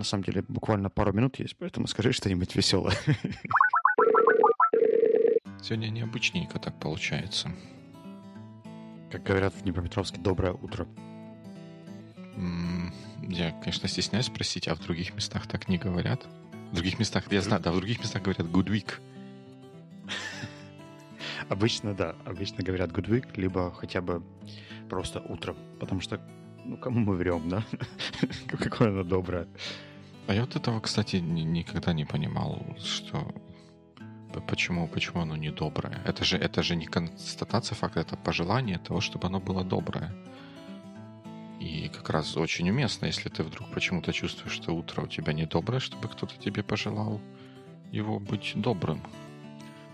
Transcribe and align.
на 0.00 0.04
самом 0.04 0.24
деле 0.24 0.42
буквально 0.48 0.88
пару 0.88 1.12
минут 1.12 1.38
есть, 1.38 1.56
поэтому 1.58 1.86
скажи 1.86 2.12
что-нибудь 2.12 2.56
веселое. 2.56 2.96
Сегодня 5.62 5.88
необычненько 5.88 6.58
так 6.58 6.78
получается. 6.80 7.50
Как 9.12 9.22
говорят 9.22 9.52
в 9.54 9.62
Днепропетровске, 9.62 10.18
доброе 10.18 10.54
утро. 10.54 10.88
Я, 13.28 13.50
конечно, 13.60 13.88
стесняюсь 13.88 14.26
спросить, 14.26 14.68
а 14.68 14.74
в 14.74 14.80
других 14.80 15.14
местах 15.14 15.46
так 15.46 15.68
не 15.68 15.76
говорят? 15.76 16.26
В 16.72 16.76
других 16.76 16.98
местах, 16.98 17.30
я 17.30 17.42
знаю, 17.42 17.62
да, 17.62 17.72
в 17.72 17.76
других 17.76 17.98
местах 18.00 18.22
говорят 18.22 18.46
good 18.46 18.68
week. 18.68 18.94
Обычно, 21.50 21.94
да, 21.94 22.16
обычно 22.24 22.64
говорят 22.64 22.90
good 22.90 23.08
week, 23.08 23.26
либо 23.36 23.70
хотя 23.70 24.00
бы 24.00 24.22
просто 24.88 25.20
утром, 25.20 25.56
потому 25.78 26.00
что, 26.00 26.18
ну, 26.64 26.78
кому 26.78 27.00
мы 27.00 27.16
врем, 27.16 27.50
да? 27.50 27.64
Какое 28.48 28.88
оно 28.88 29.04
доброе. 29.04 29.46
А 30.30 30.32
я 30.32 30.42
вот 30.42 30.54
этого, 30.54 30.78
кстати, 30.78 31.16
никогда 31.16 31.92
не 31.92 32.04
понимал, 32.04 32.64
что 32.78 33.34
почему, 34.46 34.86
почему 34.86 35.22
оно 35.22 35.34
недоброе. 35.34 36.00
Это 36.04 36.24
же, 36.24 36.36
это 36.36 36.62
же 36.62 36.76
не 36.76 36.86
констатация 36.86 37.74
факта, 37.74 37.98
это 37.98 38.16
пожелание 38.16 38.78
того, 38.78 39.00
чтобы 39.00 39.26
оно 39.26 39.40
было 39.40 39.64
доброе. 39.64 40.14
И 41.58 41.88
как 41.88 42.10
раз 42.10 42.36
очень 42.36 42.70
уместно, 42.70 43.06
если 43.06 43.28
ты 43.28 43.42
вдруг 43.42 43.72
почему-то 43.72 44.12
чувствуешь, 44.12 44.54
что 44.54 44.72
утро 44.72 45.02
у 45.02 45.08
тебя 45.08 45.32
недоброе, 45.32 45.80
чтобы 45.80 46.06
кто-то 46.06 46.38
тебе 46.38 46.62
пожелал 46.62 47.20
его 47.90 48.20
быть 48.20 48.52
добрым. 48.54 49.02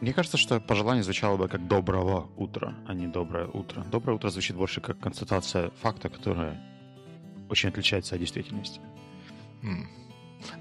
Мне 0.02 0.12
кажется, 0.12 0.36
что 0.36 0.60
пожелание 0.60 1.02
звучало 1.02 1.38
бы 1.38 1.48
как 1.48 1.66
«доброго 1.66 2.28
утра», 2.36 2.74
а 2.86 2.92
не 2.92 3.06
«доброе 3.06 3.46
утро». 3.46 3.86
«Доброе 3.90 4.16
утро» 4.16 4.28
звучит 4.28 4.54
больше 4.54 4.82
как 4.82 4.98
констатация 4.98 5.70
факта, 5.80 6.10
которая 6.10 6.60
очень 7.48 7.70
отличается 7.70 8.16
от 8.16 8.20
действительности. 8.20 8.82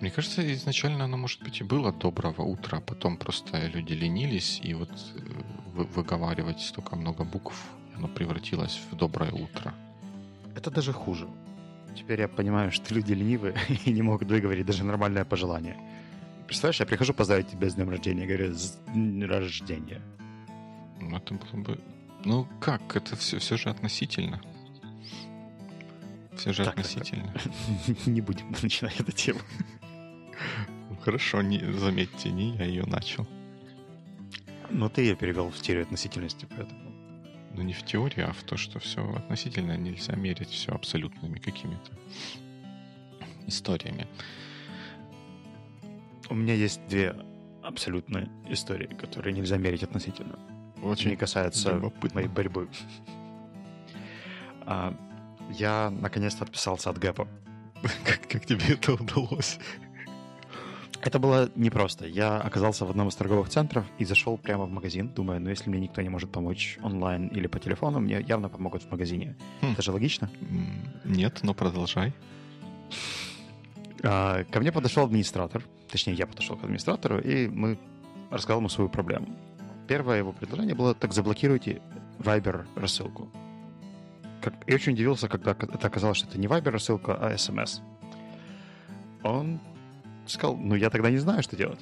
Мне 0.02 0.12
кажется, 0.12 0.54
изначально 0.54 1.06
оно, 1.06 1.18
может 1.18 1.44
быть, 1.44 1.62
и 1.62 1.64
было 1.64 1.92
доброго 1.92 2.42
утра, 2.42 2.78
а 2.78 2.82
потом 2.82 3.18
просто 3.18 3.68
люди 3.68 3.94
ленились, 3.94 4.60
и 4.64 4.74
вот 4.74 4.90
э, 4.92 5.82
выговаривать 5.96 6.62
столько 6.62 6.96
много 6.96 7.24
букв, 7.24 7.56
оно 7.96 8.08
превратилось 8.08 8.80
в 8.92 8.96
доброе 8.96 9.32
утро. 9.32 9.74
Это 10.56 10.72
даже 10.72 10.94
хуже. 10.94 11.28
Теперь 11.96 12.22
я 12.22 12.28
понимаю, 12.28 12.72
что 12.72 12.94
люди 12.94 13.14
ленивые 13.14 13.56
и 13.86 13.92
не 13.92 14.02
могут 14.02 14.30
выговорить 14.30 14.66
даже 14.66 14.84
нормальное 14.84 15.26
пожелание. 15.26 15.78
Представляешь, 16.48 16.80
я 16.80 16.86
прихожу 16.86 17.14
поздравить 17.14 17.50
тебя 17.50 17.70
с 17.70 17.76
днем 17.76 17.90
рождения, 17.90 18.28
говорю, 18.28 18.54
с 18.54 18.78
днем 18.94 19.30
рождения. 19.30 20.02
Ну, 21.02 21.18
это 21.18 21.34
было 21.34 21.62
бы... 21.62 21.80
Ну, 22.24 22.48
как? 22.60 22.96
Это 22.96 23.16
все, 23.16 23.40
все 23.40 23.58
же 23.58 23.70
относительно. 23.70 24.42
Все 26.46 26.54
же 26.54 26.64
так, 26.64 26.78
относительно. 26.78 27.34
Так. 27.34 28.06
Не 28.06 28.22
будем 28.22 28.52
начинать 28.62 29.00
эту 29.00 29.12
тему. 29.12 29.40
Хорошо, 31.02 31.42
не, 31.42 31.60
заметьте, 31.74 32.30
не 32.30 32.56
я 32.56 32.66
ее 32.66 32.84
начал. 32.86 33.28
Но 34.70 34.90
ты 34.90 35.02
ее 35.02 35.16
перевел 35.16 35.50
в 35.50 35.60
теорию 35.60 35.86
относительности, 35.86 36.48
поэтому 36.50 36.92
ну 37.54 37.64
не 37.64 37.74
в 37.74 37.84
теории, 37.84 38.22
а 38.22 38.32
в 38.32 38.44
то, 38.44 38.58
что 38.58 38.80
все 38.80 39.02
относительно 39.16 39.76
нельзя 39.76 40.16
мерить 40.16 40.50
все 40.50 40.72
абсолютными 40.72 41.40
какими-то 41.40 41.92
историями. 43.48 44.08
У 46.30 46.36
меня 46.36 46.54
есть 46.54 46.80
две 46.88 47.16
абсолютные 47.64 48.30
истории, 48.50 48.88
которые 48.88 49.34
нельзя 49.34 49.58
мерить 49.58 49.84
относительно. 49.84 50.38
Очень 50.84 51.12
не 51.12 51.16
касается 51.16 51.74
любопытно. 51.74 52.22
моей 52.22 52.30
борьбы. 52.30 52.68
А, 54.68 54.96
я 55.50 55.90
наконец-то 55.90 56.44
отписался 56.44 56.90
от 56.90 56.98
гэпа. 56.98 57.28
Как, 58.04 58.28
как 58.28 58.46
тебе 58.46 58.74
это 58.74 58.94
удалось? 58.94 59.60
Это 61.02 61.20
было 61.20 61.52
непросто. 61.56 62.08
Я 62.08 62.38
оказался 62.38 62.84
в 62.84 62.90
одном 62.90 63.10
из 63.10 63.16
торговых 63.16 63.50
центров 63.50 63.86
и 64.00 64.06
зашел 64.06 64.40
прямо 64.40 64.66
в 64.66 64.72
магазин, 64.72 65.10
думая, 65.10 65.38
ну 65.38 65.50
если 65.50 65.70
мне 65.70 65.82
никто 65.82 66.02
не 66.02 66.10
может 66.10 66.32
помочь 66.32 66.80
онлайн 66.82 67.28
или 67.28 67.46
по 67.46 67.60
телефону, 67.60 68.00
мне 68.00 68.22
явно 68.22 68.50
помогут 68.50 68.82
в 68.82 68.92
магазине. 68.92 69.36
Хм. 69.62 69.74
Это 69.74 69.82
же 69.84 69.92
логично? 69.92 70.32
Нет, 71.04 71.42
но 71.44 71.54
продолжай. 71.54 72.12
А, 74.04 74.46
ко 74.46 74.60
мне 74.60 74.72
подошел 74.72 75.04
администратор, 75.04 75.64
точнее 75.92 76.14
я 76.14 76.26
подошел 76.26 76.58
к 76.58 76.64
администратору, 76.64 77.20
и 77.20 77.48
мы 77.48 77.78
рассказал 78.32 78.60
ему 78.60 78.70
свою 78.70 78.90
проблему. 78.90 79.28
Первое 79.88 80.18
его 80.18 80.32
предложение 80.32 80.74
было, 80.74 80.96
так 80.96 81.14
заблокируйте 81.14 81.82
Viber 82.18 82.66
рассылку. 82.76 83.30
Как... 84.46 84.54
Я 84.68 84.76
очень 84.76 84.94
удивился, 84.94 85.28
когда 85.28 85.52
это 85.52 85.88
оказалось, 85.88 86.20
что 86.20 86.28
это 86.28 86.38
не 86.38 86.46
Viber 86.46 86.70
рассылка, 86.70 87.16
а 87.16 87.34
SMS. 87.34 87.82
Он 89.24 89.60
сказал, 90.28 90.56
ну 90.56 90.76
я 90.76 90.92
тогда 90.92 91.10
не 91.10 91.18
знаю, 91.18 91.42
что 91.42 91.56
делать. 91.56 91.80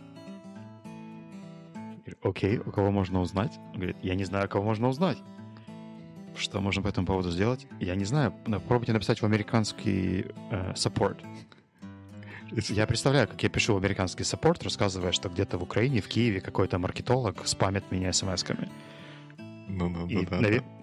Говорю, 0.86 2.18
окей, 2.22 2.58
у 2.60 2.72
кого 2.72 2.90
можно 2.90 3.20
узнать? 3.20 3.60
Он 3.74 3.80
говорит, 3.80 3.98
я 4.02 4.16
не 4.16 4.24
знаю, 4.24 4.48
кого 4.48 4.64
можно 4.64 4.88
узнать. 4.88 5.18
Что 6.38 6.62
можно 6.62 6.82
по 6.82 6.88
этому 6.88 7.06
поводу 7.06 7.32
сделать? 7.32 7.68
Я 7.82 7.96
не 7.96 8.06
знаю. 8.06 8.34
Попробуйте 8.46 8.94
написать 8.94 9.22
в 9.22 9.26
американский 9.26 10.28
э, 10.50 10.72
support. 10.74 11.18
Я 12.70 12.88
представляю, 12.88 13.28
как 13.28 13.44
я 13.44 13.50
пишу 13.50 13.74
в 13.74 13.78
американский 13.78 14.24
саппорт, 14.24 14.64
рассказывая, 14.64 15.12
что 15.12 15.28
где-то 15.28 15.58
в 15.58 15.64
Украине, 15.64 16.00
в 16.00 16.08
Киеве 16.08 16.40
какой-то 16.40 16.80
маркетолог 16.80 17.46
спамит 17.46 17.92
меня 17.92 18.14
смс-ками. 18.14 18.70
Ну, 19.68 19.90
ну, 19.90 20.08
ну, 20.08 20.26
да, 20.30 20.40
навер... 20.40 20.62
да. 20.62 20.83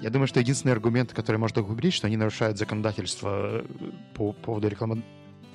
Я 0.00 0.08
думаю, 0.08 0.26
что 0.26 0.40
единственный 0.40 0.72
аргумент, 0.72 1.12
который 1.12 1.36
можно 1.36 1.62
говорить, 1.62 1.92
что 1.92 2.06
они 2.06 2.16
нарушают 2.16 2.58
законодательство 2.58 3.60
э, 3.60 3.64
по 4.14 4.32
поводу 4.32 4.68
рекламы 4.68 5.02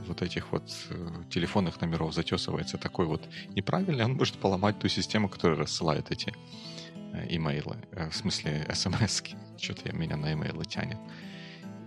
вот 0.07 0.21
этих 0.21 0.51
вот 0.51 0.63
э, 0.89 1.09
телефонных 1.29 1.79
номеров 1.81 2.13
затесывается 2.13 2.77
такой 2.77 3.05
вот 3.05 3.27
неправильный, 3.55 4.05
он 4.05 4.13
может 4.13 4.35
поломать 4.35 4.79
ту 4.79 4.87
систему, 4.87 5.29
которая 5.29 5.57
рассылает 5.57 6.11
эти 6.11 6.33
имейлы, 7.29 7.77
э, 7.91 8.09
в 8.09 8.15
смысле 8.15 8.67
смс. 8.73 9.21
Что-то 9.57 9.95
меня 9.95 10.17
на 10.17 10.33
имейлы 10.33 10.65
тянет. 10.65 10.97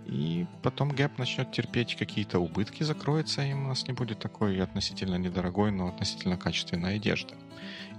И 0.05 0.45
потом 0.61 0.89
гэп 0.89 1.17
начнет 1.17 1.51
терпеть 1.51 1.95
какие-то 1.95 2.39
убытки, 2.39 2.83
закроется, 2.83 3.41
и 3.41 3.53
у 3.53 3.67
нас 3.67 3.87
не 3.87 3.93
будет 3.93 4.19
такой 4.19 4.61
относительно 4.61 5.15
недорогой, 5.15 5.71
но 5.71 5.87
относительно 5.87 6.37
качественной 6.37 6.95
одежды. 6.95 7.35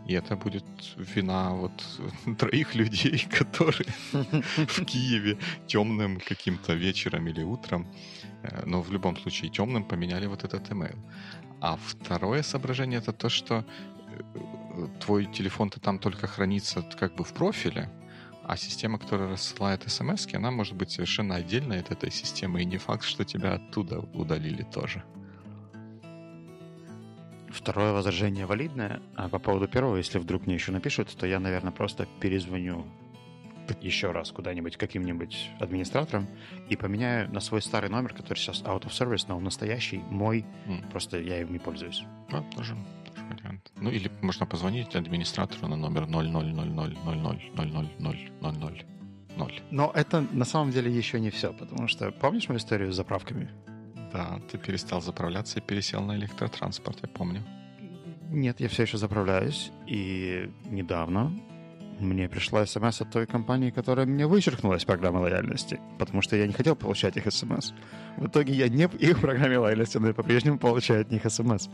И 0.07 0.13
это 0.13 0.37
будет 0.37 0.65
вина 0.97 1.55
вот 1.55 1.73
троих 2.39 2.75
людей, 2.75 3.27
которые 3.31 3.87
в 4.13 4.85
Киеве 4.85 5.39
темным 5.67 6.21
каким-то 6.21 6.75
вечером 6.75 7.27
или 7.27 7.43
утром, 7.43 7.87
э, 8.43 8.67
но 8.67 8.83
в 8.83 8.93
любом 8.93 9.17
случае 9.17 9.51
темным 9.51 9.85
поменяли 9.85 10.27
вот 10.27 10.45
этот 10.45 10.69
email. 10.71 10.99
А 11.61 11.77
второе 11.77 12.43
соображение 12.43 12.99
это 12.99 13.13
то, 13.13 13.31
что 13.31 13.55
э, 13.55 13.94
твой 15.01 15.27
телефон-то 15.27 15.81
там 15.81 15.99
только 15.99 16.27
хранится 16.27 16.83
как 16.99 17.15
бы 17.15 17.25
в 17.25 17.33
профиле, 17.33 17.91
а 18.45 18.57
система, 18.57 18.99
которая 18.99 19.31
рассылает 19.31 19.83
смс, 19.91 20.27
она 20.35 20.51
может 20.51 20.75
быть 20.75 20.91
совершенно 20.91 21.37
отдельной 21.37 21.81
от 21.81 21.91
этой 21.91 22.11
системы, 22.11 22.63
и 22.63 22.65
не 22.65 22.79
факт, 22.79 23.05
что 23.05 23.25
тебя 23.25 23.55
оттуда 23.55 24.01
удалили 24.01 24.63
тоже. 24.63 25.03
Второе 27.49 27.93
возражение 27.93 28.47
валидное. 28.47 29.01
А 29.15 29.29
по 29.29 29.39
поводу 29.39 29.69
первого, 29.69 29.97
если 29.97 30.19
вдруг 30.19 30.47
мне 30.47 30.57
еще 30.57 30.73
напишут, 30.73 31.17
то 31.17 31.27
я, 31.27 31.39
наверное, 31.39 31.73
просто 31.73 32.07
перезвоню 32.21 32.85
еще 33.81 34.11
раз 34.11 34.31
куда-нибудь 34.31 34.77
каким-нибудь 34.77 35.51
администратором 35.59 36.27
и 36.69 36.77
поменяю 36.77 37.33
на 37.33 37.41
свой 37.41 37.63
старый 37.63 37.89
номер, 37.89 38.13
который 38.13 38.39
сейчас 38.39 38.63
out 38.63 38.83
of 38.83 38.91
service, 38.91 39.25
но 39.29 39.37
он 39.37 39.45
настоящий, 39.45 39.99
мой, 40.11 40.45
mm. 40.67 40.91
просто 40.91 41.19
я 41.21 41.41
им 41.41 41.53
не 41.53 41.59
пользуюсь. 41.59 42.03
Да, 42.31 42.45
тоже, 42.55 42.77
вариант. 43.45 43.73
Ну 43.77 43.91
или 43.91 44.11
можно 44.23 44.47
позвонить 44.47 44.97
администратору 44.97 45.69
на 45.69 45.77
номер 45.77 46.05
00000000000. 46.05 48.85
Но 49.71 49.93
это 49.95 50.25
на 50.33 50.45
самом 50.45 50.71
деле 50.71 50.97
еще 50.97 51.21
не 51.21 51.31
все, 51.31 51.53
потому 51.53 51.89
что 51.89 52.13
помнишь 52.13 52.49
мою 52.49 52.59
историю 52.59 52.93
с 52.93 52.97
заправками? 52.97 53.51
Да, 54.13 54.41
ты 54.51 54.59
перестал 54.59 55.03
заправляться 55.03 55.59
и 55.59 55.63
пересел 55.63 56.03
на 56.03 56.17
электротранспорт, 56.17 56.99
я 57.03 57.09
помню. 57.09 57.43
Нет, 58.31 58.61
я 58.61 58.69
все 58.69 58.85
еще 58.85 58.97
заправляюсь. 58.97 59.73
И 59.89 60.49
недавно 60.67 61.33
мне 61.99 62.29
пришла 62.29 62.65
смс 62.67 63.01
от 63.01 63.11
той 63.11 63.27
компании, 63.27 63.71
которая 63.71 64.07
мне 64.07 64.27
вычеркнула 64.27 64.77
из 64.77 64.85
программы 64.85 65.21
лояльности, 65.21 65.81
потому 65.99 66.23
что 66.23 66.37
я 66.37 66.47
не 66.47 66.53
хотел 66.53 66.77
получать 66.77 67.17
их 67.17 67.33
смс. 67.33 67.73
В 68.17 68.27
итоге 68.27 68.53
я 68.53 68.69
не 68.69 68.87
в 68.87 68.95
их 68.95 69.21
программе 69.21 69.59
лояльности, 69.59 69.99
но 69.99 70.07
я 70.09 70.15
по-прежнему 70.15 70.59
получаю 70.59 71.01
от 71.01 71.11
них 71.11 71.23
смс. 71.29 71.69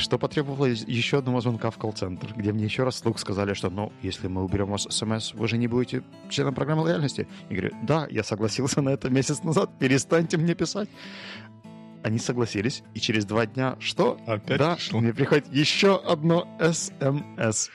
Что 0.00 0.18
потребовало 0.18 0.64
еще 0.64 1.18
одного 1.18 1.42
звонка 1.42 1.70
в 1.70 1.76
колл-центр, 1.76 2.32
где 2.34 2.52
мне 2.52 2.64
еще 2.64 2.84
раз 2.84 2.96
слух 2.96 3.18
сказали, 3.18 3.52
что, 3.52 3.68
ну, 3.68 3.92
если 4.00 4.28
мы 4.28 4.42
уберем 4.42 4.68
вас 4.70 4.86
смс, 4.88 5.34
вы 5.34 5.46
же 5.46 5.58
не 5.58 5.68
будете 5.68 6.02
членом 6.30 6.54
программы 6.54 6.82
лояльности. 6.82 7.28
И 7.50 7.54
говорю, 7.54 7.76
да, 7.82 8.06
я 8.10 8.24
согласился 8.24 8.80
на 8.80 8.88
это 8.88 9.10
месяц 9.10 9.42
назад, 9.42 9.70
перестаньте 9.78 10.38
мне 10.38 10.54
писать. 10.54 10.88
Они 12.02 12.18
согласились, 12.18 12.82
и 12.94 12.98
через 12.98 13.26
два 13.26 13.44
дня 13.44 13.76
что? 13.78 14.18
Опять 14.26 14.58
да, 14.58 14.76
пришло. 14.76 15.00
мне 15.00 15.12
приходит 15.12 15.52
еще 15.52 15.96
одно 16.02 16.48
смс. 16.72 17.68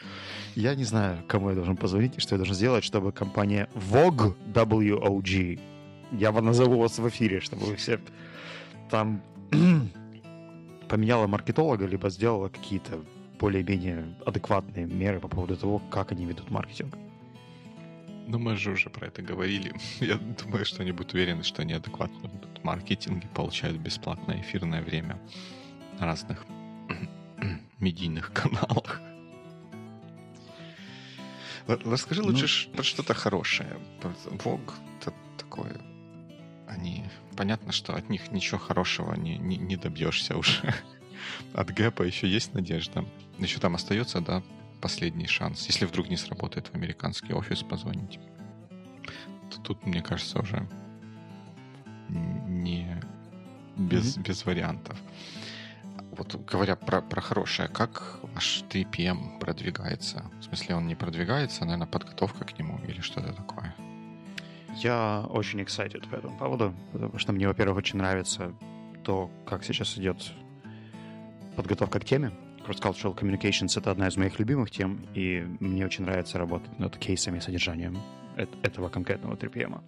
Я 0.55 0.73
не 0.73 0.83
знаю, 0.83 1.23
кому 1.27 1.49
я 1.49 1.55
должен 1.55 1.77
позвонить 1.77 2.17
и 2.17 2.21
что 2.21 2.33
я 2.33 2.37
должен 2.37 2.55
сделать, 2.55 2.83
чтобы 2.83 3.11
компания 3.11 3.69
VOG, 3.75 4.35
W-O-G, 4.51 5.59
я 6.11 6.31
назову 6.31 6.79
вас 6.79 6.97
в 6.97 7.07
эфире, 7.07 7.39
чтобы 7.39 7.67
вы 7.67 7.75
все 7.75 7.99
там 8.89 9.21
поменяла 10.89 11.27
маркетолога, 11.27 11.85
либо 11.85 12.09
сделала 12.09 12.49
какие-то 12.49 13.03
более-менее 13.39 14.15
адекватные 14.25 14.85
меры 14.85 15.19
по 15.19 15.27
поводу 15.27 15.57
того, 15.57 15.79
как 15.91 16.11
они 16.11 16.25
ведут 16.25 16.49
маркетинг. 16.51 16.95
Ну, 18.27 18.39
мы 18.39 18.55
же 18.55 18.71
уже 18.71 18.89
про 18.89 19.07
это 19.07 19.21
говорили. 19.21 19.73
Я 19.99 20.15
думаю, 20.15 20.65
что 20.65 20.81
они 20.81 20.91
будут 20.91 21.13
уверены, 21.13 21.43
что 21.43 21.61
они 21.61 21.73
адекватно 21.73 22.27
ведут 22.27 22.63
маркетинг 22.63 23.23
и 23.23 23.27
получают 23.27 23.77
бесплатное 23.77 24.41
эфирное 24.41 24.81
время 24.81 25.19
на 25.99 26.05
разных 26.05 26.45
медийных 27.79 28.31
каналах. 28.33 29.01
Расскажи 31.67 32.21
ну, 32.21 32.29
лучше 32.29 32.69
про 32.69 32.83
что-то 32.83 33.13
хорошее. 33.13 33.77
Vogue 34.01 34.73
это 35.01 35.13
такое. 35.37 35.94
Они 36.67 37.05
понятно, 37.35 37.71
что 37.71 37.95
от 37.95 38.09
них 38.09 38.31
ничего 38.31 38.59
хорошего 38.59 39.13
не, 39.13 39.37
не, 39.37 39.57
не 39.57 39.75
добьешься 39.75 40.37
уже. 40.37 40.73
От 41.53 41.71
гэпа 41.71 42.03
еще 42.03 42.27
есть 42.27 42.53
надежда. 42.53 43.05
Еще 43.39 43.59
там 43.59 43.75
остается, 43.75 44.21
да, 44.21 44.43
последний 44.81 45.27
шанс. 45.27 45.67
Если 45.67 45.85
вдруг 45.85 46.09
не 46.09 46.17
сработает 46.17 46.67
в 46.67 46.75
американский 46.75 47.33
офис, 47.33 47.63
позвонить. 47.63 48.19
То 49.51 49.61
тут, 49.61 49.85
мне 49.85 50.01
кажется, 50.01 50.39
уже 50.39 50.67
не 52.09 53.01
без, 53.77 54.17
mm-hmm. 54.17 54.23
без 54.23 54.45
вариантов. 54.45 54.97
Вот 56.11 56.35
говоря 56.45 56.75
про, 56.75 57.01
про 57.01 57.21
хорошее, 57.21 57.67
как 57.67 58.19
ваш 58.33 58.63
3PM 58.69 59.39
продвигается? 59.39 60.23
В 60.39 60.43
смысле, 60.43 60.75
он 60.75 60.87
не 60.87 60.95
продвигается, 60.95 61.65
наверное, 61.65 61.87
подготовка 61.87 62.45
к 62.45 62.57
нему 62.57 62.79
или 62.87 63.01
что-то 63.01 63.33
такое? 63.33 63.64
Я 64.75 65.25
очень 65.29 65.61
excited 65.61 66.09
по 66.09 66.15
этому 66.15 66.37
поводу, 66.37 66.73
потому 66.91 67.17
что 67.17 67.31
мне, 67.31 67.47
во-первых, 67.47 67.77
очень 67.77 67.97
нравится 67.97 68.53
то, 69.03 69.31
как 69.45 69.63
сейчас 69.63 69.97
идет 69.97 70.33
подготовка 71.55 71.99
к 71.99 72.05
теме. 72.05 72.31
Cross-cultural 72.67 73.15
communications— 73.15 73.77
это 73.77 73.91
одна 73.91 74.07
из 74.07 74.17
моих 74.17 74.37
любимых 74.39 74.71
тем, 74.71 75.05
и 75.13 75.45
мне 75.59 75.85
очень 75.85 76.03
нравится 76.03 76.37
работать 76.37 76.77
над 76.79 76.97
кейсами 76.97 77.37
и 77.37 77.41
содержанием 77.41 77.97
этого 78.63 78.89
конкретного 78.89 79.35
3PM. 79.35 79.81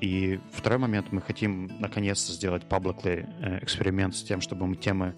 И 0.00 0.40
второй 0.52 0.78
момент, 0.78 1.12
мы 1.12 1.22
хотим 1.22 1.70
наконец-то 1.78 2.32
сделать 2.32 2.64
publicly 2.68 3.26
э, 3.40 3.62
эксперимент 3.62 4.16
с 4.16 4.22
тем, 4.22 4.40
чтобы 4.40 4.66
мы 4.66 4.74
темы 4.74 5.14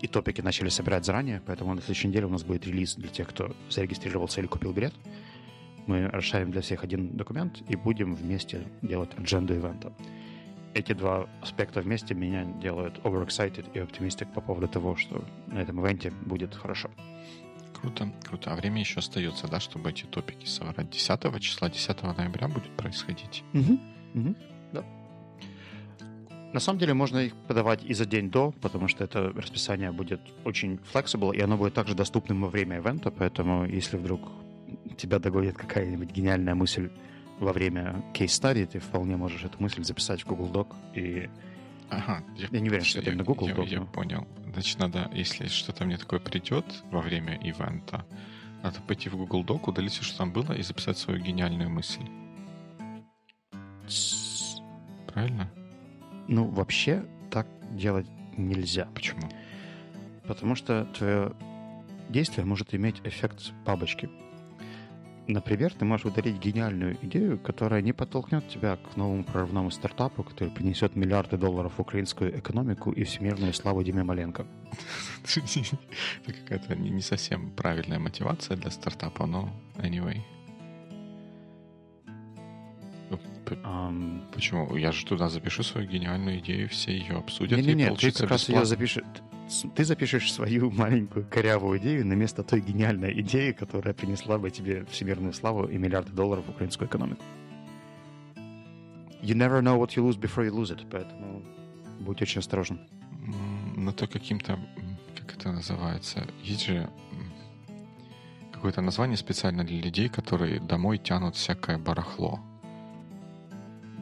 и 0.00 0.06
топики 0.06 0.40
начали 0.40 0.68
собирать 0.68 1.04
заранее, 1.04 1.42
поэтому 1.44 1.74
на 1.74 1.80
следующей 1.80 2.08
неделе 2.08 2.26
у 2.26 2.30
нас 2.30 2.44
будет 2.44 2.66
релиз 2.66 2.94
для 2.94 3.08
тех, 3.08 3.28
кто 3.28 3.56
зарегистрировался 3.68 4.40
или 4.40 4.46
купил 4.46 4.72
билет 4.72 4.94
мы 5.86 6.08
расшарим 6.08 6.50
для 6.50 6.60
всех 6.60 6.84
один 6.84 7.16
документ 7.16 7.62
и 7.68 7.76
будем 7.76 8.14
вместе 8.14 8.66
делать 8.82 9.10
адженду 9.16 9.54
ивента. 9.54 9.92
Эти 10.74 10.92
два 10.92 11.26
аспекта 11.40 11.80
вместе 11.80 12.14
меня 12.14 12.44
делают 12.60 12.98
overexcited 12.98 13.66
и 13.72 13.78
optimistic 13.78 14.32
по 14.34 14.40
поводу 14.40 14.68
того, 14.68 14.96
что 14.96 15.24
на 15.46 15.60
этом 15.60 15.80
ивенте 15.80 16.10
будет 16.26 16.54
хорошо. 16.54 16.90
Круто, 17.80 18.12
круто. 18.24 18.52
А 18.52 18.56
время 18.56 18.80
еще 18.80 18.98
остается, 18.98 19.48
да, 19.48 19.60
чтобы 19.60 19.90
эти 19.90 20.04
топики 20.04 20.46
собрать. 20.46 20.90
10 20.90 21.40
числа, 21.40 21.70
10 21.70 22.02
ноября 22.02 22.48
будет 22.48 22.70
происходить. 22.76 23.42
Угу, 23.54 23.78
угу, 24.14 24.34
да. 24.72 24.84
На 26.52 26.60
самом 26.60 26.78
деле 26.78 26.94
можно 26.94 27.18
их 27.18 27.34
подавать 27.48 27.84
и 27.84 27.94
за 27.94 28.06
день 28.06 28.30
до, 28.30 28.52
потому 28.62 28.88
что 28.88 29.04
это 29.04 29.30
расписание 29.30 29.92
будет 29.92 30.20
очень 30.44 30.80
flexible, 30.92 31.36
и 31.36 31.40
оно 31.40 31.56
будет 31.56 31.74
также 31.74 31.94
доступным 31.94 32.42
во 32.42 32.48
время 32.48 32.78
ивента, 32.78 33.10
поэтому 33.10 33.66
если 33.66 33.96
вдруг 33.96 34.20
тебя 34.96 35.18
догонит 35.18 35.56
какая-нибудь 35.56 36.10
гениальная 36.10 36.54
мысль 36.54 36.90
во 37.38 37.52
время 37.52 38.02
кейс-стадии, 38.14 38.64
ты 38.64 38.78
вполне 38.78 39.16
можешь 39.16 39.44
эту 39.44 39.62
мысль 39.62 39.84
записать 39.84 40.22
в 40.22 40.26
Google 40.26 40.50
Doc 40.50 40.74
и... 40.94 41.28
Ага. 41.88 42.22
Я, 42.36 42.48
я 42.50 42.60
не 42.60 42.68
уверен, 42.68 42.84
что 42.84 42.98
это 42.98 43.10
именно 43.10 43.24
Google 43.24 43.48
я, 43.48 43.54
Doc. 43.54 43.66
Я, 43.66 43.80
но... 43.80 43.86
понял. 43.86 44.26
Значит, 44.52 44.78
надо, 44.78 45.10
если 45.12 45.46
что-то 45.46 45.84
мне 45.84 45.98
такое 45.98 46.18
придет 46.18 46.64
во 46.90 47.00
время 47.00 47.36
ивента, 47.36 48.04
надо 48.62 48.80
пойти 48.80 49.08
в 49.08 49.16
Google 49.16 49.44
Doc, 49.44 49.68
удалить 49.68 49.92
все, 49.92 50.02
что 50.02 50.18
там 50.18 50.32
было, 50.32 50.52
и 50.52 50.62
записать 50.62 50.98
свою 50.98 51.20
гениальную 51.20 51.70
мысль. 51.70 52.02
Правильно? 55.12 55.50
Ну, 56.26 56.46
вообще 56.46 57.04
так 57.30 57.46
делать 57.70 58.06
нельзя. 58.36 58.86
Почему? 58.94 59.28
Потому 60.26 60.54
что 60.54 60.86
твое 60.86 61.32
действие 62.08 62.44
может 62.44 62.74
иметь 62.74 62.96
эффект 63.04 63.52
бабочки. 63.64 64.10
Например, 65.28 65.72
ты 65.72 65.84
можешь 65.84 66.06
удалить 66.06 66.38
гениальную 66.38 66.96
идею, 67.02 67.38
которая 67.38 67.82
не 67.82 67.92
подтолкнет 67.92 68.48
тебя 68.48 68.76
к 68.76 68.96
новому 68.96 69.24
прорывному 69.24 69.70
стартапу, 69.72 70.22
который 70.22 70.50
принесет 70.50 70.94
миллиарды 70.94 71.36
долларов 71.36 71.72
в 71.76 71.80
украинскую 71.80 72.38
экономику 72.38 72.92
и 72.92 73.02
всемирную 73.02 73.52
славу 73.52 73.82
Диме 73.82 74.04
Маленко. 74.04 74.46
Это 76.26 76.32
какая-то 76.32 76.76
не 76.76 77.02
совсем 77.02 77.50
правильная 77.50 77.98
мотивация 77.98 78.56
для 78.56 78.70
стартапа, 78.70 79.26
но 79.26 79.50
anyway. 79.76 80.20
Um, 83.64 84.22
Почему? 84.32 84.76
Я 84.76 84.90
же 84.90 85.06
туда 85.06 85.28
запишу 85.28 85.62
свою 85.62 85.88
гениальную 85.88 86.40
идею, 86.40 86.68
все 86.68 86.92
ее 86.92 87.16
обсудят. 87.16 87.60
Не, 87.60 87.74
не, 87.74 87.74
не, 87.74 87.96
ты 87.96 88.10
как 88.10 88.30
раз 88.30 88.48
ее 88.48 88.64
запишешь 88.64 89.04
ты 89.74 89.84
запишешь 89.84 90.32
свою 90.32 90.70
маленькую 90.82 91.26
корявую 91.30 91.78
идею 91.78 92.06
на 92.06 92.14
место 92.14 92.42
той 92.42 92.60
гениальной 92.60 93.20
идеи, 93.20 93.52
которая 93.52 93.94
принесла 93.94 94.38
бы 94.38 94.50
тебе 94.50 94.84
всемирную 94.86 95.32
славу 95.32 95.66
и 95.66 95.78
миллиарды 95.78 96.12
долларов 96.12 96.46
в 96.46 96.50
украинскую 96.50 96.88
экономику. 96.88 97.22
You 99.22 99.34
never 99.34 99.60
know 99.60 99.76
what 99.78 99.96
you 99.96 100.04
lose 100.04 100.18
before 100.18 100.44
you 100.44 100.52
lose 100.52 100.70
it, 100.70 100.86
поэтому 100.90 101.42
будь 102.00 102.22
очень 102.22 102.40
осторожен. 102.40 102.80
Но 103.76 103.92
то 103.92 104.06
каким-то, 104.06 104.58
как 105.16 105.34
это 105.36 105.52
называется, 105.52 106.26
есть 106.42 106.66
же 106.66 106.88
какое-то 108.52 108.80
название 108.80 109.16
специально 109.16 109.64
для 109.64 109.80
людей, 109.80 110.08
которые 110.08 110.60
домой 110.60 110.98
тянут 110.98 111.36
всякое 111.36 111.78
барахло. 111.78 112.40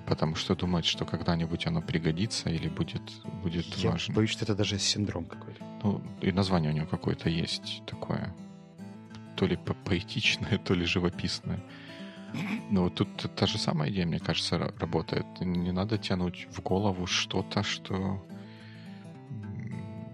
Потому 0.07 0.35
что 0.37 0.55
думает, 0.55 0.85
что 0.85 1.05
когда-нибудь 1.05 1.67
оно 1.67 1.81
пригодится 1.83 2.51
или 2.51 2.69
будет, 2.69 3.03
будет 3.43 3.67
Я 3.77 3.91
важно. 3.93 4.15
боюсь, 4.15 4.31
что 4.31 4.45
это 4.45 4.55
даже 4.55 4.79
синдром 4.79 5.25
какой-то. 5.25 5.65
Ну, 5.83 6.03
и 6.23 6.33
название 6.33 6.71
у 6.73 6.75
него 6.75 6.87
какое-то 6.87 7.29
есть 7.29 7.83
такое. 7.87 8.35
То 9.37 9.47
ли 9.47 9.57
по- 9.57 9.75
поэтичное, 9.75 10.59
то 10.65 10.75
ли 10.75 10.85
живописное. 10.85 11.61
Но 12.71 12.85
вот 12.85 12.95
тут 12.97 13.09
та 13.37 13.47
же 13.47 13.59
самая 13.59 13.91
идея, 13.91 14.07
мне 14.07 14.19
кажется, 14.19 14.57
ра- 14.57 14.79
работает. 14.81 15.27
Не 15.41 15.73
надо 15.73 15.99
тянуть 15.99 16.49
в 16.51 16.61
голову 16.63 17.07
что-то, 17.07 17.63
что 17.63 18.25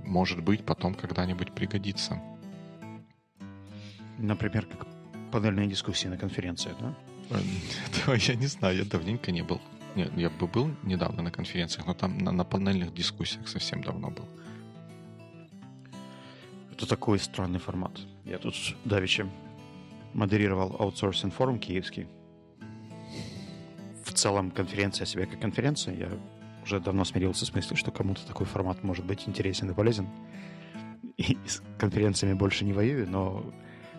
может 0.04 0.42
быть 0.42 0.64
потом 0.64 0.94
когда-нибудь 0.94 1.52
пригодится. 1.52 2.20
Например, 4.18 4.66
как 4.66 4.87
панельные 5.32 5.68
дискуссии 5.68 6.09
на 6.09 6.18
конференции, 6.18 6.73
да? 6.80 6.94
Этого 7.90 8.16
я 8.16 8.35
не 8.35 8.47
знаю, 8.47 8.76
я 8.76 8.85
давненько 8.85 9.30
не 9.32 9.42
был. 9.42 9.61
Нет, 9.97 10.12
я 10.16 10.30
бы 10.30 10.47
был 10.47 10.70
недавно 10.82 11.23
на 11.23 11.30
конференциях, 11.30 11.87
но 11.87 11.94
там 11.94 12.18
на, 12.18 12.30
на 12.32 12.44
панельных 12.44 12.94
дискуссиях 12.94 13.49
совсем 13.49 13.82
давно 13.82 14.11
был. 14.11 14.25
Это 16.73 16.87
такой 16.87 17.18
странный 17.18 17.59
формат. 17.59 18.00
Я 18.25 18.38
тут 18.38 18.54
давеча 18.85 19.28
модерировал 20.14 20.76
аутсорсинг 20.78 21.35
форум 21.35 21.59
киевский. 21.59 22.06
В 24.04 24.12
целом 24.12 24.50
конференция 24.50 25.06
себе 25.06 25.26
как 25.26 25.40
конференция. 25.40 25.94
Я 25.94 26.09
уже 26.62 26.80
давно 26.80 27.04
смирился 27.04 27.44
с 27.44 27.54
мыслью, 27.54 27.76
что 27.76 27.90
кому-то 27.90 28.26
такой 28.26 28.47
формат 28.47 28.82
может 28.82 29.04
быть 29.04 29.28
интересен 29.28 29.70
и 29.70 29.75
полезен. 29.75 30.09
И 31.16 31.37
с 31.47 31.62
конференциями 31.78 32.35
больше 32.35 32.64
не 32.64 32.73
воюю, 32.73 33.09
но 33.09 33.44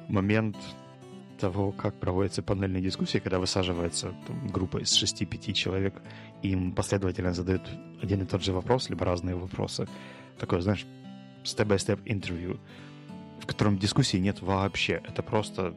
момент 0.08 0.58
того, 1.42 1.72
как 1.72 1.96
проводятся 1.96 2.44
панельные 2.44 2.84
дискуссии, 2.84 3.18
когда 3.20 3.40
высаживается 3.40 4.14
там, 4.28 4.48
группа 4.48 4.78
из 4.78 5.04
6-5 5.04 5.54
человек, 5.54 6.02
и 6.44 6.50
им 6.50 6.72
последовательно 6.72 7.34
задают 7.34 7.64
один 8.02 8.22
и 8.22 8.26
тот 8.26 8.44
же 8.44 8.54
вопрос, 8.54 8.90
либо 8.90 9.06
разные 9.06 9.36
вопросы. 9.36 9.88
Такое, 10.40 10.62
знаешь, 10.62 10.86
степ-бай-степ 11.44 12.00
интервью, 12.06 12.60
в 13.40 13.48
котором 13.48 13.78
дискуссии 13.78 14.18
нет 14.18 14.42
вообще. 14.42 15.02
Это 15.10 15.24
просто 15.24 15.74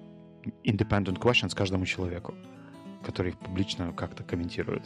independent 0.65 1.19
questions 1.19 1.57
каждому 1.57 1.87
человеку, 1.87 2.35
который 3.07 3.31
их 3.31 3.39
публично 3.39 3.93
как-то 3.93 4.23
комментирует. 4.23 4.83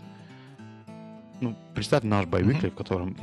Ну, 1.40 1.56
представь 1.74 2.04
наш 2.04 2.26
боевик, 2.26 2.62
в 2.62 2.76
котором 2.76 3.16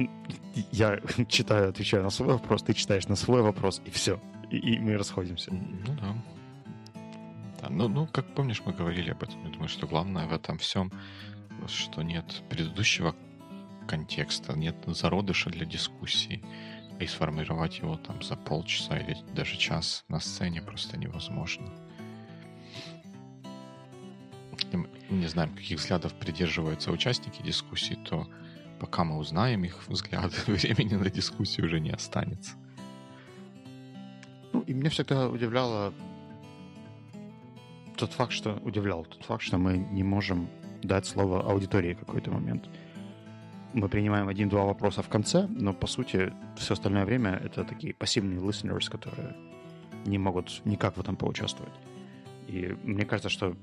я 0.72 1.00
читаю, 1.30 1.70
отвечаю 1.70 2.04
на 2.04 2.10
свой 2.10 2.34
вопрос, 2.34 2.64
ты 2.64 2.74
читаешь 2.74 3.08
на 3.08 3.16
свой 3.16 3.42
вопрос, 3.42 3.82
и 3.86 3.90
все. 3.90 4.20
И, 4.52 4.58
и 4.58 4.80
мы 4.80 4.98
расходимся. 4.98 5.52
Ну 5.54 5.96
да. 6.02 6.35
Да 7.70 7.74
ну, 7.74 7.88
ну, 7.88 8.08
как 8.08 8.26
помнишь, 8.36 8.62
мы 8.66 8.74
говорили 8.74 9.12
об 9.12 9.24
этом. 9.24 9.44
Я 9.44 9.50
думаю, 9.50 9.70
что 9.70 9.88
главное 9.88 10.28
в 10.28 10.34
этом 10.34 10.58
всем, 10.58 10.92
что 11.68 12.04
нет 12.04 12.44
предыдущего 12.50 13.16
контекста, 13.88 14.54
нет 14.54 14.76
зародыша 14.86 15.50
для 15.50 15.66
дискуссии. 15.66 16.44
И 17.00 17.08
сформировать 17.08 17.80
его 17.80 17.98
там 17.98 18.22
за 18.22 18.36
полчаса 18.38 18.98
или 18.98 19.18
даже 19.34 19.58
час 19.58 20.06
на 20.08 20.20
сцене 20.20 20.62
просто 20.62 20.98
невозможно. 20.98 21.74
Не 25.10 25.28
знаем, 25.28 25.54
каких 25.54 25.80
взглядов 25.80 26.14
придерживаются 26.14 26.92
участники 26.92 27.42
дискуссии, 27.42 27.96
то 27.96 28.28
пока 28.80 29.04
мы 29.04 29.18
узнаем 29.18 29.64
их 29.66 29.88
взгляды, 29.88 30.36
времени 30.48 30.96
на 30.96 31.10
дискуссию 31.10 31.66
уже 31.66 31.80
не 31.80 31.92
останется. 31.92 32.54
Ну, 34.54 34.62
и 34.62 34.74
меня 34.74 34.90
всегда 34.90 35.28
удивляло 35.28 35.94
тот 37.96 38.14
факт, 38.14 38.32
что 38.32 38.60
удивлял 38.64 39.06
тот 39.06 39.24
факт, 39.24 39.44
что 39.44 39.58
мы 39.58 39.78
не 39.78 40.04
можем 40.04 40.50
дать 40.84 41.06
слово 41.06 41.42
аудитории 41.42 41.94
в 41.94 42.00
какой-то 42.00 42.32
момент. 42.32 42.70
Мы 43.74 43.90
принимаем 43.90 44.28
один-два 44.28 44.64
вопроса 44.64 45.02
в 45.02 45.10
конце, 45.10 45.48
но 45.48 45.74
по 45.74 45.88
сути 45.88 46.34
все 46.58 46.74
остальное 46.74 47.06
время 47.06 47.42
это 47.44 47.64
такие 47.64 47.94
пассивные 47.94 48.40
listeners, 48.40 48.90
которые 48.90 49.36
не 50.06 50.18
могут 50.18 50.62
никак 50.66 50.98
в 50.98 51.02
этом 51.02 51.16
поучаствовать. 51.16 51.74
И 52.48 52.76
мне 52.84 53.06
кажется, 53.06 53.30
что 53.30 53.56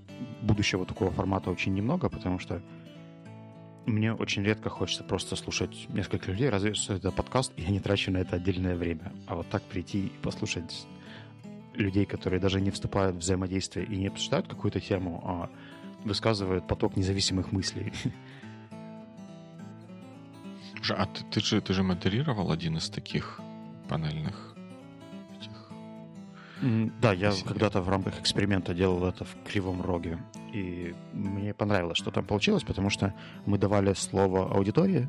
будущего 0.43 0.85
такого 0.85 1.11
формата 1.11 1.51
очень 1.51 1.73
немного, 1.73 2.09
потому 2.09 2.39
что 2.39 2.61
мне 3.87 4.13
очень 4.13 4.45
редко 4.45 4.71
хочется 4.71 5.03
просто 5.05 5.35
слушать 5.37 5.89
несколько 5.89 6.31
людей, 6.31 6.49
разве 6.49 6.75
что 6.75 6.95
это 6.95 7.11
подкаст, 7.11 7.53
и 7.57 7.63
я 7.63 7.71
не 7.71 7.81
трачу 7.81 8.13
на 8.13 8.19
это 8.19 8.37
отдельное 8.37 8.77
время. 8.77 9.13
А 9.27 9.35
вот 9.35 9.49
так 9.49 9.63
прийти 9.63 10.07
и 10.07 10.13
послушать 10.23 10.87
людей, 11.75 12.05
которые 12.05 12.41
даже 12.41 12.61
не 12.61 12.71
вступают 12.71 13.17
в 13.17 13.19
взаимодействие 13.21 13.87
и 13.87 13.97
не 13.97 14.09
обсуждают 14.09 14.49
какую-то 14.49 14.81
тему, 14.81 15.23
а 15.25 15.51
высказывают 16.05 16.67
поток 16.67 16.97
независимых 16.97 17.53
мыслей. 17.53 17.93
Слушай, 20.75 20.97
а 20.97 21.07
ты, 21.07 21.25
ты, 21.31 21.41
же, 21.41 21.61
ты 21.61 21.73
же 21.75 21.83
модерировал 21.83 22.51
один 22.51 22.77
из 22.77 22.89
таких 22.91 23.41
панельных 23.89 24.57
этих... 25.37 25.71
Да, 27.01 27.13
я 27.13 27.33
когда-то 27.45 27.81
в 27.81 27.89
рамках 27.89 28.21
эксперимента 28.21 28.75
делал 28.75 29.05
это 29.07 29.25
в 29.25 29.37
Кривом 29.47 29.81
Роге. 29.81 30.19
И 30.53 30.95
мне 31.13 31.55
понравилось, 31.55 31.99
что 31.99 32.11
там 32.11 32.25
получилось, 32.25 32.65
потому 32.65 32.91
что 32.91 33.15
мы 33.47 33.59
давали 33.59 33.95
слово 33.95 34.51
аудитории. 34.53 35.09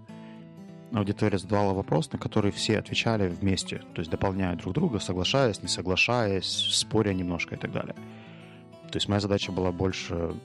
Аудитория 0.94 1.38
задавала 1.40 1.74
вопрос, 1.74 2.12
на 2.12 2.20
который 2.20 2.52
все 2.52 2.78
отвечали 2.78 3.28
вместе, 3.28 3.78
то 3.94 4.00
есть 4.02 4.12
дополняя 4.12 4.56
друг 4.56 4.74
друга, 4.76 5.00
соглашаясь, 5.00 5.62
не 5.64 5.68
соглашаясь, 5.68 6.46
споря 6.46 7.14
немножко 7.14 7.56
и 7.56 7.58
так 7.58 7.72
далее. 7.72 7.96
То 8.92 8.98
есть 8.98 9.08
моя 9.10 9.20
задача 9.20 9.52
была 9.52 9.72
больше 9.72 10.36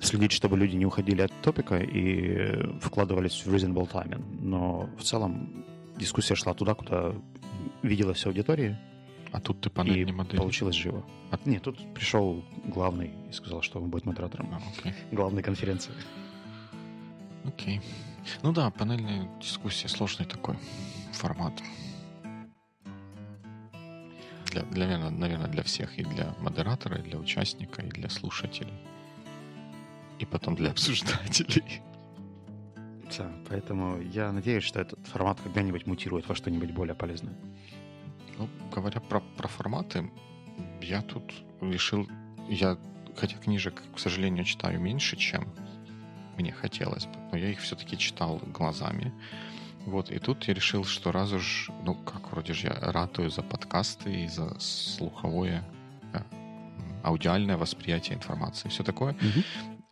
следить, 0.00 0.32
чтобы 0.32 0.56
люди 0.56 0.76
не 0.76 0.86
уходили 0.86 1.20
от 1.20 1.32
топика 1.42 1.78
и 1.78 2.78
вкладывались 2.80 3.44
в 3.44 3.54
reasonable 3.54 3.86
timing. 3.90 4.24
Но 4.40 4.88
в 4.98 5.02
целом 5.02 5.64
дискуссия 5.98 6.34
шла 6.36 6.54
туда, 6.54 6.74
куда 6.74 7.12
виделась 7.82 8.24
аудитория, 8.24 8.80
А 9.32 9.40
тут 9.40 9.60
ты 9.60 9.68
панель 9.68 10.06
не 10.06 10.12
моделируешь. 10.12 10.38
получилось 10.40 10.74
живо. 10.76 11.04
А- 11.30 11.38
Нет, 11.44 11.62
тут 11.62 11.76
пришел 11.94 12.42
главный 12.64 13.10
и 13.28 13.32
сказал, 13.32 13.60
что 13.60 13.78
он 13.78 13.90
будет 13.90 14.06
модератором 14.06 14.54
А, 14.54 14.60
окей. 14.78 14.94
главной 15.12 15.42
конференции. 15.42 15.92
Окей. 17.44 17.80
Ну 18.42 18.52
да, 18.52 18.70
панельная 18.70 19.28
дискуссия 19.40 19.88
сложный 19.88 20.26
такой 20.26 20.56
формат. 21.12 21.62
Для, 24.46 24.62
для 24.62 24.98
наверное, 24.98 25.48
для 25.48 25.62
всех. 25.62 25.98
И 25.98 26.04
для 26.04 26.34
модератора, 26.40 26.98
и 26.98 27.02
для 27.02 27.18
участника, 27.18 27.82
и 27.82 27.88
для 27.88 28.08
слушателей. 28.08 28.74
И 30.18 30.26
потом 30.26 30.54
для 30.54 30.70
обсуждателей. 30.70 31.82
Да, 33.16 33.30
поэтому 33.48 34.00
я 34.00 34.32
надеюсь, 34.32 34.64
что 34.64 34.80
этот 34.80 35.06
формат 35.06 35.40
когда-нибудь 35.40 35.86
мутирует 35.86 36.28
во 36.28 36.34
что-нибудь 36.34 36.70
более 36.70 36.94
полезное. 36.94 37.34
Ну, 38.38 38.48
говоря 38.72 39.00
про, 39.00 39.20
про 39.20 39.48
форматы, 39.48 40.10
я 40.80 41.02
тут 41.02 41.32
решил... 41.60 42.08
Я, 42.48 42.78
хотя 43.16 43.36
книжек, 43.36 43.82
к 43.94 43.98
сожалению, 43.98 44.44
читаю 44.44 44.80
меньше, 44.80 45.16
чем 45.16 45.52
мне 46.42 46.52
хотелось 46.52 47.06
бы, 47.06 47.16
но 47.32 47.38
я 47.38 47.50
их 47.50 47.60
все-таки 47.60 47.96
читал 47.96 48.40
глазами. 48.46 49.12
Вот, 49.86 50.10
и 50.10 50.18
тут 50.18 50.44
я 50.44 50.54
решил, 50.54 50.84
что 50.84 51.10
раз 51.10 51.32
уж, 51.32 51.70
ну, 51.84 51.94
как 51.94 52.30
вроде 52.32 52.52
же 52.52 52.66
я 52.66 52.74
ратую 52.80 53.30
за 53.30 53.42
подкасты 53.42 54.24
и 54.24 54.28
за 54.28 54.58
слуховое, 54.60 55.64
э, 56.12 56.18
аудиальное 57.02 57.56
восприятие 57.56 58.16
информации, 58.16 58.68
все 58.68 58.84
такое, 58.84 59.16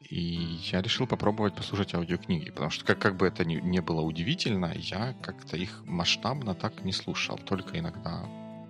и 0.00 0.58
я 0.72 0.82
решил 0.82 1.06
попробовать 1.06 1.54
послушать 1.54 1.94
аудиокниги, 1.94 2.50
потому 2.50 2.70
что 2.70 2.84
как, 2.84 2.98
как 2.98 3.16
бы 3.16 3.26
это 3.26 3.44
ни, 3.44 3.56
не 3.56 3.80
было 3.80 4.00
удивительно, 4.00 4.72
я 4.74 5.14
как-то 5.22 5.56
их 5.56 5.82
масштабно 5.86 6.54
так 6.54 6.84
не 6.84 6.92
слушал, 6.92 7.38
только 7.38 7.78
иногда 7.78 8.24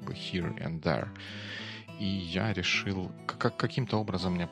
here 0.07 0.57
and 0.59 0.83
there. 0.83 1.09
И 2.01 2.07
я 2.07 2.53
решил, 2.53 3.11
как, 3.27 3.57
каким-то 3.57 3.99
образом 3.99 4.35
мне... 4.35 4.49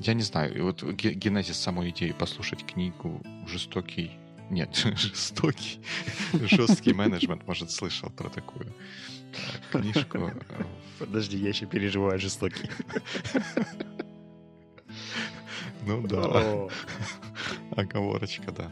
Я 0.00 0.14
не 0.14 0.22
знаю, 0.22 0.54
и 0.56 0.60
вот 0.60 0.82
ге- 0.82 1.14
генезис 1.14 1.56
самой 1.58 1.90
идеи 1.90 2.12
послушать 2.12 2.64
книгу 2.66 3.22
«Жестокий...» 3.46 4.10
Нет, 4.50 4.76
жестокий, 4.96 5.80
жесткий 6.32 6.92
менеджмент, 6.92 7.44
может, 7.48 7.70
слышал 7.72 8.10
про 8.10 8.28
такую 8.28 8.66
э, 9.72 9.78
книжку. 9.80 10.18
Э, 10.18 10.64
Подожди, 11.00 11.36
я 11.36 11.48
еще 11.48 11.66
переживаю 11.66 12.20
жестокий. 12.20 12.70
Ну 15.84 16.06
да. 16.06 16.68
Оговорочка, 17.76 18.52
да. 18.52 18.70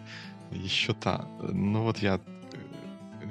Еще 0.53 0.95
та. 0.95 1.29
Ну 1.43 1.83
вот 1.83 1.99
я 1.99 2.21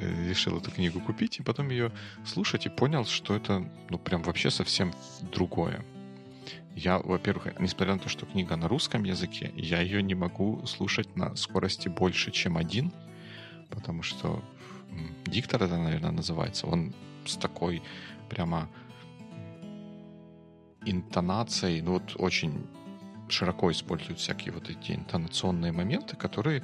э, 0.01 0.29
решил 0.29 0.57
эту 0.57 0.71
книгу 0.71 0.99
купить, 0.99 1.39
и 1.39 1.43
потом 1.43 1.69
ее 1.69 1.91
слушать, 2.25 2.65
и 2.65 2.69
понял, 2.69 3.05
что 3.05 3.35
это, 3.35 3.65
ну, 3.89 3.97
прям 3.97 4.21
вообще 4.23 4.49
совсем 4.51 4.93
другое. 5.31 5.83
Я, 6.75 6.97
во-первых, 6.99 7.59
несмотря 7.59 7.93
на 7.93 7.99
то, 7.99 8.09
что 8.09 8.25
книга 8.25 8.55
на 8.55 8.67
русском 8.67 9.03
языке, 9.03 9.51
я 9.55 9.81
ее 9.81 10.01
не 10.01 10.15
могу 10.15 10.65
слушать 10.65 11.15
на 11.15 11.35
скорости 11.35 11.87
больше, 11.87 12.31
чем 12.31 12.57
один, 12.57 12.91
потому 13.69 14.01
что 14.01 14.43
диктор 15.25 15.63
это, 15.63 15.77
наверное, 15.77 16.11
называется. 16.11 16.67
Он 16.67 16.93
с 17.25 17.35
такой 17.37 17.83
прямо 18.29 18.69
интонацией, 20.85 21.81
ну 21.81 21.93
вот 21.93 22.15
очень 22.17 22.67
широко 23.29 23.71
используют 23.71 24.19
всякие 24.19 24.51
вот 24.51 24.69
эти 24.69 24.93
интонационные 24.93 25.71
моменты, 25.71 26.15
которые 26.15 26.63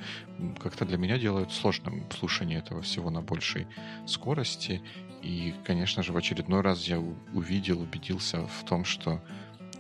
как-то 0.62 0.86
для 0.86 0.98
меня 0.98 1.18
делают 1.18 1.51
сложным 1.51 2.04
слушание 2.12 2.60
этого 2.60 2.82
всего 2.82 3.10
на 3.10 3.22
большей 3.22 3.68
скорости. 4.06 4.82
И, 5.22 5.54
конечно 5.66 6.04
же, 6.04 6.13
в 6.13 6.18
очередной 6.18 6.62
раз 6.62 6.88
я 6.88 7.00
увидел, 7.34 7.82
убедился 7.82 8.46
в 8.48 8.63
том, 8.66 8.86
что 8.86 9.22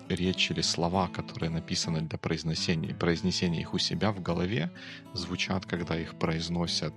речь 0.09 0.51
или 0.51 0.61
слова, 0.61 1.07
которые 1.07 1.49
написаны 1.49 2.01
для 2.01 2.17
произнесения, 2.17 2.93
произнесения 2.93 3.61
их 3.61 3.73
у 3.73 3.77
себя 3.77 4.11
в 4.11 4.21
голове, 4.21 4.71
звучат, 5.13 5.65
когда 5.65 5.97
их 5.97 6.17
произносят 6.17 6.93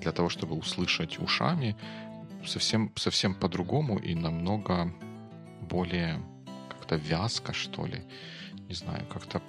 для 0.00 0.12
того, 0.12 0.28
чтобы 0.28 0.56
услышать 0.56 1.18
ушами, 1.18 1.76
совсем, 2.44 2.92
совсем 2.96 3.34
по-другому 3.34 3.98
и 3.98 4.14
намного 4.14 4.92
более 5.62 6.22
как-то 6.68 6.96
вязко, 6.96 7.52
что 7.52 7.86
ли. 7.86 8.04
Не 8.68 8.74
знаю, 8.74 9.06
как-то 9.06 9.42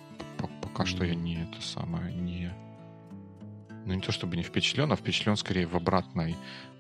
пока 0.62 0.86
что 0.86 1.04
я 1.04 1.16
не 1.16 1.44
это 1.44 1.62
самое, 1.62 2.14
не... 2.14 2.54
Ну, 3.86 3.94
не 3.94 4.02
то 4.02 4.12
чтобы 4.12 4.36
не 4.36 4.44
впечатлен, 4.44 4.92
а 4.92 4.96
впечатлен 4.96 5.38
скорее 5.38 5.66
в 5.66 5.76
обратной, 5.76 6.36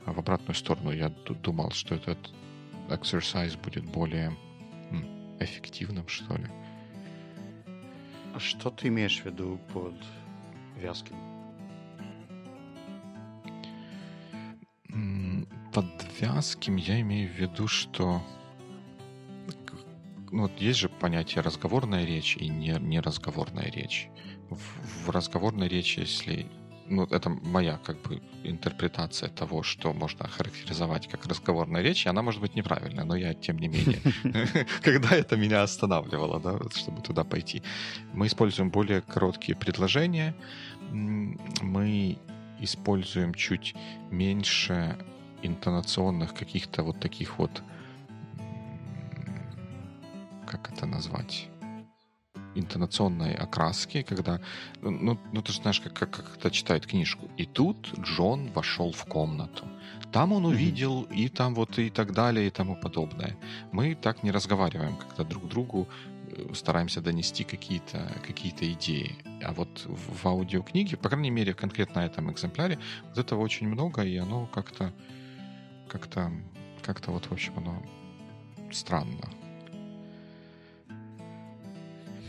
в 0.05 0.19
обратную 0.19 0.55
сторону. 0.55 0.91
Я 0.91 1.09
думал, 1.09 1.71
что 1.71 1.95
этот 1.95 2.17
exercise 2.89 3.57
будет 3.61 3.85
более 3.85 4.35
эффективным, 5.39 6.07
что 6.07 6.35
ли. 6.35 6.47
А 8.33 8.39
что 8.39 8.69
ты 8.69 8.87
имеешь 8.89 9.21
в 9.21 9.25
виду 9.25 9.59
под 9.73 9.95
вязким? 10.77 11.15
Под 15.73 15.85
вязким 16.19 16.75
я 16.75 17.01
имею 17.01 17.29
в 17.29 17.33
виду, 17.33 17.67
что 17.67 18.21
ну, 20.31 20.43
вот 20.43 20.59
есть 20.59 20.79
же 20.79 20.89
понятие 20.89 21.41
разговорная 21.41 22.05
речь 22.05 22.35
и 22.37 22.49
неразговорная 22.49 23.71
речь. 23.71 24.09
В, 24.49 25.05
в 25.05 25.09
разговорной 25.09 25.67
речи, 25.67 25.99
если 25.99 26.47
ну, 26.89 27.03
это 27.03 27.29
моя 27.29 27.77
как 27.77 28.01
бы 28.01 28.21
интерпретация 28.43 29.29
того, 29.29 29.63
что 29.63 29.93
можно 29.93 30.25
охарактеризовать 30.25 31.07
как 31.07 31.25
разговорная 31.25 31.81
речь, 31.81 32.05
и 32.05 32.09
она 32.09 32.21
может 32.21 32.41
быть 32.41 32.55
неправильная, 32.55 33.05
но 33.05 33.15
я, 33.15 33.33
тем 33.33 33.59
не 33.59 33.67
менее, 33.67 33.99
когда 34.83 35.15
это 35.15 35.37
меня 35.37 35.63
останавливало, 35.63 36.39
да, 36.39 36.59
чтобы 36.75 37.01
туда 37.01 37.23
пойти. 37.23 37.61
Мы 38.13 38.27
используем 38.27 38.69
более 38.69 39.01
короткие 39.01 39.55
предложения, 39.57 40.35
мы 40.91 42.17
используем 42.59 43.33
чуть 43.33 43.75
меньше 44.11 44.97
интонационных 45.43 46.33
каких-то 46.33 46.83
вот 46.83 46.99
таких 46.99 47.37
вот 47.37 47.63
как 50.47 50.71
это 50.71 50.85
назвать? 50.85 51.49
Интонационной 52.59 53.33
окраски, 53.33 54.01
когда, 54.01 54.39
ну, 54.81 55.17
ну 55.33 55.41
ты 55.41 55.51
же 55.51 55.61
знаешь, 55.61 55.79
как, 55.79 55.93
как, 55.93 56.11
как 56.11 56.37
это 56.37 56.51
читает 56.51 56.85
книжку. 56.85 57.29
И 57.37 57.45
тут 57.45 57.77
Джон 57.99 58.51
вошел 58.53 58.91
в 58.91 59.05
комнату. 59.05 59.65
Там 60.11 60.31
он 60.31 60.45
увидел 60.45 61.03
mm-hmm. 61.03 61.15
и 61.15 61.29
там 61.29 61.53
вот 61.55 61.79
и 61.79 61.89
так 61.89 62.13
далее 62.13 62.47
и 62.47 62.49
тому 62.49 62.75
подобное. 62.75 63.37
Мы 63.71 63.95
так 63.95 64.23
не 64.23 64.31
разговариваем, 64.31 64.95
когда 64.95 65.23
друг 65.23 65.47
другу 65.47 65.87
э, 66.29 66.53
стараемся 66.53 67.01
донести 67.01 67.43
какие-то 67.43 68.11
какие 68.25 68.53
идеи. 68.73 69.15
А 69.43 69.51
вот 69.51 69.85
в, 69.85 70.23
в 70.23 70.27
аудиокниге, 70.27 70.97
по 70.97 71.09
крайней 71.09 71.31
мере, 71.31 71.53
конкретно 71.53 72.01
на 72.01 72.05
этом 72.05 72.31
экземпляре, 72.31 72.79
вот 73.09 73.17
этого 73.17 73.41
очень 73.41 73.67
много, 73.67 74.03
и 74.03 74.17
оно 74.17 74.45
как-то 74.47 74.93
как-то 75.87 76.31
как-то 76.81 77.11
вот, 77.11 77.25
в 77.25 77.31
общем, 77.33 77.53
оно 77.57 77.83
странно. 78.71 79.29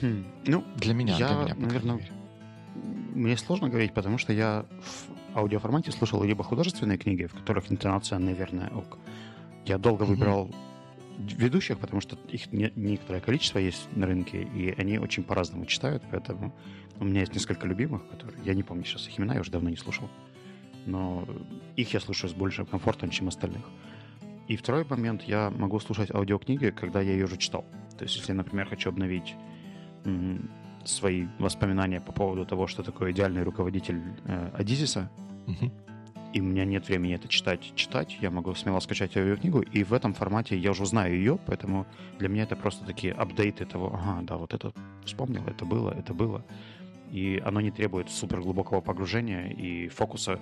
Хм. 0.01 0.25
Ну, 0.47 0.65
для 0.77 0.95
меня, 0.95 1.17
я, 1.17 1.29
для 1.29 1.37
меня, 1.37 1.55
наверное, 1.57 2.01
мне 3.15 3.37
сложно 3.37 3.69
говорить, 3.69 3.93
потому 3.95 4.19
что 4.19 4.33
я 4.33 4.65
в 4.81 5.39
аудиоформате 5.39 5.93
слушал 5.93 6.23
либо 6.23 6.45
художественные 6.45 6.99
книги, 6.99 7.27
в 7.27 7.35
которых 7.35 7.71
интонация, 7.71 8.19
наверное, 8.19 8.71
ок. 8.71 8.99
Я 9.67 9.79
долго 9.79 10.05
mm-hmm. 10.05 10.09
выбирал 10.09 10.51
ведущих, 11.19 11.79
потому 11.79 12.01
что 12.01 12.17
их 12.29 12.53
не, 12.53 12.73
некоторое 12.77 13.21
количество 13.21 13.59
есть 13.59 13.89
на 13.97 14.07
рынке, 14.07 14.43
и 14.43 14.75
они 14.79 14.99
очень 14.99 15.25
по-разному 15.25 15.67
читают, 15.67 16.03
поэтому 16.11 16.55
у 17.01 17.05
меня 17.05 17.21
есть 17.21 17.35
несколько 17.35 17.67
любимых, 17.67 18.09
которые 18.09 18.39
я 18.45 18.55
не 18.55 18.63
помню 18.63 18.85
сейчас 18.85 19.09
их 19.09 19.19
имена, 19.19 19.35
я 19.35 19.41
уже 19.41 19.51
давно 19.51 19.69
не 19.69 19.77
слушал, 19.77 20.09
но 20.87 21.27
их 21.77 21.93
я 21.93 22.01
слушаю 22.01 22.31
с 22.31 22.35
большим 22.35 22.67
комфортом, 22.67 23.11
чем 23.11 23.29
остальных. 23.29 23.63
И 24.47 24.57
второй 24.57 24.85
момент, 24.85 25.23
я 25.25 25.51
могу 25.51 25.79
слушать 25.81 26.11
аудиокниги, 26.11 26.71
когда 26.71 27.01
я 27.03 27.13
ее 27.13 27.25
уже 27.25 27.37
читал. 27.37 27.65
То 27.99 28.05
есть, 28.05 28.17
если, 28.17 28.33
например, 28.33 28.67
хочу 28.69 28.89
обновить 28.89 29.35
свои 30.85 31.27
воспоминания 31.39 32.01
по 32.01 32.13
поводу 32.13 32.45
того, 32.45 32.67
что 32.67 32.83
такое 32.83 33.13
идеальный 33.13 33.43
руководитель 33.43 34.01
э, 34.25 34.51
Адизиса. 34.55 35.11
Угу. 35.47 35.71
И 36.35 36.41
у 36.41 36.45
меня 36.45 36.65
нет 36.65 36.89
времени 36.89 37.15
это 37.15 37.27
читать, 37.29 37.73
читать. 37.75 38.19
Я 38.21 38.31
могу 38.31 38.55
смело 38.55 38.81
скачать 38.81 39.17
ее 39.17 39.37
книгу, 39.37 39.61
и 39.61 39.83
в 39.83 39.95
этом 39.95 40.13
формате 40.13 40.59
я 40.59 40.73
уже 40.73 40.85
знаю 40.85 41.15
ее, 41.15 41.39
поэтому 41.47 41.87
для 42.19 42.29
меня 42.29 42.43
это 42.43 42.55
просто 42.55 42.85
такие 42.85 43.13
апдейты 43.13 43.65
того, 43.65 43.95
ага, 43.95 44.23
да, 44.23 44.37
вот 44.37 44.53
это 44.53 44.73
вспомнил, 45.05 45.43
это 45.47 45.65
было, 45.65 45.91
это 45.91 46.13
было. 46.13 46.45
И 47.11 47.43
оно 47.45 47.63
не 47.63 47.71
требует 47.71 48.11
супер 48.11 48.43
глубокого 48.43 48.83
погружения 48.83 49.49
и 49.49 49.89
фокуса 49.89 50.39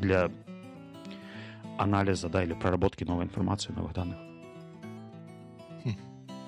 для 0.00 0.30
анализа, 1.76 2.30
да, 2.30 2.42
или 2.42 2.54
проработки 2.54 3.04
новой 3.04 3.24
информации, 3.24 3.72
новых 3.72 3.92
данных. 3.92 4.27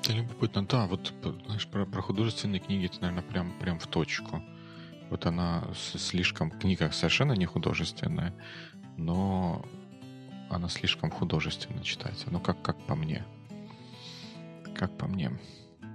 Это 0.02 0.14
любопытно, 0.14 0.64
да, 0.64 0.86
вот, 0.86 1.12
знаешь, 1.44 1.66
про, 1.66 1.84
про 1.84 2.00
художественные 2.00 2.60
книги 2.60 2.86
это, 2.86 3.02
наверное, 3.02 3.22
прям, 3.22 3.52
прям 3.60 3.78
в 3.78 3.86
точку. 3.86 4.42
Вот 5.10 5.26
она 5.26 5.64
слишком, 5.74 6.50
книга 6.50 6.90
совершенно 6.90 7.32
не 7.32 7.44
художественная, 7.44 8.32
но 8.96 9.62
она 10.48 10.68
слишком 10.68 11.10
художественно 11.10 11.82
читается. 11.82 12.30
Ну, 12.30 12.40
как, 12.40 12.62
как 12.62 12.80
по 12.86 12.94
мне. 12.94 13.24
Как 14.74 14.96
по 14.96 15.06
мне. 15.06 15.38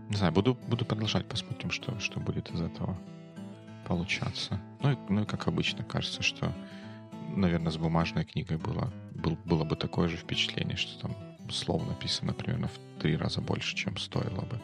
Не 0.10 0.16
знаю, 0.16 0.32
буду, 0.32 0.54
буду 0.54 0.86
продолжать, 0.86 1.28
посмотрим, 1.28 1.72
что, 1.72 2.00
что 2.00 2.20
будет 2.20 2.52
из 2.52 2.62
этого 2.62 2.96
получаться. 3.88 4.62
Ну 4.82 4.92
и, 4.92 4.98
ну 5.10 5.24
и 5.24 5.26
как 5.26 5.48
обычно, 5.48 5.84
кажется, 5.84 6.22
что, 6.22 6.54
наверное, 7.36 7.72
с 7.72 7.78
бумажной 7.78 8.24
книгой 8.24 8.58
было, 8.58 8.94
был, 9.16 9.36
было 9.46 9.64
бы 9.64 9.76
такое 9.76 10.10
же 10.10 10.18
впечатление, 10.18 10.78
что 10.78 11.00
там 11.00 11.16
слов 11.66 11.86
написано 11.88 12.34
примерно 12.34 12.68
в 12.68 13.02
три 13.02 13.18
раза 13.18 13.42
больше, 13.42 13.76
чем 13.76 13.98
стоило 13.98 14.42
бы. 14.42 14.60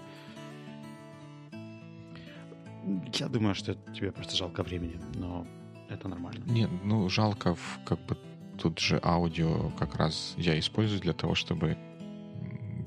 Я 3.13 3.27
думаю, 3.27 3.55
что 3.55 3.75
тебе 3.93 4.11
просто 4.11 4.35
жалко 4.35 4.63
времени, 4.63 4.99
но 5.15 5.45
это 5.89 6.07
нормально. 6.07 6.43
Нет, 6.45 6.69
ну 6.83 7.09
жалко, 7.09 7.55
как 7.85 7.99
бы 8.05 8.17
тут 8.57 8.79
же 8.79 8.99
аудио 9.03 9.71
как 9.77 9.95
раз 9.95 10.33
я 10.37 10.57
использую 10.57 11.01
для 11.01 11.13
того, 11.13 11.35
чтобы 11.35 11.77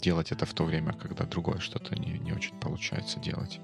делать 0.00 0.32
это 0.32 0.46
в 0.46 0.54
то 0.54 0.64
время, 0.64 0.92
когда 0.92 1.24
другое 1.24 1.58
что-то 1.58 1.96
не, 1.96 2.18
не 2.18 2.32
очень 2.32 2.54
получается 2.60 3.20
делать. 3.20 3.60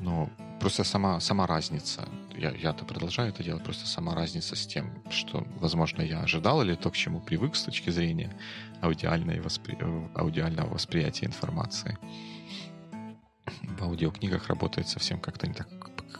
Но 0.00 0.30
просто 0.60 0.84
сама, 0.84 1.20
сама 1.20 1.46
разница, 1.46 2.08
я, 2.38 2.52
я-то 2.52 2.84
продолжаю 2.84 3.30
это 3.30 3.42
делать, 3.42 3.64
просто 3.64 3.86
сама 3.86 4.14
разница 4.14 4.56
с 4.56 4.66
тем, 4.66 5.02
что, 5.10 5.46
возможно, 5.60 6.02
я 6.02 6.20
ожидал 6.20 6.62
или 6.62 6.74
то, 6.74 6.90
к 6.90 6.96
чему 6.96 7.20
привык 7.20 7.56
с 7.56 7.64
точки 7.64 7.90
зрения 7.90 8.32
аудиальной 8.80 9.40
воспри... 9.40 9.76
аудиального 10.14 10.74
восприятия 10.74 11.26
информации. 11.26 11.98
В 13.62 13.82
аудиокнигах 13.82 14.48
работает 14.48 14.88
совсем 14.88 15.20
как-то 15.20 15.46
не 15.46 15.54
так. 15.54 15.68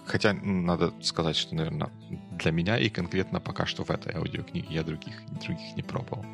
Хотя 0.06 0.32
надо 0.32 0.92
сказать, 1.02 1.36
что, 1.36 1.54
наверное, 1.54 1.90
для 2.32 2.50
меня 2.50 2.78
и 2.78 2.88
конкретно 2.88 3.40
пока 3.40 3.66
что 3.66 3.84
в 3.84 3.90
этой 3.90 4.14
аудиокниге 4.14 4.68
я 4.70 4.82
других, 4.82 5.14
других 5.46 5.76
не 5.76 5.82
пробовал 5.82 6.24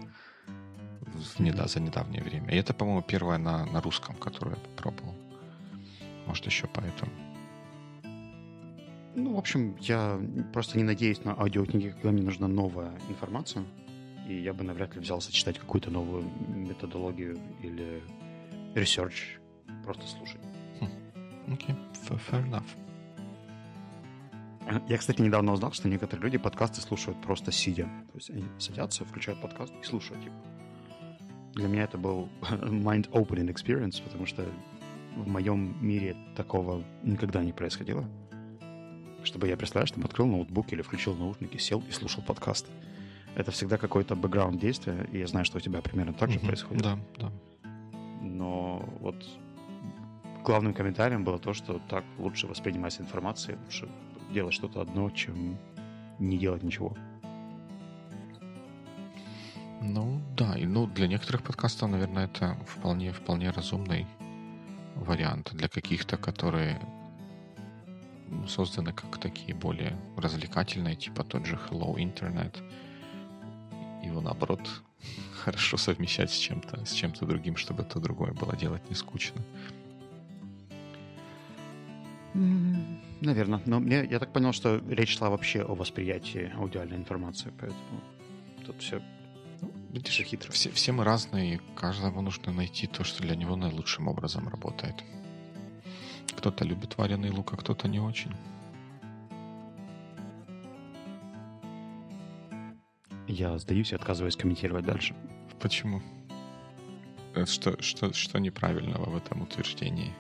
в 1.15 1.41
недо, 1.41 1.67
за 1.69 1.81
недавнее 1.81 2.23
время. 2.23 2.51
И 2.53 2.57
это, 2.57 2.73
по-моему, 2.73 3.03
первое 3.03 3.39
на, 3.39 3.65
на 3.67 3.81
русском, 3.81 4.17
которое 4.17 4.57
я 4.57 4.57
попробовал. 4.57 5.15
Может, 6.27 6.47
еще 6.47 6.67
поэтому. 6.69 7.24
Ну, 9.17 9.35
в 9.35 9.39
общем, 9.39 9.77
я 9.81 10.21
просто 10.53 10.77
не 10.77 10.85
надеюсь 10.85 11.25
на 11.25 11.39
аудиокниги, 11.39 11.91
когда 11.91 12.11
мне 12.11 12.23
нужна 12.23 12.49
новая 12.49 12.93
информация. 13.09 13.65
И 14.29 14.35
я 14.35 14.53
бы 14.53 14.65
навряд 14.65 14.95
ли 14.95 15.01
взялся 15.01 15.33
читать 15.33 15.59
какую-то 15.59 15.91
новую 15.91 16.25
методологию 16.49 17.39
или 17.63 18.03
research. 18.75 19.39
Просто 19.85 20.07
слушать. 20.07 20.41
Хм. 20.81 21.53
Окей, 21.53 21.77
okay. 22.09 22.21
fair 22.31 22.49
enough. 22.49 22.67
Я, 24.89 24.97
кстати, 24.97 25.21
недавно 25.21 25.53
узнал, 25.53 25.73
что 25.73 25.89
некоторые 25.89 26.25
люди 26.25 26.39
подкасты 26.39 26.81
слушают 26.81 27.21
просто 27.21 27.53
сидя. 27.53 27.85
То 27.85 28.17
есть 28.17 28.31
они 28.31 28.45
садятся, 28.59 29.05
включают 29.05 29.41
подкаст 29.41 29.73
и 29.81 29.85
слушают 29.85 30.25
его. 30.25 30.35
Для 31.55 31.69
меня 31.69 31.85
это 31.85 31.99
был 31.99 32.29
mind-opening 32.41 33.55
experience, 33.55 34.03
потому 34.03 34.27
что 34.27 34.45
в 35.17 35.29
моем 35.29 35.77
мире 35.87 36.17
такого 36.35 36.83
никогда 37.05 37.45
не 37.45 37.53
происходило 37.53 38.09
чтобы 39.25 39.49
я, 39.49 39.57
представляешь, 39.57 39.91
там 39.91 40.05
открыл 40.05 40.27
ноутбук 40.27 40.73
или 40.73 40.83
включил 40.83 41.15
наушники, 41.15 41.57
сел 41.57 41.83
и 41.89 41.93
слушал 41.93 42.23
подкаст. 42.23 42.67
Это 43.35 43.51
всегда 43.51 43.79
какой-то 43.79 44.15
бэкграунд 44.15 44.61
действия, 44.61 45.09
и 45.11 45.19
я 45.19 45.27
знаю, 45.27 45.45
что 45.45 45.59
у 45.59 45.61
тебя 45.61 45.83
примерно 45.83 46.13
так 46.13 46.31
же 46.31 46.39
происходит. 46.39 46.83
Да, 46.83 46.99
да. 47.19 47.33
Но 48.21 48.89
вот 49.01 49.17
главным 50.45 50.73
комментарием 50.73 51.25
было 51.25 51.39
то, 51.39 51.53
что 51.53 51.81
так 51.89 52.05
лучше 52.19 52.47
воспринимать 52.47 53.01
информацию, 53.01 53.59
лучше 53.65 53.89
делать 54.33 54.55
что-то 54.55 54.81
одно, 54.81 55.11
чем 55.11 55.59
не 56.19 56.39
делать 56.39 56.63
ничего. 56.63 56.97
Ну 59.81 60.21
да, 60.37 60.57
и 60.57 60.65
ну 60.65 60.87
для 60.87 61.09
некоторых 61.09 61.43
подкастов, 61.43 61.91
наверное, 61.91 62.27
это 62.27 62.57
вполне 62.67 63.13
вполне 63.13 63.51
разумный 63.51 64.07
вариант. 64.95 65.51
Для 65.53 65.69
каких-то, 65.69 66.17
которые 66.17 66.81
созданы 68.49 68.93
как 68.93 69.19
такие 69.19 69.55
более 69.55 69.97
развлекательные, 70.17 70.97
типа 70.97 71.25
тот 71.25 71.47
же 71.47 71.59
Hello 71.69 71.95
Internet. 71.97 72.59
Его 74.03 74.21
наоборот 74.21 74.61
хорошо 75.45 75.77
совмещать 75.77 76.31
с 76.31 76.37
чем-то, 76.37 76.85
с 76.85 76.93
чем-то 76.93 77.27
другим, 77.27 77.57
чтобы 77.57 77.85
то 77.85 78.01
другое 78.01 78.33
было 78.33 78.57
делать 78.57 78.89
не 78.91 78.97
скучно. 78.97 79.41
Наверное. 83.21 83.61
Но 83.65 83.81
мне, 83.81 84.05
я 84.11 84.19
так 84.19 84.33
понял, 84.33 84.53
что 84.53 84.83
речь 84.89 85.17
шла 85.17 85.31
вообще 85.31 85.63
о 85.63 85.75
восприятии 85.75 86.53
аудиальной 86.57 86.97
информации, 86.97 87.53
поэтому 87.59 88.01
тут 88.67 88.83
все 88.83 89.01
ну, 89.61 89.71
видишь, 89.93 90.21
хитро. 90.21 90.51
Все, 90.53 90.71
все 90.71 90.93
мы 90.93 91.05
разные, 91.05 91.55
и 91.55 91.61
каждому 91.77 92.23
нужно 92.23 92.53
найти 92.53 92.87
то, 92.87 93.05
что 93.05 93.23
для 93.23 93.37
него 93.37 93.57
наилучшим 93.57 94.09
образом 94.09 94.49
работает. 94.49 94.97
Кто-то 96.45 96.67
любит 96.67 96.99
вареный 96.99 97.31
лук, 97.31 97.55
а 97.55 97.57
кто-то 97.57 97.89
не 97.89 98.01
очень. 98.01 98.31
Я 103.27 103.57
сдаюсь 103.57 103.93
и 103.93 103.95
отказываюсь 103.95 104.37
комментировать 104.37 104.85
дальше. 104.85 105.17
Почему? 105.59 106.03
Э, 107.35 107.47
что, 107.47 107.81
что, 107.81 108.13
что 108.13 108.39
неправильного 108.41 109.09
в 109.09 109.17
этом 109.17 109.41
утверждении? 109.41 110.13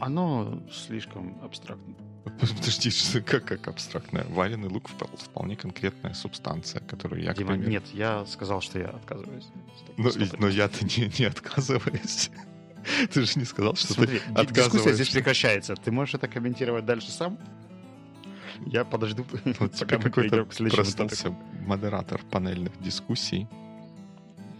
Оно 0.00 0.60
слишком 0.72 1.40
абстрактно. 1.40 1.94
Подожди, 2.24 2.90
как, 3.20 3.44
как 3.44 3.68
абстрактное? 3.68 4.24
Вареный 4.24 4.68
лук 4.68 4.88
вполне 4.88 5.54
конкретная 5.54 6.14
субстанция, 6.14 6.80
которую 6.80 7.22
я, 7.22 7.32
Дима, 7.32 7.52
примеру... 7.52 7.70
нет, 7.70 7.84
я 7.94 8.26
сказал, 8.26 8.60
что 8.60 8.80
я 8.80 8.88
отказываюсь. 8.88 9.46
Но, 9.96 10.10
но 10.36 10.48
я-то 10.48 10.84
не, 10.84 11.12
не 11.16 11.26
отказываюсь. 11.26 12.32
Ты 13.12 13.22
же 13.22 13.38
не 13.38 13.44
сказал, 13.44 13.76
что 13.76 13.92
Смотри, 13.92 14.18
ты 14.18 14.24
отказываешься. 14.30 14.62
Дискуссия 14.62 14.92
здесь 14.94 15.08
прекращается. 15.10 15.74
Ты 15.74 15.92
можешь 15.92 16.14
это 16.14 16.28
комментировать 16.28 16.84
дальше 16.84 17.10
сам? 17.10 17.38
Я 18.66 18.84
подожду, 18.84 19.24
вот 19.58 19.78
пока 19.80 19.98
мы 19.98 20.10
перейдем 20.10 20.46
к 20.46 20.52
следующему 20.52 20.84
проснулся 20.84 21.36
модератор 21.66 22.20
панельных 22.30 22.72
дискуссий. 22.80 23.46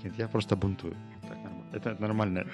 Нет, 0.02 0.14
я 0.18 0.28
просто 0.28 0.56
бунтую. 0.56 0.96
Это 1.72 1.96
нормальное 2.00 2.46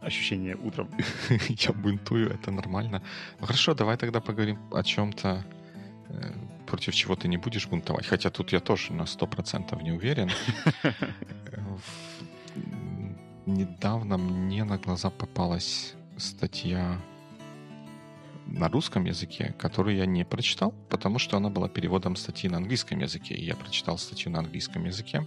ощущение 0.00 0.56
утром. 0.56 0.88
я 1.48 1.72
бунтую, 1.72 2.30
это 2.30 2.50
нормально. 2.50 3.02
Хорошо, 3.40 3.74
давай 3.74 3.96
тогда 3.96 4.20
поговорим 4.20 4.58
о 4.72 4.82
чем-то, 4.82 5.44
э, 6.08 6.32
против 6.66 6.94
чего 6.94 7.16
ты 7.16 7.28
не 7.28 7.36
будешь 7.36 7.66
бунтовать. 7.66 8.06
Хотя 8.06 8.30
тут 8.30 8.52
я 8.52 8.60
тоже 8.60 8.92
на 8.92 9.02
100% 9.02 9.82
не 9.82 9.92
уверен. 9.92 10.30
Недавно 13.46 14.18
мне 14.18 14.64
на 14.64 14.78
глаза 14.78 15.10
попалась 15.10 15.94
статья 16.16 17.00
на 18.46 18.68
русском 18.68 19.04
языке, 19.04 19.54
которую 19.58 19.96
я 19.96 20.06
не 20.06 20.24
прочитал, 20.24 20.72
потому 20.88 21.18
что 21.18 21.36
она 21.36 21.48
была 21.48 21.68
переводом 21.68 22.16
статьи 22.16 22.48
на 22.48 22.58
английском 22.58 22.98
языке. 23.00 23.34
И 23.34 23.44
я 23.44 23.56
прочитал 23.56 23.98
статью 23.98 24.30
на 24.30 24.38
английском 24.40 24.84
языке, 24.84 25.26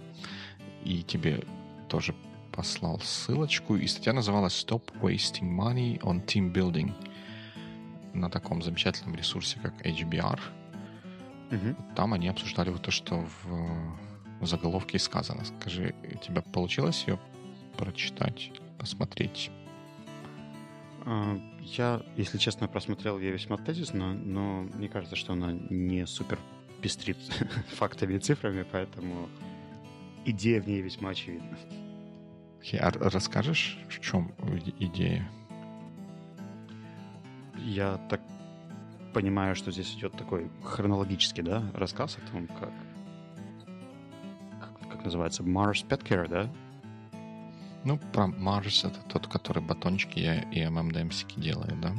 и 0.84 1.02
тебе 1.02 1.44
тоже 1.88 2.14
послал 2.52 3.00
ссылочку. 3.00 3.76
И 3.76 3.86
статья 3.86 4.12
называлась 4.12 4.64
«Stop 4.64 4.82
wasting 5.00 5.54
money 5.54 6.00
on 6.00 6.24
team 6.24 6.52
building» 6.52 6.92
на 8.14 8.30
таком 8.30 8.62
замечательном 8.62 9.14
ресурсе, 9.14 9.58
как 9.62 9.74
HBR. 9.86 10.40
Угу. 11.52 11.76
Там 11.94 12.14
они 12.14 12.28
обсуждали 12.28 12.70
вот 12.70 12.82
то, 12.82 12.90
что 12.90 13.24
в 13.44 14.46
заголовке 14.46 14.98
сказано. 14.98 15.44
Скажи, 15.44 15.94
у 16.02 16.18
тебя 16.18 16.42
получилось 16.42 17.04
ее 17.06 17.18
прочитать, 17.80 18.52
посмотреть? 18.78 19.50
А, 21.06 21.40
я, 21.62 22.02
если 22.16 22.36
честно, 22.36 22.68
просмотрел 22.68 23.18
ее 23.18 23.32
весьма 23.32 23.56
тезисно, 23.56 24.12
но 24.12 24.62
мне 24.74 24.88
кажется, 24.88 25.16
что 25.16 25.32
она 25.32 25.52
не 25.52 26.06
супер 26.06 26.38
пестрит 26.82 27.16
фактами 27.68 28.14
и 28.14 28.18
цифрами, 28.18 28.66
поэтому 28.70 29.28
идея 30.26 30.60
в 30.60 30.68
ней 30.68 30.82
весьма 30.82 31.10
очевидна. 31.10 31.58
Okay, 32.60 32.76
а 32.76 32.90
расскажешь, 33.08 33.78
в 33.88 34.00
чем 34.00 34.34
идея? 34.78 35.30
Я 37.56 37.96
так 38.10 38.20
понимаю, 39.14 39.56
что 39.56 39.72
здесь 39.72 39.94
идет 39.94 40.12
такой 40.12 40.50
хронологический, 40.62 41.42
да, 41.42 41.64
рассказ 41.74 42.18
о 42.18 42.30
том, 42.30 42.46
как 42.46 42.72
как, 44.60 44.90
как 44.90 45.04
называется, 45.04 45.42
Mars 45.42 45.86
Pet 45.88 46.02
Care, 46.02 46.28
да? 46.28 46.50
Ну, 47.84 47.98
про 48.12 48.26
Марс 48.26 48.84
это 48.84 49.00
тот, 49.08 49.26
который 49.26 49.62
батончики 49.62 50.46
и 50.52 50.66
ММДМсики 50.66 51.40
делает, 51.40 51.80
да? 51.80 51.94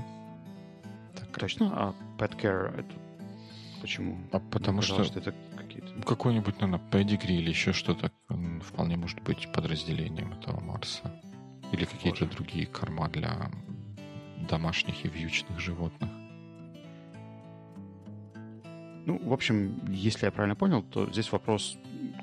Так. 1.15 1.39
Точно? 1.39 1.71
А 1.73 1.95
Petcare 2.19 2.79
это 2.79 2.95
почему? 3.81 4.17
А 4.31 4.39
потому 4.39 4.81
что, 4.81 5.03
что 5.03 5.19
это 5.19 5.33
какие-то... 5.57 6.01
Какой-нибудь, 6.03 6.59
наверное, 6.61 6.79
педигри 6.91 7.35
или 7.35 7.49
еще 7.49 7.73
что-то 7.73 8.11
вполне 8.63 8.95
может 8.95 9.21
быть 9.23 9.51
подразделением 9.51 10.33
этого 10.33 10.59
Марса. 10.59 11.11
Или 11.71 11.85
какие-то 11.85 12.25
другие 12.25 12.67
корма 12.67 13.09
для 13.09 13.49
домашних 14.49 15.05
и 15.05 15.07
вьючных 15.07 15.59
животных. 15.59 16.09
Ну, 19.05 19.17
в 19.17 19.33
общем, 19.33 19.79
если 19.87 20.25
я 20.25 20.31
правильно 20.31 20.55
понял, 20.55 20.83
то 20.83 21.09
здесь 21.11 21.31
вопрос 21.31 21.77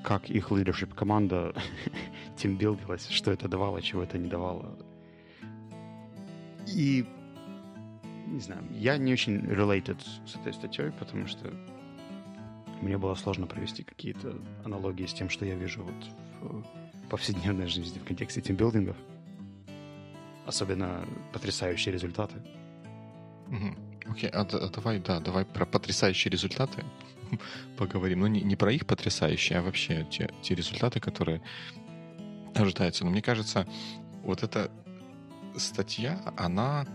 как 0.05 0.31
их 0.31 0.51
leadership 0.51 0.95
команда 0.95 1.55
тимбилдилась, 2.39 3.09
что 3.09 3.31
это 3.31 3.49
давало, 3.49 3.83
чего 3.83 4.03
это 4.03 4.19
не 4.19 4.29
давало. 4.29 4.79
И 6.67 7.07
не 8.27 8.41
знаю, 8.41 8.63
я 8.73 8.97
не 8.99 9.13
очень 9.13 9.39
related 9.39 10.01
с 10.27 10.37
этой 10.37 10.53
статьей, 10.53 10.91
потому 10.93 11.27
что 11.27 11.51
мне 12.83 12.99
было 12.99 13.15
сложно 13.15 13.47
провести 13.47 13.83
какие-то 13.83 14.37
аналогии 14.65 15.07
с 15.07 15.15
тем, 15.15 15.31
что 15.31 15.45
я 15.45 15.55
вижу 15.55 15.83
вот 15.83 16.65
в 17.03 17.09
повседневной 17.09 17.67
жизни 17.67 17.99
в 17.99 18.05
контексте 18.05 18.41
тимбилдингов. 18.41 18.97
Особенно 20.47 21.07
потрясающие 21.33 21.93
результаты. 21.93 22.37
Окей, 24.07 24.31
okay, 24.31 24.33
а, 24.33 24.43
а 24.43 24.71
давай, 24.71 25.01
да, 25.01 25.21
давай 25.21 25.45
про 25.45 25.67
потрясающие 25.67 26.31
результаты 26.31 26.85
поговорим. 27.77 28.21
Ну, 28.21 28.27
не, 28.27 28.41
не 28.43 28.57
про 28.57 28.73
их 28.73 28.87
потрясающие, 28.87 29.59
а 29.59 29.63
вообще 29.63 30.07
те, 30.11 30.31
те 30.43 30.55
результаты, 30.55 31.01
которые 31.01 31.43
ожидаются. 32.59 33.05
Но 33.05 33.11
мне 33.11 33.23
кажется, 33.23 33.67
вот 34.23 34.43
эта 34.43 34.71
статья, 35.57 36.21
она... 36.37 36.87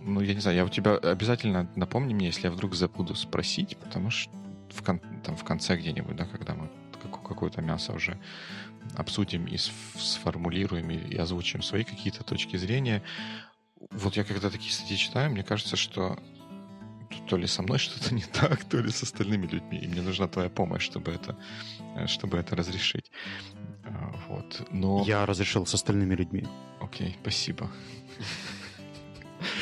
Ну, 0.00 0.20
я 0.20 0.34
не 0.34 0.40
знаю, 0.40 0.56
я 0.56 0.64
у 0.64 0.68
тебя 0.68 0.96
обязательно 0.96 1.70
напомни 1.76 2.12
мне, 2.12 2.26
если 2.26 2.44
я 2.44 2.50
вдруг 2.50 2.74
забуду 2.74 3.14
спросить, 3.14 3.76
потому 3.76 4.10
что 4.10 4.32
в, 4.70 4.82
кон, 4.82 5.00
там, 5.22 5.36
в 5.36 5.44
конце 5.44 5.76
где-нибудь, 5.76 6.16
да, 6.16 6.24
когда 6.24 6.54
мы 6.54 6.70
какое-то 7.10 7.62
мясо 7.62 7.92
уже 7.92 8.18
обсудим 8.96 9.46
и 9.46 9.56
сформулируем 9.56 10.90
и 10.90 11.16
озвучим 11.16 11.62
свои 11.62 11.84
какие-то 11.84 12.24
точки 12.24 12.56
зрения. 12.56 13.02
Вот 13.90 14.16
я 14.16 14.24
когда 14.24 14.50
такие 14.50 14.72
статьи 14.72 14.96
читаю, 14.96 15.30
мне 15.30 15.42
кажется, 15.42 15.76
что 15.76 16.18
то 17.28 17.36
ли 17.36 17.46
со 17.46 17.62
мной 17.62 17.78
что-то 17.78 18.14
не 18.14 18.22
так, 18.22 18.64
то 18.70 18.78
ли 18.78 18.90
с 18.90 19.02
остальными 19.02 19.46
людьми. 19.46 19.78
И 19.78 19.88
мне 19.88 20.02
нужна 20.02 20.28
твоя 20.28 20.48
помощь, 20.48 20.82
чтобы 20.82 21.12
это, 21.12 21.36
э, 21.96 22.06
чтобы 22.06 22.38
это 22.38 22.56
разрешить. 22.56 23.10
А, 23.84 24.12
вот. 24.28 24.66
Но... 24.70 25.04
Я 25.06 25.26
разрешил 25.26 25.66
с 25.66 25.74
остальными 25.74 26.14
людьми. 26.14 26.46
Окей, 26.80 27.16
спасибо. 27.22 27.70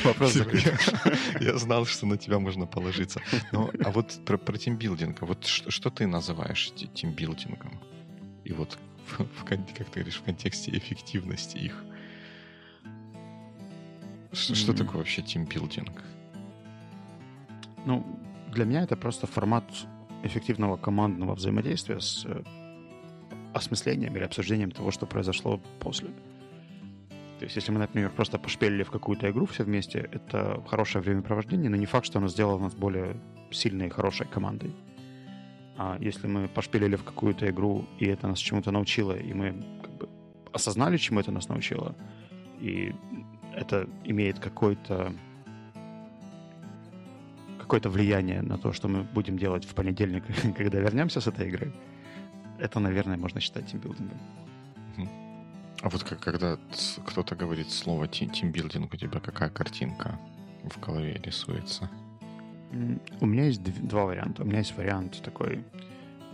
Вопрос 0.03 0.33
закрыт. 0.33 0.73
Я, 1.39 1.57
знал, 1.57 1.85
что 1.85 2.05
на 2.05 2.17
тебя 2.17 2.39
можно 2.39 2.65
положиться. 2.65 3.21
Но, 3.51 3.71
а 3.83 3.91
вот 3.91 4.19
про, 4.25 4.37
про 4.37 4.57
тимбилдинг. 4.57 5.21
Вот 5.21 5.45
что, 5.45 5.71
что 5.71 5.89
ты 5.89 6.07
называешь 6.07 6.71
тимбилдингом? 6.93 7.79
И 8.43 8.53
вот, 8.53 8.77
в, 9.07 9.19
в, 9.19 9.45
как 9.45 9.59
ты 9.67 9.99
говоришь, 9.99 10.17
в 10.17 10.23
контексте 10.23 10.71
эффективности 10.77 11.57
их. 11.57 11.83
Что, 14.33 14.53
mm. 14.53 14.55
что 14.55 14.73
такое 14.73 14.97
вообще 14.97 15.21
тимбилдинг? 15.21 16.03
Ну, 17.85 18.19
для 18.51 18.65
меня 18.65 18.83
это 18.83 18.95
просто 18.95 19.27
формат 19.27 19.65
эффективного 20.23 20.77
командного 20.77 21.35
взаимодействия 21.35 21.99
с 21.99 22.25
э, 22.25 22.43
осмыслением 23.53 24.15
или 24.15 24.23
обсуждением 24.23 24.71
того, 24.71 24.91
что 24.91 25.05
произошло 25.05 25.59
после. 25.79 26.09
То 27.39 27.45
есть, 27.45 27.55
если 27.55 27.71
мы, 27.71 27.79
например, 27.79 28.11
просто 28.11 28.37
пошпелили 28.37 28.83
в 28.83 28.91
какую-то 28.91 29.29
игру 29.31 29.47
все 29.47 29.63
вместе, 29.63 30.07
это 30.11 30.63
хорошее 30.67 31.03
времяпровождение, 31.03 31.69
но 31.69 31.75
не 31.75 31.87
факт, 31.87 32.05
что 32.05 32.19
оно 32.19 32.27
сделало 32.27 32.59
нас 32.59 32.75
более 32.75 33.17
сильной 33.49 33.87
и 33.87 33.89
хорошей 33.89 34.27
командой. 34.27 34.75
А 35.77 35.97
если 35.99 36.27
мы 36.27 36.47
пошпелили 36.47 36.95
в 36.95 37.03
какую-то 37.03 37.49
игру, 37.49 37.87
и 37.97 38.05
это 38.05 38.27
нас 38.27 38.37
чему-то 38.37 38.71
научило, 38.71 39.17
и 39.17 39.33
мы 39.33 39.55
как 39.81 39.91
бы 39.97 40.09
осознали, 40.53 40.97
чему 40.97 41.19
это 41.19 41.31
нас 41.31 41.49
научило, 41.49 41.95
и 42.59 42.93
это 43.55 43.89
имеет 44.05 44.39
какой-то 44.39 45.13
какое-то 47.57 47.89
влияние 47.89 48.41
на 48.41 48.57
то, 48.57 48.73
что 48.73 48.87
мы 48.87 49.03
будем 49.03 49.37
делать 49.37 49.65
в 49.65 49.73
понедельник, 49.73 50.23
когда 50.57 50.79
вернемся 50.79 51.21
с 51.21 51.27
этой 51.27 51.47
игры, 51.47 51.71
это, 52.61 52.79
наверное, 52.79 53.17
можно 53.17 53.39
считать 53.39 53.71
тимбилдингом. 53.71 54.17
А 55.81 55.89
вот 55.89 56.03
как, 56.03 56.19
когда 56.19 56.59
кто-то 57.07 57.35
говорит 57.35 57.71
слово 57.71 58.07
тимбилдинг, 58.07 58.93
у 58.93 58.97
тебя 58.97 59.19
какая 59.19 59.49
картинка 59.49 60.19
в 60.63 60.79
голове 60.79 61.19
рисуется? 61.23 61.89
У 63.19 63.25
меня 63.25 63.45
есть 63.45 63.63
два 63.87 64.05
варианта. 64.05 64.43
У 64.43 64.45
меня 64.45 64.59
есть 64.59 64.77
вариант 64.77 65.21
такой 65.23 65.63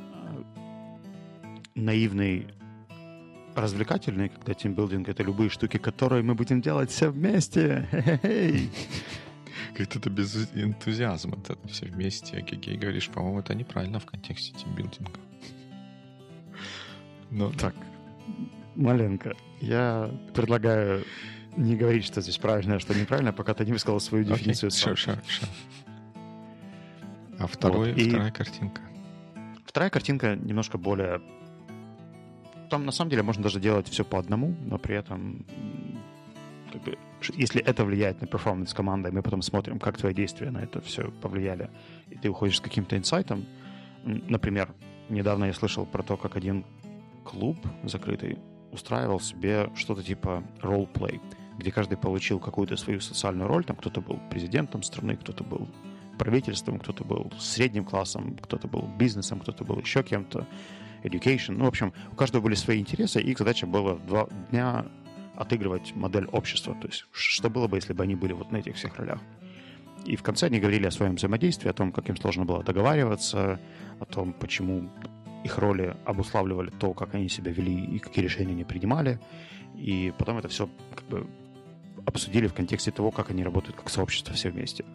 э, 0.03 0.43
наивный, 1.75 2.47
развлекательный, 3.55 4.29
когда 4.29 4.53
тимбилдинг— 4.53 5.07
это 5.09 5.23
любые 5.23 5.49
штуки, 5.49 5.77
которые 5.77 6.23
мы 6.23 6.35
будем 6.35 6.61
делать 6.61 6.91
все 6.91 7.09
вместе. 7.09 7.87
Как-то 9.75 10.09
без 10.09 10.35
энтузиазма 10.53 11.37
это 11.37 11.57
все 11.69 11.85
вместе. 11.85 12.41
Гей 12.41 12.77
говоришь, 12.77 13.09
по-моему, 13.09 13.39
это 13.39 13.55
неправильно 13.55 13.99
в 13.99 14.05
контексте 14.05 14.53
тимбилдинга. 14.57 15.19
Ну, 17.31 17.51
так, 17.51 17.75
маленько. 18.75 19.35
Я 19.59 20.09
предлагаю 20.33 21.03
не 21.57 21.75
говорить, 21.75 22.05
что 22.05 22.21
здесь 22.21 22.37
правильно, 22.37 22.75
а 22.75 22.79
что 22.79 22.93
неправильно, 22.93 23.33
пока 23.33 23.53
ты 23.53 23.65
не 23.65 23.73
высказал 23.73 23.99
свою 23.99 24.23
дефиницию. 24.23 24.69
Okay. 24.69 24.93
Sure, 24.93 24.95
sure, 24.95 25.19
sure. 25.27 25.49
А 27.39 27.47
второй, 27.47 27.93
вот. 27.93 28.01
вторая 28.01 28.31
картинка? 28.31 28.81
Вторая 29.65 29.89
картинка 29.89 30.35
немножко 30.35 30.77
более... 30.77 31.21
Там, 32.69 32.85
на 32.85 32.91
самом 32.91 33.09
деле, 33.09 33.23
можно 33.23 33.43
даже 33.43 33.59
делать 33.59 33.87
все 33.87 34.03
по 34.03 34.19
одному, 34.19 34.55
но 34.65 34.77
при 34.77 34.95
этом 34.95 35.45
как 36.71 36.81
бы, 36.83 36.97
если 37.33 37.61
это 37.61 37.85
влияет 37.85 38.21
на 38.21 38.27
перформанс 38.27 38.73
команды, 38.73 39.11
мы 39.11 39.21
потом 39.21 39.41
смотрим, 39.41 39.79
как 39.79 39.97
твои 39.97 40.13
действия 40.13 40.51
на 40.51 40.59
это 40.59 40.81
все 40.81 41.11
повлияли, 41.21 41.69
и 42.09 42.17
ты 42.17 42.29
уходишь 42.29 42.57
с 42.57 42.61
каким-то 42.61 42.97
инсайтом. 42.97 43.45
Например, 44.03 44.73
недавно 45.09 45.45
я 45.45 45.53
слышал 45.53 45.85
про 45.85 46.03
то, 46.03 46.17
как 46.17 46.35
один 46.35 46.65
клуб 47.27 47.57
закрытый 47.83 48.39
устраивал 48.71 49.19
себе 49.19 49.69
что-то 49.75 50.03
типа 50.03 50.43
ролл-плей, 50.61 51.19
где 51.57 51.71
каждый 51.71 51.97
получил 51.97 52.39
какую-то 52.39 52.77
свою 52.77 52.99
социальную 53.01 53.47
роль. 53.47 53.65
Там 53.65 53.75
кто-то 53.75 54.01
был 54.01 54.19
президентом 54.29 54.83
страны, 54.83 55.17
кто-то 55.17 55.43
был 55.43 55.67
правительством, 56.17 56.79
кто-то 56.79 57.03
был 57.03 57.31
средним 57.37 57.85
классом, 57.85 58.37
кто-то 58.37 58.67
был 58.67 58.87
бизнесом, 58.97 59.39
кто-то 59.39 59.63
был 59.63 59.79
еще 59.79 60.03
кем-то, 60.03 60.47
education. 61.03 61.53
Ну, 61.57 61.65
в 61.65 61.67
общем, 61.67 61.93
у 62.11 62.15
каждого 62.15 62.41
были 62.41 62.55
свои 62.55 62.79
интересы, 62.79 63.21
и 63.21 63.31
их 63.31 63.37
задача 63.37 63.67
была 63.67 63.95
два 63.95 64.27
дня 64.49 64.85
отыгрывать 65.35 65.95
модель 65.95 66.25
общества. 66.25 66.75
То 66.81 66.87
есть, 66.87 67.05
что 67.11 67.49
было 67.49 67.67
бы, 67.67 67.77
если 67.77 67.93
бы 67.93 68.03
они 68.03 68.15
были 68.15 68.33
вот 68.33 68.51
на 68.51 68.57
этих 68.57 68.75
всех 68.75 68.97
ролях. 68.97 69.19
И 70.05 70.15
в 70.15 70.23
конце 70.23 70.47
они 70.47 70.59
говорили 70.59 70.87
о 70.87 70.91
своем 70.91 71.15
взаимодействии, 71.15 71.69
о 71.69 71.73
том, 71.73 71.91
как 71.91 72.09
им 72.09 72.17
сложно 72.17 72.45
было 72.45 72.63
договариваться, 72.63 73.59
о 73.99 74.05
том, 74.05 74.33
почему 74.33 74.89
их 75.47 75.57
роли 75.57 75.95
обуславливали 76.05 76.69
то, 76.69 76.93
как 76.93 77.15
они 77.15 77.29
себя 77.29 77.51
вели 77.51 77.85
и 77.95 77.99
какие 77.99 78.23
решения 78.23 78.51
они 78.51 78.63
принимали. 78.63 79.19
И 79.75 80.13
потом 80.17 80.37
это 80.37 80.47
все 80.47 80.69
как 80.95 81.05
бы 81.07 81.27
обсудили 82.05 82.47
в 82.47 82.53
контексте 82.53 82.91
того, 82.91 83.11
как 83.11 83.31
они 83.31 83.43
работают 83.43 83.77
как 83.77 83.89
сообщество 83.89 84.33
все 84.33 84.49
вместе. 84.49 84.85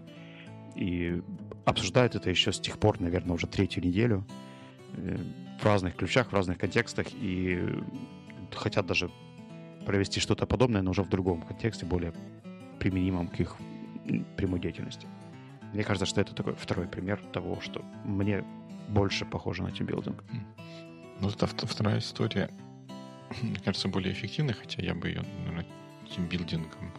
И 0.76 1.22
обсуждают 1.64 2.14
это 2.14 2.30
еще 2.30 2.52
с 2.52 2.60
тех 2.60 2.78
пор, 2.78 3.00
наверное, 3.00 3.34
уже 3.34 3.46
третью 3.46 3.82
неделю 3.82 4.24
э, 4.92 5.18
в 5.60 5.64
разных 5.64 5.96
ключах, 5.96 6.28
в 6.28 6.34
разных 6.34 6.58
контекстах 6.58 7.06
и 7.12 7.60
хотят 8.54 8.86
даже 8.86 9.10
провести 9.86 10.20
что-то 10.20 10.46
подобное, 10.46 10.82
но 10.82 10.90
уже 10.90 11.02
в 11.02 11.08
другом 11.08 11.42
контексте, 11.42 11.86
более 11.86 12.12
применимом 12.78 13.28
к 13.28 13.40
их 13.40 13.56
прямой 14.36 14.60
деятельности. 14.60 15.06
Мне 15.72 15.84
кажется, 15.84 16.06
что 16.06 16.20
это 16.20 16.34
такой 16.34 16.54
второй 16.54 16.86
пример 16.86 17.20
того, 17.32 17.60
что 17.60 17.82
мне 18.04 18.44
больше 18.92 19.24
похоже 19.24 19.62
на 19.62 19.72
тимбилдинг. 19.72 20.22
Ну, 21.20 21.28
это 21.28 21.46
вторая 21.46 21.98
история, 21.98 22.50
мне 23.42 23.58
кажется, 23.64 23.88
более 23.88 24.12
эффективной, 24.12 24.54
хотя 24.54 24.82
я 24.82 24.94
бы 24.94 25.08
ее, 25.08 25.22
наверное, 25.38 25.66
тимбилдингом 26.14 26.92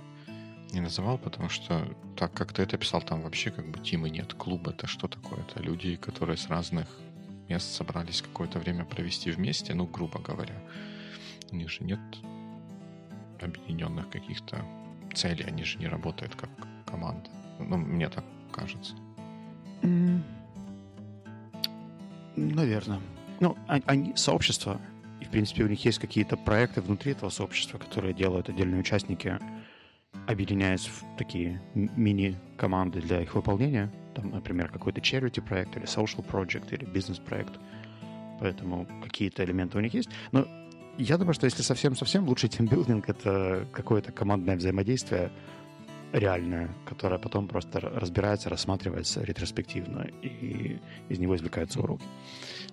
не 0.72 0.82
называл, 0.82 1.18
потому 1.18 1.50
что 1.50 1.88
так 2.18 2.34
как 2.34 2.52
ты 2.52 2.64
это 2.64 2.78
писал, 2.78 3.02
там 3.02 3.22
вообще 3.22 3.52
как 3.52 3.70
бы 3.70 3.80
тимы 3.80 4.10
нет. 4.10 4.34
Клуб 4.34 4.68
это 4.68 4.88
что 4.88 5.08
такое? 5.08 5.42
Это 5.42 5.62
люди, 5.62 5.96
которые 5.96 6.38
с 6.38 6.48
разных 6.48 6.88
мест 7.48 7.74
собрались 7.74 8.22
какое-то 8.22 8.60
время 8.60 8.86
провести 8.86 9.30
вместе, 9.30 9.76
ну, 9.76 9.86
грубо 9.86 10.20
говоря. 10.20 10.56
У 11.52 11.56
них 11.56 11.70
же 11.70 11.84
нет 11.84 12.00
объединенных 13.40 14.10
каких-то 14.10 14.66
целей, 15.14 15.44
они 15.44 15.64
же 15.64 15.78
не 15.78 15.88
работают 15.88 16.36
как 16.36 16.50
команда. 16.86 17.30
Ну, 17.60 17.78
мне 17.78 18.10
так 18.10 18.26
кажется. 18.52 18.96
Mm. 19.82 20.24
Наверное. 22.36 23.00
Ну, 23.40 23.58
а, 23.68 23.80
они 23.86 24.14
сообщество, 24.16 24.80
и, 25.22 25.26
в 25.26 25.30
принципе, 25.30 25.64
у 25.64 25.68
них 25.68 25.84
есть 25.86 26.00
какие-то 26.00 26.38
проекты 26.38 26.82
внутри 26.82 27.12
этого 27.12 27.30
сообщества, 27.30 27.78
которые 27.78 28.14
делают 28.14 28.50
отдельные 28.50 28.80
участники, 28.80 29.40
объединяясь 30.28 30.86
в 30.86 31.04
такие 31.18 31.62
мини-команды 31.74 33.02
для 33.02 33.22
их 33.22 33.36
выполнения. 33.36 33.92
Там, 34.16 34.32
например, 34.32 34.70
какой-то 34.70 35.02
charity 35.02 35.42
проект 35.42 35.76
или 35.76 35.86
social 35.86 36.26
project 36.26 36.74
или 36.74 36.86
бизнес-проект. 36.86 37.54
Поэтому 38.40 38.88
какие-то 39.04 39.44
элементы 39.44 39.78
у 39.78 39.82
них 39.82 39.94
есть. 39.94 40.10
Но 40.32 40.48
я 40.98 41.18
думаю, 41.18 41.34
что 41.34 41.46
если 41.46 41.62
совсем-совсем 41.62 42.28
лучший 42.28 42.50
тимбилдинг— 42.50 43.04
это 43.10 43.68
какое-то 43.72 44.12
командное 44.12 44.56
взаимодействие, 44.56 45.32
реальное, 46.14 46.70
которое 46.86 47.20
потом 47.20 47.48
просто 47.48 47.80
разбирается, 47.80 48.50
рассматривается 48.50 49.24
ретроспективно, 49.24 50.08
и 50.22 50.80
из 51.10 51.20
него 51.20 51.36
извлекаются 51.36 51.80
уроки. 51.82 52.06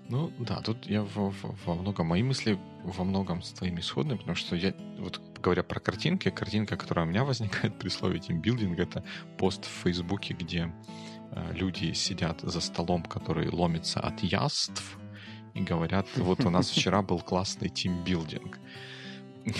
Ну 0.09 0.31
да, 0.39 0.61
тут 0.61 0.87
я 0.87 1.03
во, 1.03 1.33
во 1.65 1.75
многом, 1.75 2.07
мои 2.07 2.23
мысли 2.23 2.59
во 2.85 3.05
многом 3.05 3.43
с 3.43 3.53
твоими 3.53 3.81
сходны, 3.81 4.17
потому 4.17 4.35
что 4.37 4.57
я, 4.57 4.75
вот 4.99 5.21
говоря 5.41 5.63
про 5.63 5.81
картинки, 5.81 6.31
картинка, 6.31 6.77
которая 6.77 7.07
у 7.07 7.09
меня 7.09 7.25
возникает 7.25 7.79
при 7.79 7.89
слове 7.89 8.19
тимбилдинг, 8.19 8.79
это 8.79 9.05
пост 9.39 9.65
в 9.65 9.83
Фейсбуке, 9.85 10.35
где 10.35 10.73
э, 11.33 11.53
люди 11.55 11.93
сидят 11.93 12.41
за 12.43 12.61
столом, 12.61 13.05
который 13.05 13.49
ломится 13.49 14.01
от 14.01 14.21
яств, 14.21 14.99
и 15.55 15.61
говорят, 15.61 16.07
вот 16.17 16.45
у 16.45 16.51
нас 16.51 16.71
вчера 16.71 17.01
был 17.01 17.21
классный 17.21 17.71
тимбилдинг 17.71 18.59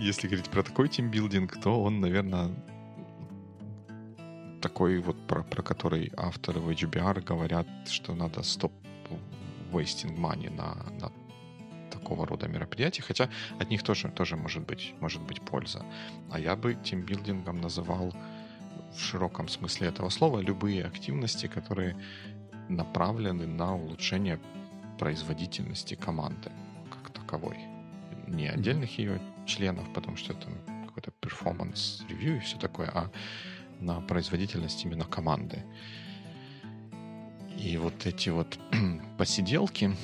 если 0.00 0.28
говорить 0.28 0.48
про 0.50 0.62
такой 0.62 0.88
тимбилдинг, 0.88 1.60
то 1.60 1.82
он, 1.82 2.00
наверное, 2.00 2.50
такой 4.62 4.98
вот, 4.98 5.26
про, 5.26 5.42
про 5.42 5.62
который 5.62 6.10
авторы 6.16 6.60
в 6.60 6.70
HBR 6.70 7.22
говорят, 7.22 7.66
что 7.88 8.14
надо 8.14 8.42
стоп 8.42 8.72
wasting 9.72 10.16
money 10.16 10.50
на, 10.50 10.74
на 10.98 11.12
такого 11.90 12.26
рода 12.26 12.48
мероприятия, 12.48 13.02
хотя 13.02 13.28
от 13.58 13.70
них 13.70 13.82
тоже, 13.82 14.08
тоже 14.08 14.36
может, 14.36 14.66
быть, 14.66 14.94
может 15.00 15.22
быть 15.22 15.40
польза. 15.42 15.84
А 16.30 16.40
я 16.40 16.56
бы 16.56 16.74
тимбилдингом 16.74 17.60
называл 17.60 18.12
в 18.94 18.98
широком 18.98 19.48
смысле 19.48 19.88
этого 19.88 20.08
слова 20.08 20.40
любые 20.40 20.84
активности, 20.84 21.46
которые 21.46 21.96
направлены 22.68 23.46
на 23.46 23.74
улучшение 23.76 24.40
производительности 24.98 25.94
команды 25.94 26.50
как 26.90 27.12
таковой. 27.12 27.58
Не 28.26 28.48
отдельных 28.48 28.98
ее 28.98 29.20
членов, 29.50 29.92
потому 29.92 30.16
что 30.16 30.32
это 30.32 30.46
какой-то 30.86 31.10
review 32.08 32.36
и 32.36 32.40
все 32.40 32.58
такое, 32.58 32.90
а 32.94 33.10
на 33.80 34.00
производительность 34.00 34.84
именно 34.84 35.04
команды. 35.04 35.62
И 37.58 37.76
вот 37.76 38.06
эти 38.06 38.30
вот 38.30 38.58
посиделки 39.18 39.96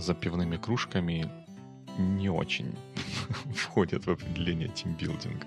за 0.00 0.14
пивными 0.14 0.56
кружками 0.56 1.30
не 1.98 2.28
очень 2.28 2.74
входят 3.54 4.06
в 4.06 4.10
определение 4.10 4.68
тимбилдинга, 4.68 5.46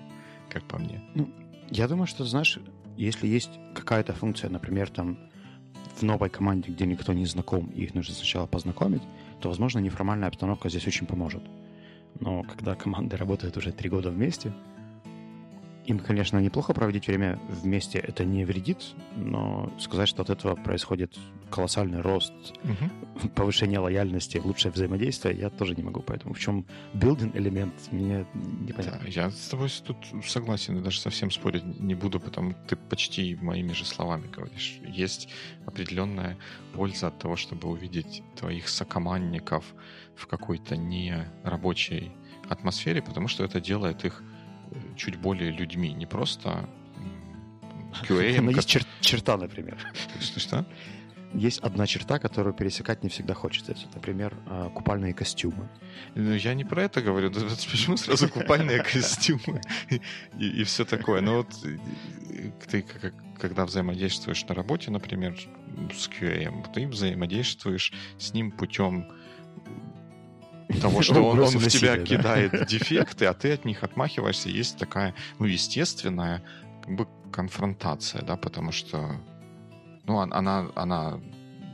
как 0.50 0.64
по 0.64 0.78
мне. 0.78 1.00
Ну, 1.14 1.28
я 1.70 1.88
думаю, 1.88 2.06
что, 2.06 2.24
знаешь, 2.24 2.58
если 2.96 3.26
есть 3.26 3.50
какая-то 3.74 4.14
функция, 4.14 4.50
например, 4.50 4.88
там 4.88 5.18
в 5.96 6.02
новой 6.02 6.30
команде, 6.30 6.72
где 6.72 6.86
никто 6.86 7.12
не 7.12 7.26
знаком, 7.26 7.66
и 7.66 7.82
их 7.82 7.94
нужно 7.94 8.14
сначала 8.14 8.46
познакомить, 8.46 9.02
то, 9.40 9.48
возможно, 9.48 9.80
неформальная 9.80 10.28
обстановка 10.28 10.68
здесь 10.68 10.86
очень 10.86 11.06
поможет. 11.06 11.42
Но 12.20 12.42
когда 12.42 12.74
команды 12.74 13.16
работают 13.16 13.56
уже 13.56 13.72
три 13.72 13.88
года 13.88 14.10
вместе, 14.10 14.52
им, 15.88 15.98
конечно, 15.98 16.38
неплохо 16.38 16.74
проводить 16.74 17.06
время 17.06 17.38
вместе, 17.48 17.98
это 17.98 18.22
не 18.22 18.44
вредит, 18.44 18.94
но 19.16 19.72
сказать, 19.78 20.06
что 20.06 20.20
от 20.20 20.28
этого 20.28 20.54
происходит 20.54 21.16
колоссальный 21.50 22.02
рост, 22.02 22.34
угу. 22.62 23.28
повышение 23.30 23.78
лояльности, 23.78 24.36
лучшее 24.36 24.70
взаимодействие, 24.70 25.38
я 25.38 25.48
тоже 25.48 25.74
не 25.74 25.82
могу. 25.82 26.02
Поэтому 26.02 26.34
в 26.34 26.38
чем 26.38 26.66
билдинг 26.92 27.34
элемент, 27.34 27.72
мне 27.90 28.26
непонятно. 28.34 29.00
Да, 29.02 29.08
я 29.08 29.30
с 29.30 29.48
тобой 29.48 29.70
тут 29.82 29.96
согласен, 30.26 30.76
и 30.76 30.82
даже 30.82 31.00
совсем 31.00 31.30
спорить 31.30 31.64
не 31.64 31.94
буду, 31.94 32.20
потому 32.20 32.50
что 32.50 32.60
ты 32.68 32.76
почти 32.76 33.34
моими 33.36 33.72
же 33.72 33.86
словами 33.86 34.26
говоришь. 34.26 34.80
Есть 34.86 35.30
определенная 35.64 36.36
польза 36.74 37.06
от 37.06 37.18
того, 37.18 37.36
чтобы 37.36 37.66
увидеть 37.68 38.22
твоих 38.36 38.68
сокомандников 38.68 39.64
в 40.16 40.26
какой-то 40.26 40.76
нерабочей 40.76 42.12
атмосфере, 42.50 43.00
потому 43.00 43.28
что 43.28 43.42
это 43.42 43.58
делает 43.58 44.04
их 44.04 44.22
чуть 44.96 45.16
более 45.16 45.50
людьми, 45.50 45.92
не 45.92 46.06
просто 46.06 46.68
QA. 48.08 48.40
Но 48.40 48.50
есть 48.50 48.68
чер- 48.68 48.86
черта, 49.00 49.36
например. 49.36 49.78
Что-что? 50.20 50.66
Есть 51.34 51.58
одна 51.58 51.86
черта, 51.86 52.18
которую 52.18 52.54
пересекать 52.54 53.02
не 53.02 53.10
всегда 53.10 53.34
хочется. 53.34 53.72
Это, 53.72 53.82
например, 53.94 54.34
а, 54.46 54.70
купальные 54.70 55.12
костюмы. 55.12 55.68
Ну, 56.14 56.32
я 56.32 56.54
не 56.54 56.64
про 56.64 56.84
это 56.84 57.02
говорю. 57.02 57.30
Почему 57.70 57.96
сразу 57.96 58.28
купальные 58.28 58.82
костюмы 58.92 59.60
и, 60.38 60.64
все 60.64 60.84
такое? 60.84 61.20
Но 61.20 61.32
ну, 61.32 61.36
вот 61.38 61.54
э, 61.64 62.50
ты, 62.66 62.84
когда 63.38 63.66
взаимодействуешь 63.66 64.44
на 64.46 64.54
работе, 64.54 64.90
например, 64.90 65.36
с 65.92 66.08
QA, 66.08 66.72
ты 66.72 66.86
взаимодействуешь 66.86 67.92
с 68.18 68.32
ним 68.32 68.50
путем 68.50 69.06
того, 70.80 71.02
что 71.02 71.22
он, 71.22 71.40
он 71.40 71.48
в 71.48 71.68
тебя 71.68 71.98
кидает 71.98 72.66
дефекты, 72.66 73.26
а 73.26 73.34
ты 73.34 73.52
от 73.52 73.64
них 73.64 73.82
отмахиваешься. 73.82 74.48
Есть 74.48 74.78
такая, 74.78 75.14
ну, 75.38 75.46
естественная 75.46 76.42
как 76.82 76.94
бы 76.94 77.08
конфронтация, 77.32 78.22
да, 78.22 78.36
потому 78.36 78.72
что, 78.72 79.16
ну, 80.04 80.18
она, 80.20 80.68
она 80.74 81.20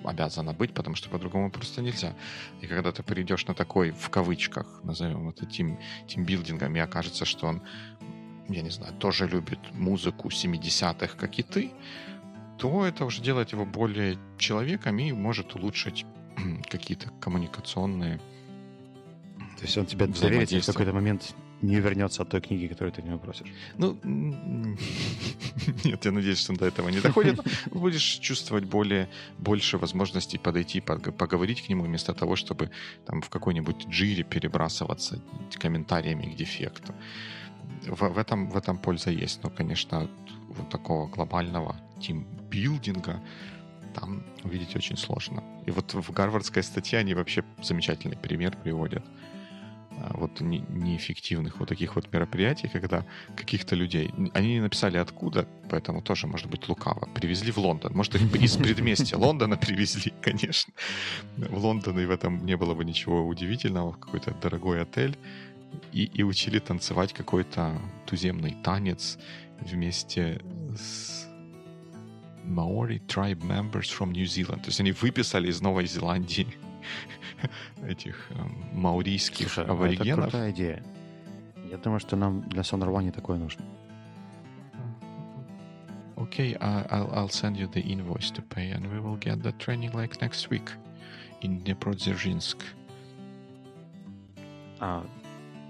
обязана 0.04 0.52
быть, 0.52 0.74
потому 0.74 0.96
что 0.96 1.08
по-другому 1.08 1.50
просто 1.50 1.82
нельзя. 1.82 2.14
И 2.60 2.66
когда 2.66 2.92
ты 2.92 3.02
придешь 3.02 3.46
на 3.46 3.54
такой, 3.54 3.90
в 3.90 4.10
кавычках, 4.10 4.80
назовем 4.82 5.28
это 5.28 5.46
тим, 5.46 5.78
тимбилдингом, 6.06 6.76
и 6.76 6.78
окажется, 6.78 7.24
что 7.24 7.46
он, 7.46 7.62
я 8.48 8.62
не 8.62 8.70
знаю, 8.70 8.94
тоже 8.94 9.26
любит 9.26 9.58
музыку 9.72 10.28
70-х, 10.28 11.16
как 11.16 11.38
и 11.38 11.42
ты, 11.42 11.72
то 12.58 12.86
это 12.86 13.04
уже 13.04 13.22
делает 13.22 13.52
его 13.52 13.64
более 13.64 14.18
человеком 14.38 14.98
и 14.98 15.12
может 15.12 15.54
улучшить 15.54 16.06
какие-то 16.70 17.10
коммуникационные 17.20 18.20
то 19.64 19.66
есть 19.66 19.78
он 19.78 19.86
тебе 19.86 20.06
доверит, 20.06 20.50
в 20.50 20.66
какой-то 20.66 20.92
момент 20.92 21.34
не 21.62 21.80
вернется 21.80 22.22
от 22.22 22.28
той 22.28 22.42
книги, 22.42 22.66
которую 22.66 22.92
ты 22.92 23.00
у 23.00 23.06
него 23.06 23.18
просишь. 23.18 23.46
Ну, 23.78 23.98
нет, 25.84 26.04
я 26.04 26.12
надеюсь, 26.12 26.38
что 26.38 26.52
он 26.52 26.58
до 26.58 26.66
этого 26.66 26.90
не 26.90 27.00
доходит. 27.00 27.40
Будешь 27.70 28.18
чувствовать 28.20 28.64
более, 28.64 29.08
больше 29.38 29.78
возможностей 29.78 30.36
подойти, 30.36 30.82
поговорить 30.82 31.64
к 31.64 31.70
нему, 31.70 31.84
вместо 31.84 32.12
того, 32.12 32.36
чтобы 32.36 32.70
там 33.06 33.22
в 33.22 33.30
какой-нибудь 33.30 33.86
джире 33.88 34.22
перебрасываться 34.22 35.18
комментариями 35.58 36.26
к 36.26 36.36
дефекту. 36.36 36.94
В, 37.86 38.10
в, 38.10 38.18
этом, 38.18 38.50
в 38.50 38.58
этом 38.58 38.76
польза 38.76 39.10
есть, 39.10 39.42
но, 39.42 39.48
конечно, 39.48 40.10
вот 40.48 40.68
такого 40.68 41.08
глобального 41.08 41.74
тимбилдинга 42.02 43.22
там 43.94 44.24
увидеть 44.42 44.76
очень 44.76 44.98
сложно. 44.98 45.42
И 45.64 45.70
вот 45.70 45.94
в 45.94 46.12
гарвардской 46.12 46.62
статье 46.62 46.98
они 46.98 47.14
вообще 47.14 47.42
замечательный 47.62 48.18
пример 48.18 48.54
приводят 48.62 49.02
вот 50.10 50.40
не, 50.40 50.58
неэффективных 50.68 51.58
вот 51.60 51.68
таких 51.68 51.96
вот 51.96 52.12
мероприятий, 52.12 52.68
когда 52.68 53.04
каких-то 53.36 53.76
людей, 53.76 54.10
они 54.34 54.54
не 54.54 54.60
написали 54.60 54.98
откуда, 54.98 55.46
поэтому 55.70 56.02
тоже 56.02 56.26
может 56.26 56.48
быть 56.48 56.68
лукаво, 56.68 57.08
привезли 57.14 57.52
в 57.52 57.58
Лондон. 57.58 57.92
Может, 57.94 58.16
их 58.16 58.34
из 58.36 58.56
предместья 58.56 59.16
Лондона 59.16 59.56
привезли, 59.56 60.12
конечно. 60.20 60.72
В 61.36 61.56
Лондон, 61.58 61.98
и 62.00 62.06
в 62.06 62.10
этом 62.10 62.44
не 62.44 62.56
было 62.56 62.74
бы 62.74 62.84
ничего 62.84 63.26
удивительного, 63.26 63.92
в 63.92 63.98
какой-то 63.98 64.32
дорогой 64.42 64.82
отель, 64.82 65.16
и, 65.92 66.04
и 66.04 66.22
учили 66.22 66.58
танцевать 66.58 67.12
какой-то 67.12 67.80
туземный 68.06 68.56
танец 68.62 69.18
вместе 69.60 70.40
с 70.76 71.26
Maori 72.44 73.00
tribe 73.06 73.40
members 73.40 73.90
from 73.90 74.12
New 74.12 74.26
Zealand. 74.26 74.60
То 74.60 74.66
есть 74.66 74.80
они 74.80 74.92
выписали 74.92 75.48
из 75.48 75.60
Новой 75.60 75.86
Зеландии 75.86 76.46
этих 77.86 78.30
э, 78.30 78.34
маурийских 78.72 79.52
Слушай, 79.52 79.70
аборигенов. 79.70 80.18
Это 80.18 80.30
крутая 80.30 80.50
идея. 80.52 80.82
Я 81.70 81.78
думаю, 81.78 82.00
что 82.00 82.16
нам 82.16 82.48
для 82.48 82.62
One 82.62 83.10
такое 83.10 83.38
нужно. 83.38 83.64
Okay, 86.16 86.56
I'll, 86.58 87.10
I'll 87.12 87.28
send 87.28 87.56
you 87.56 87.68
the 87.68 87.82
invoice 87.82 88.30
to 88.32 88.42
pay, 88.42 88.70
and 88.70 88.90
we 88.90 88.98
will 88.98 89.18
get 89.18 89.42
the 89.42 89.52
training 89.58 89.92
like 89.92 90.20
next 90.20 90.48
week 90.48 90.70
in 91.42 91.62
Dneprodzerzhinsk. 91.62 92.58
А, 94.80 95.04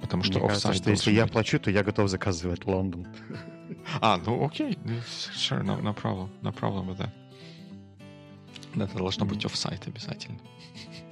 Потому 0.01 0.23
что 0.23 0.39
мне 0.39 0.49
кажется, 0.49 0.73
что 0.75 0.91
если 0.91 1.11
быть. 1.11 1.19
я 1.19 1.27
плачу, 1.27 1.59
то 1.59 1.71
я 1.71 1.83
готов 1.83 2.09
заказывать 2.09 2.67
Лондон. 2.67 3.07
А, 4.01 4.19
ну 4.19 4.45
окей, 4.45 4.79
sure, 5.35 5.63
no, 5.63 5.81
no 5.81 5.95
problem, 5.95 6.29
no 6.43 6.53
problem 6.53 6.87
with 6.87 6.99
that. 6.99 7.11
Это 8.77 8.99
должно 8.99 9.25
быть 9.25 9.45
офсайт 9.45 9.87
обязательно. 9.87 10.39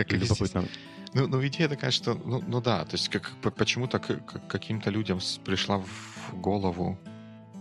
Как 0.00 0.12
любопытно. 0.12 0.64
Ну, 1.12 1.26
ну, 1.26 1.46
идея 1.46 1.68
такая, 1.68 1.90
что, 1.90 2.14
ну, 2.14 2.42
ну 2.46 2.62
да, 2.62 2.84
то 2.86 2.94
есть 2.94 3.10
как, 3.10 3.32
почему-то 3.54 3.98
к, 3.98 4.22
каким-то 4.48 4.88
людям 4.88 5.18
пришла 5.44 5.76
в 5.76 6.40
голову 6.40 6.98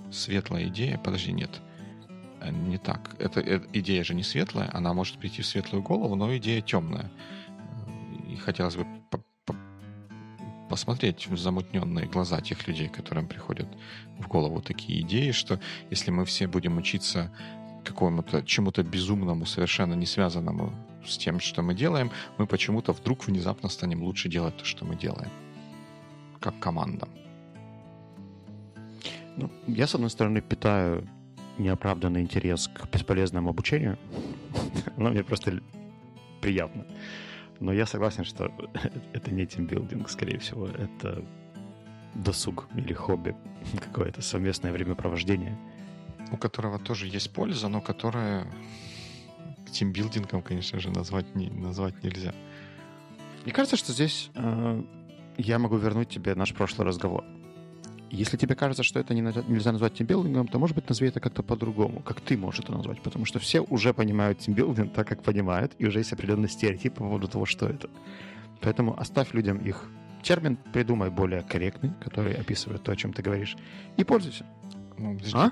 светлая 0.10 0.68
идея. 0.68 0.98
Подожди, 0.98 1.34
нет, 1.34 1.50
э, 2.40 2.50
не 2.52 2.78
так. 2.78 3.16
Это, 3.20 3.42
это 3.42 3.68
идея 3.74 4.06
же 4.06 4.16
не 4.16 4.24
светлая, 4.24 4.70
она 4.74 4.94
может 4.94 5.18
прийти 5.18 5.42
в 5.42 5.48
светлую 5.48 5.84
голову, 5.84 6.16
но 6.16 6.34
идея 6.38 6.62
темная. 6.62 7.12
И 8.30 8.38
хотелось 8.38 8.78
бы 8.78 8.86
по 9.10 9.18
-по 9.18 9.56
посмотреть 10.70 11.28
в 11.28 11.38
замутненные 11.38 12.06
глаза 12.06 12.40
тех 12.40 12.68
людей, 12.68 12.88
которым 12.88 13.28
приходят 13.28 13.68
в 14.18 14.28
голову 14.30 14.62
такие 14.62 15.02
идеи, 15.02 15.32
что 15.32 15.60
если 15.90 16.12
мы 16.12 16.24
все 16.24 16.48
будем 16.48 16.78
учиться 16.78 17.34
какому-то 17.90 18.44
чему-то 18.44 18.84
безумному, 18.84 19.46
совершенно 19.46 19.96
не 19.96 20.06
связанному 20.06 20.72
с 21.06 21.18
тем, 21.18 21.40
что 21.40 21.62
мы 21.62 21.74
делаем, 21.74 22.12
мы 22.38 22.46
почему-то 22.46 22.94
вдруг 22.94 23.28
внезапно 23.28 23.70
станем 23.70 24.04
лучше 24.04 24.30
делать 24.30 24.58
то, 24.58 24.66
что 24.66 24.86
мы 24.86 24.96
делаем. 24.96 25.32
Как 26.40 26.60
команда. 26.60 27.08
Ну, 29.38 29.50
я, 29.68 29.88
с 29.88 29.96
одной 29.96 30.10
стороны, 30.10 30.42
питаю 30.42 31.08
неоправданный 31.58 32.22
интерес 32.22 32.68
к 32.68 32.88
бесполезному 32.94 33.50
обучению. 33.50 33.98
Оно 34.98 35.10
мне 35.10 35.24
просто 35.24 35.62
приятно. 36.42 36.86
Но 37.60 37.74
я 37.74 37.86
согласен, 37.86 38.24
что 38.24 38.52
это 39.14 39.32
не 39.32 39.46
тимбилдинг, 39.46 40.10
скорее 40.10 40.38
всего. 40.38 40.68
Это 40.68 41.24
досуг 42.16 42.68
или 42.76 42.94
хобби, 42.94 43.36
какое-то 43.80 44.22
совместное 44.22 44.72
времяпровождение– 44.72 45.58
у 46.32 46.38
которого 46.38 46.80
тоже 46.80 47.08
есть 47.08 47.32
польза, 47.32 47.68
но 47.68 47.82
которая 47.82 48.48
тимбилдингом, 49.72 50.42
конечно 50.42 50.80
же, 50.80 50.90
назвать, 50.90 51.36
не, 51.36 51.50
назвать 51.50 52.04
нельзя. 52.04 52.34
Мне 53.44 53.54
кажется, 53.54 53.78
что 53.78 53.94
здесь 53.94 54.30
э, 54.36 54.84
я 55.38 55.60
могу 55.60 55.78
вернуть 55.78 56.10
тебе 56.10 56.36
наш 56.36 56.54
прошлый 56.54 56.88
разговор. 56.88 57.24
Если 58.12 58.38
тебе 58.38 58.56
кажется, 58.56 58.82
что 58.84 59.00
это 59.00 59.14
не, 59.14 59.22
нельзя 59.22 59.72
назвать 59.72 59.94
тимбилдингом, 59.94 60.48
то, 60.48 60.58
может 60.58 60.76
быть, 60.76 60.90
назови 60.90 61.10
это 61.10 61.20
как-то 61.20 61.44
по-другому, 61.44 62.02
как 62.02 62.22
ты 62.22 62.38
можешь 62.38 62.62
это 62.62 62.72
назвать, 62.72 63.02
потому 63.02 63.26
что 63.26 63.40
все 63.40 63.62
уже 63.62 63.94
понимают 63.94 64.40
тимбилдинг 64.40 64.94
так, 64.94 65.08
как 65.08 65.22
понимают, 65.22 65.74
и 65.78 65.86
уже 65.86 66.00
есть 66.00 66.12
определенный 66.12 66.50
стереотип 66.50 66.96
по 66.96 67.04
поводу 67.04 67.28
того, 67.28 67.46
что 67.46 67.68
это. 67.68 67.90
Поэтому 68.62 69.00
оставь 69.00 69.34
людям 69.34 69.60
их 69.60 69.90
термин, 70.24 70.58
придумай 70.74 71.10
более 71.10 71.44
корректный, 71.44 71.92
который 72.04 72.34
описывает 72.34 72.84
то, 72.84 72.92
о 72.92 72.96
чем 72.96 73.14
ты 73.14 73.22
говоришь, 73.22 73.56
и 73.96 74.04
пользуйся. 74.04 74.46
Ну, 75.00 75.18
а? 75.34 75.52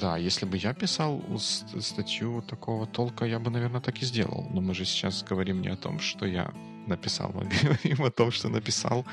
Да, 0.00 0.16
если 0.16 0.46
бы 0.46 0.56
я 0.56 0.72
писал 0.72 1.22
статью 1.38 2.42
такого 2.42 2.86
толка, 2.86 3.26
я 3.26 3.38
бы, 3.38 3.50
наверное, 3.50 3.80
так 3.80 4.02
и 4.02 4.06
сделал. 4.06 4.46
Но 4.50 4.60
мы 4.60 4.74
же 4.74 4.84
сейчас 4.84 5.22
говорим 5.22 5.60
не 5.60 5.68
о 5.68 5.76
том, 5.76 6.00
что 6.00 6.26
я 6.26 6.50
написал, 6.86 7.30
мы 7.34 7.44
говорим 7.62 8.02
о 8.04 8.10
том, 8.10 8.30
что 8.30 8.48
написал 8.48 9.04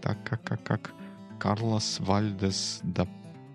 так, 0.00 0.22
как, 0.22 0.42
как, 0.42 0.62
как 0.62 0.90
Карлос 1.40 2.00
Вальдес 2.00 2.80
да 2.82 3.08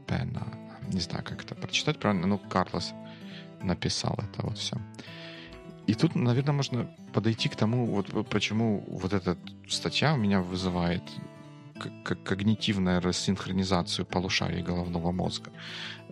Пена. 0.08 0.48
Не 0.92 1.00
знаю, 1.00 1.24
как 1.24 1.44
это 1.44 1.56
прочитать 1.56 1.98
правильно, 1.98 2.28
ну, 2.28 2.38
Карлос 2.38 2.94
написал 3.62 4.16
это 4.18 4.46
вот 4.46 4.58
все. 4.58 4.78
И 5.88 5.94
тут, 5.94 6.16
наверное, 6.16 6.54
можно 6.54 6.90
подойти 7.14 7.50
к 7.50 7.56
тому, 7.56 7.86
вот 7.86 8.30
почему 8.30 8.84
вот 8.88 9.14
эта 9.14 9.38
статья 9.68 10.14
у 10.14 10.18
меня 10.18 10.42
вызывает 10.42 11.04
когнитивная 12.24 13.02
рассинхронизацию 13.02 14.06
полушарий 14.06 14.62
головного 14.62 15.12
мозга. 15.12 15.52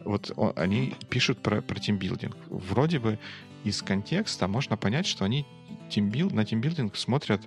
Вот 0.04 0.32
они 0.56 0.96
пишут 1.10 1.42
про, 1.42 1.62
про 1.62 1.80
тимбилдинг. 1.80 2.36
Вроде 2.50 3.00
бы 3.00 3.20
из 3.64 3.82
контекста 3.82 4.48
можно 4.48 4.78
понять, 4.78 5.06
что 5.06 5.26
они 5.26 5.46
тимбил, 5.90 6.30
на 6.32 6.46
тимбилдинг 6.46 6.96
смотрят 6.96 7.42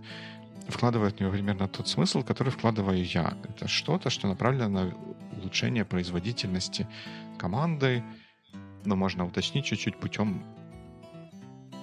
вкладывают 0.69 1.17
в 1.17 1.21
него 1.21 1.33
примерно 1.33 1.69
тот 1.69 1.89
смысл, 1.89 2.23
который 2.23 2.51
вкладываю 2.51 3.05
я. 3.05 3.37
Это 3.45 3.69
что-то, 3.69 4.11
что 4.11 4.29
направлено 4.29 4.69
на 4.69 4.95
улучшение 5.37 5.85
производительности 5.85 6.89
команды, 7.39 8.03
но 8.85 8.97
можно 8.97 9.27
уточнить 9.27 9.67
чуть-чуть 9.67 9.99
путем 9.99 10.43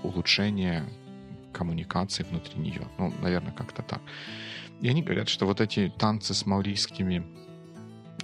улучшения 0.03 0.83
коммуникации 1.53 2.23
внутри 2.23 2.59
нее. 2.59 2.87
Ну, 2.97 3.13
наверное, 3.21 3.51
как-то 3.51 3.81
так. 3.83 4.01
И 4.81 4.89
они 4.89 5.03
говорят, 5.03 5.29
что 5.29 5.45
вот 5.45 5.61
эти 5.61 5.93
танцы 5.97 6.33
с 6.33 6.45
маурийскими 6.45 7.23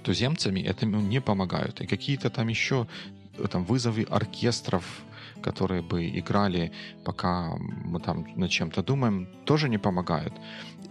туземцами 0.02 0.60
этому 0.60 1.00
не 1.00 1.20
помогают. 1.20 1.80
И 1.80 1.86
какие-то 1.86 2.30
там 2.30 2.48
еще 2.48 2.86
там 3.50 3.64
вызовы 3.64 4.02
оркестров, 4.02 4.84
которые 5.42 5.82
бы 5.82 6.08
играли, 6.08 6.72
пока 7.04 7.56
мы 7.58 8.00
там 8.00 8.26
над 8.36 8.50
чем-то 8.50 8.82
думаем, 8.82 9.28
тоже 9.44 9.68
не 9.68 9.78
помогают. 9.78 10.34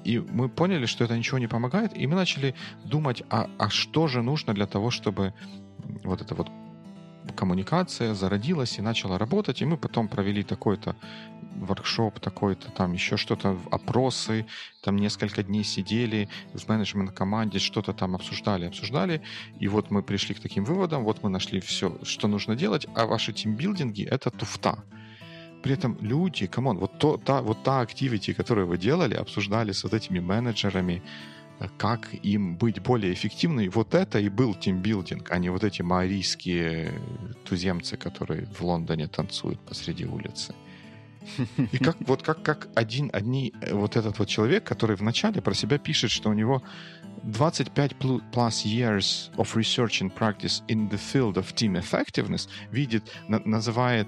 И 0.06 0.20
мы 0.20 0.48
поняли, 0.48 0.86
что 0.86 1.04
это 1.04 1.18
ничего 1.18 1.40
не 1.40 1.48
помогает, 1.48 1.92
и 1.98 2.08
мы 2.08 2.16
начали 2.16 2.56
думать, 2.86 3.24
а, 3.30 3.50
а 3.58 3.70
что 3.70 4.08
же 4.08 4.22
нужно 4.22 4.54
для 4.54 4.66
того, 4.66 4.90
чтобы 4.90 5.34
вот 6.04 6.22
это 6.22 6.36
вот 6.36 6.50
коммуникация 7.36 8.14
зародилась 8.14 8.78
и 8.78 8.82
начала 8.82 9.18
работать, 9.18 9.62
и 9.62 9.66
мы 9.66 9.78
потом 9.78 10.08
провели 10.08 10.44
такой-то 10.44 10.96
воркшоп, 11.56 12.20
такой-то 12.20 12.72
там 12.72 12.94
еще 12.94 13.18
что-то, 13.18 13.58
опросы, 13.72 14.46
там 14.82 14.98
несколько 14.98 15.44
дней 15.44 15.64
сидели 15.64 16.30
в 16.54 16.68
менеджмент-команде, 16.68 17.60
что-то 17.60 17.94
там 17.94 18.16
обсуждали, 18.16 18.68
обсуждали, 18.68 19.22
и 19.60 19.68
вот 19.68 19.92
мы 19.92 20.04
пришли 20.04 20.36
к 20.36 20.40
таким 20.40 20.64
выводам, 20.66 21.04
вот 21.04 21.24
мы 21.24 21.30
нашли 21.30 21.60
все, 21.60 21.98
что 22.04 22.28
нужно 22.28 22.56
делать, 22.56 22.88
а 22.96 23.06
ваши 23.06 23.34
тимбилдинги— 23.34 24.04
это 24.12 24.30
туфта. 24.30 24.84
При 25.64 25.74
этом 25.74 25.98
люди, 26.02 26.48
come 26.48 26.65
on, 26.65 26.78
вот, 26.78 27.00
то, 27.00 27.18
та, 27.18 27.42
вот 27.42 27.64
та 27.64 27.82
activity, 27.82 28.34
которую 28.34 28.68
вы 28.68 28.78
делали, 28.78 29.16
обсуждали 29.16 29.72
с 29.72 29.84
вот 29.84 29.94
этими 29.94 30.20
менеджерами, 30.20 31.02
как 31.78 32.14
им 32.24 32.56
быть 32.56 32.82
более 32.82 33.14
эффективными. 33.14 33.68
Вот 33.68 33.96
это 33.96 34.20
и 34.20 34.30
был 34.30 34.54
тимбилдинг, 34.54 35.32
а 35.32 35.38
не 35.38 35.50
вот 35.50 35.64
эти 35.64 35.82
маорийские 35.82 36.94
туземцы, 37.46 37.98
которые 37.98 38.46
в 38.48 38.62
Лондоне 38.62 39.08
танцуют 39.08 39.60
посреди 39.62 40.06
улицы. 40.06 40.54
И 41.72 41.78
как 41.78 41.98
вот 42.00 42.24
как, 42.24 42.42
как 42.42 42.68
один, 42.76 43.10
одни, 43.14 43.54
э, 43.62 43.74
вот 43.74 43.96
этот 43.98 44.20
вот 44.20 44.28
человек, 44.28 44.64
который 44.64 44.96
вначале 44.96 45.42
про 45.42 45.54
себя 45.54 45.78
пишет, 45.78 46.12
что 46.12 46.30
у 46.30 46.34
него 46.34 46.62
25 47.24 47.94
plus 48.32 48.66
years 48.66 49.34
of 49.36 49.56
research 49.56 50.02
and 50.02 50.14
practice 50.14 50.64
in 50.68 50.90
the 50.90 50.98
field 50.98 51.34
of 51.34 51.54
team 51.54 51.74
effectiveness, 51.74 52.48
видит, 52.72 53.04
на, 53.28 53.40
называет 53.40 54.08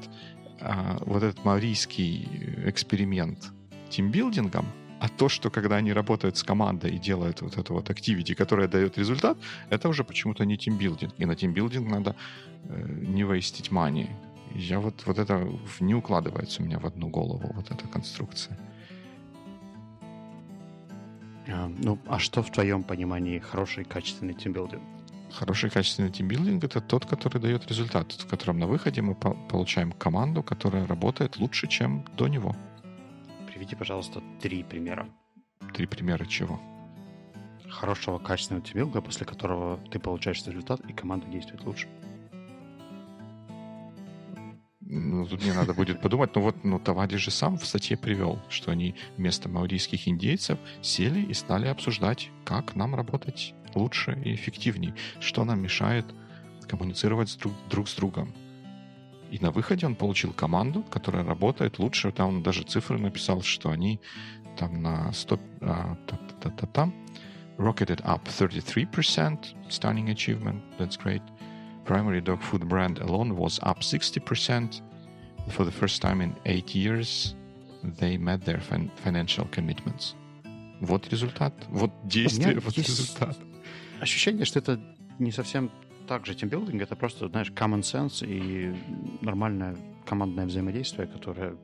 а, 0.62 0.98
вот 1.02 1.24
этот 1.24 1.44
маорийский 1.44 2.28
эксперимент 2.66 3.52
тимбилдингом, 3.90 4.68
а 5.00 5.08
то, 5.08 5.30
что 5.30 5.50
когда 5.50 5.78
они 5.78 5.94
работают 5.94 6.38
с 6.38 6.44
командой 6.44 6.92
и 6.92 7.00
делают 7.00 7.42
вот 7.42 7.58
эту 7.58 7.74
вот 7.74 7.90
activity, 7.90 8.36
которая 8.36 8.68
дает 8.68 8.98
результат, 8.98 9.38
это 9.70 9.90
уже 9.90 10.04
почему-то 10.04 10.46
не 10.46 10.58
тимбилдинг. 10.58 11.14
И 11.18 11.26
на 11.26 11.36
тимбилдинг 11.36 11.90
надо 11.90 12.16
э, 12.66 12.86
не 13.08 13.24
вейстить 13.24 13.70
money. 13.72 14.10
Я 14.56 14.80
вот, 14.80 15.04
вот 15.06 15.20
это 15.20 15.48
не 15.80 15.96
укладывается 15.96 16.62
у 16.62 16.66
меня 16.66 16.80
в 16.80 16.86
одну 16.86 17.10
голову, 17.10 17.52
вот 17.54 17.72
эта 17.72 17.88
конструкция. 17.88 18.58
А, 21.48 21.72
ну, 21.84 21.98
а 22.08 22.20
что 22.20 22.44
в 22.44 22.52
твоем 22.52 22.84
понимании 22.84 23.40
хороший 23.40 23.84
качественный 23.84 24.34
тимбилдинг? 24.34 24.82
Хороший 25.32 25.70
качественный 25.70 26.12
тимбилдинг— 26.12 26.64
это 26.66 26.82
тот, 26.82 27.06
который 27.06 27.40
дает 27.40 27.68
результат, 27.68 28.12
в 28.12 28.28
котором 28.28 28.60
на 28.60 28.68
выходе 28.68 29.02
мы 29.02 29.16
получаем 29.16 29.92
команду, 29.92 30.44
которая 30.44 30.88
работает 30.88 31.38
лучше, 31.38 31.68
чем 31.68 32.04
до 32.18 32.28
него. 32.28 32.56
Приведи, 33.60 33.76
пожалуйста, 33.76 34.24
три 34.42 34.64
примера. 34.64 35.10
Три 35.74 35.86
примера 35.86 36.24
чего? 36.26 36.62
Хорошего 37.68 38.18
качественного 38.18 38.66
тимбилдинга, 38.66 39.02
после 39.02 39.26
которого 39.26 39.82
ты 39.92 40.00
получаешь 40.00 40.48
результат, 40.48 40.80
и 40.90 40.94
команда 40.94 41.28
действует 41.28 41.66
лучше. 41.66 41.90
Ну, 44.80 45.28
тут 45.28 45.44
мне 45.44 45.52
надо 45.54 45.74
будет 45.74 46.02
подумать. 46.02 46.34
Ну 46.36 46.42
вот, 46.42 46.64
ну, 46.64 46.80
Тавади 46.80 47.18
же 47.18 47.32
сам 47.32 47.58
в 47.58 47.66
статье 47.66 47.98
привел, 47.98 48.40
что 48.48 48.72
они 48.72 48.96
вместо 49.18 49.50
маурийских 49.50 50.08
индейцев 50.08 50.58
сели 50.82 51.20
и 51.20 51.34
стали 51.34 51.68
обсуждать, 51.68 52.30
как 52.46 52.78
нам 52.78 52.96
работать 52.96 53.54
лучше 53.76 54.18
и 54.24 54.36
эффективнее, 54.36 54.96
что 55.20 55.44
нам 55.44 55.62
мешает 55.62 56.06
коммуницировать 56.66 57.38
друг, 57.38 57.52
друг 57.70 57.90
с 57.90 57.96
другом. 57.96 58.34
И 59.32 59.40
на 59.40 59.52
выходе 59.52 59.86
он 59.86 59.96
получил 59.96 60.34
команду, 60.34 60.84
которая 60.90 61.24
работает 61.24 61.80
лучше. 61.80 62.12
Там 62.12 62.30
он 62.30 62.44
даже 62.44 62.64
цифры 62.64 62.98
написал, 62.98 63.42
что 63.42 63.70
они 63.70 64.00
там 64.58 64.82
на 64.82 65.12
100... 65.14 65.40
А, 65.62 65.96
та 66.08 66.18
-та 66.42 66.56
-та 66.56 66.72
-та, 66.72 66.92
rocketed 67.58 68.02
up 68.06 68.28
33%, 68.28 69.54
stunning 69.70 70.10
achievement, 70.10 70.62
that's 70.78 70.98
great. 70.98 71.22
Primary 71.86 72.22
dog 72.22 72.42
food 72.42 72.68
brand 72.68 73.00
alone 73.00 73.36
was 73.36 73.60
up 73.64 73.80
60%. 73.82 74.82
For 75.50 75.66
the 75.66 75.72
first 75.72 76.02
time 76.02 76.22
in 76.22 76.36
eight 76.46 76.76
years, 76.76 77.36
they 77.84 78.18
met 78.18 78.46
their 78.46 78.62
fin 78.62 78.92
financial 79.04 79.48
commitments. 79.52 80.16
Вот 80.82 81.10
результат, 81.10 81.54
вот 81.70 81.92
действие, 82.04 82.60
вот 82.60 82.78
результат. 82.78 83.38
Ощущение, 84.00 84.46
что 84.46 84.60
это 84.60 84.80
не 85.18 85.32
совсем 85.32 85.72
также 86.10 86.34
тимбилдинг— 86.34 86.82
это 86.84 86.96
просто, 86.96 87.28
знаешь, 87.28 87.52
common 87.52 87.82
sense 87.82 88.26
и 88.26 88.76
нормальное 89.22 89.78
командное 90.08 90.48
взаимодействие, 90.48 91.08
которое 91.08 91.56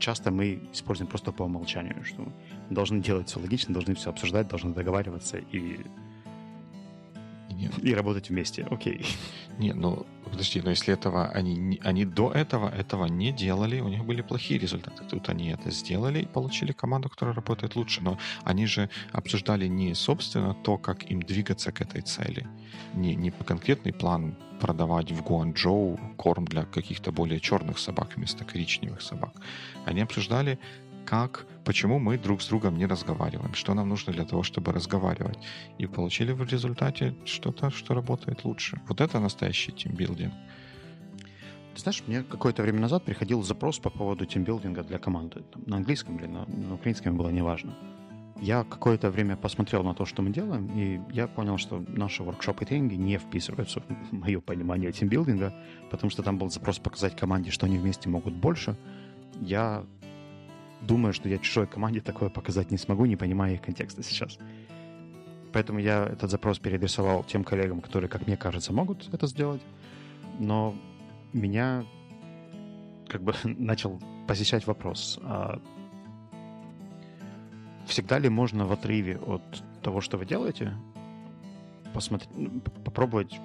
часто 0.00 0.32
мы 0.32 0.68
используем 0.72 1.08
просто 1.08 1.30
по 1.30 1.44
умолчанию, 1.44 2.04
что 2.04 2.22
мы 2.22 2.32
должны 2.70 3.00
делать 3.00 3.28
все 3.28 3.38
логично, 3.38 3.72
должны 3.72 3.94
все 3.94 4.10
обсуждать, 4.10 4.48
должны 4.48 4.74
договариваться 4.74 5.38
и 5.38 5.78
нет. 7.58 7.72
И 7.84 7.94
работать 7.94 8.30
вместе, 8.30 8.66
окей. 8.70 9.04
Не, 9.58 9.72
ну, 9.72 10.06
подожди, 10.24 10.60
но 10.60 10.70
если 10.70 10.94
этого 10.94 11.26
они, 11.26 11.80
они 11.82 12.04
до 12.04 12.30
этого 12.30 12.68
этого 12.68 13.06
не 13.06 13.32
делали, 13.32 13.80
у 13.80 13.88
них 13.88 14.04
были 14.04 14.22
плохие 14.22 14.60
результаты. 14.60 15.04
Тут 15.04 15.28
они 15.28 15.48
это 15.48 15.70
сделали 15.70 16.20
и 16.22 16.26
получили 16.26 16.72
команду, 16.72 17.08
которая 17.08 17.34
работает 17.34 17.76
лучше. 17.76 18.00
Но 18.02 18.18
они 18.44 18.66
же 18.66 18.88
обсуждали 19.12 19.66
не, 19.66 19.94
собственно, 19.94 20.54
то, 20.54 20.78
как 20.78 21.10
им 21.10 21.20
двигаться 21.20 21.72
к 21.72 21.80
этой 21.80 22.02
цели. 22.02 22.46
Не, 22.94 23.16
не 23.16 23.30
конкретный 23.30 23.92
план 23.92 24.36
продавать 24.60 25.12
в 25.12 25.22
Гуанчжоу 25.22 25.98
корм 26.16 26.44
для 26.44 26.64
каких-то 26.64 27.12
более 27.12 27.40
черных 27.40 27.78
собак 27.78 28.16
вместо 28.16 28.44
коричневых 28.44 29.02
собак. 29.02 29.32
Они 29.84 30.00
обсуждали 30.00 30.58
как, 31.04 31.46
почему 31.68 31.98
мы 31.98 32.16
друг 32.16 32.40
с 32.40 32.48
другом 32.48 32.78
не 32.78 32.86
разговариваем, 32.86 33.52
что 33.52 33.74
нам 33.74 33.88
нужно 33.88 34.12
для 34.12 34.24
того, 34.24 34.42
чтобы 34.42 34.72
разговаривать. 34.72 35.38
И 35.80 35.86
получили 35.86 36.32
в 36.32 36.42
результате 36.52 37.14
что-то, 37.26 37.70
что 37.70 37.94
работает 37.94 38.44
лучше. 38.44 38.80
Вот 38.88 39.02
это 39.02 39.20
настоящий 39.20 39.72
тимбилдинг. 39.72 40.32
Ты 41.74 41.80
знаешь, 41.80 42.02
мне 42.06 42.22
какое-то 42.22 42.62
время 42.62 42.80
назад 42.80 43.04
приходил 43.04 43.42
запрос 43.42 43.78
по 43.78 43.90
поводу 43.90 44.24
тимбилдинга 44.24 44.82
для 44.82 44.98
команды. 44.98 45.42
На 45.66 45.76
английском 45.76 46.16
или 46.16 46.26
на, 46.26 46.46
на 46.46 46.74
украинском 46.74 47.18
было 47.18 47.28
неважно. 47.28 47.74
Я 48.40 48.64
какое-то 48.64 49.10
время 49.10 49.36
посмотрел 49.36 49.82
на 49.82 49.92
то, 49.92 50.06
что 50.06 50.22
мы 50.22 50.30
делаем, 50.30 50.70
и 50.74 51.00
я 51.12 51.26
понял, 51.26 51.58
что 51.58 51.84
наши 51.88 52.22
воркшопы 52.22 52.64
и 52.64 52.66
тренинги 52.66 52.94
не 52.94 53.18
вписываются 53.18 53.80
в 53.80 54.12
мое 54.12 54.40
понимание 54.40 54.90
тимбилдинга, 54.90 55.52
потому 55.90 56.08
что 56.08 56.22
там 56.22 56.38
был 56.38 56.48
запрос 56.48 56.78
показать 56.78 57.14
команде, 57.14 57.50
что 57.50 57.66
они 57.66 57.76
вместе 57.76 58.08
могут 58.08 58.32
больше. 58.32 58.74
Я 59.42 59.84
думаю, 60.80 61.12
что 61.12 61.28
я 61.28 61.38
чужой 61.38 61.66
команде 61.66 62.00
такое 62.00 62.28
показать 62.28 62.70
не 62.70 62.78
смогу, 62.78 63.06
не 63.06 63.16
понимая 63.16 63.54
их 63.54 63.62
контекста 63.62 64.02
сейчас. 64.02 64.38
Поэтому 65.52 65.78
я 65.78 66.04
этот 66.06 66.30
запрос 66.30 66.58
переадресовал 66.58 67.24
тем 67.24 67.44
коллегам, 67.44 67.80
которые, 67.80 68.08
как 68.08 68.26
мне 68.26 68.36
кажется, 68.36 68.72
могут 68.72 69.12
это 69.12 69.26
сделать. 69.26 69.62
Но 70.38 70.74
меня 71.32 71.84
как 73.08 73.22
бы 73.22 73.34
начал 73.44 74.00
посещать 74.26 74.66
вопрос, 74.66 75.18
а 75.22 75.60
всегда 77.86 78.18
ли 78.18 78.28
можно 78.28 78.66
в 78.66 78.72
отрыве 78.72 79.16
от 79.18 79.42
того, 79.82 80.00
что 80.00 80.18
вы 80.18 80.26
делаете, 80.26 80.74
посмотреть, 81.94 82.30
попробовать 82.84 83.40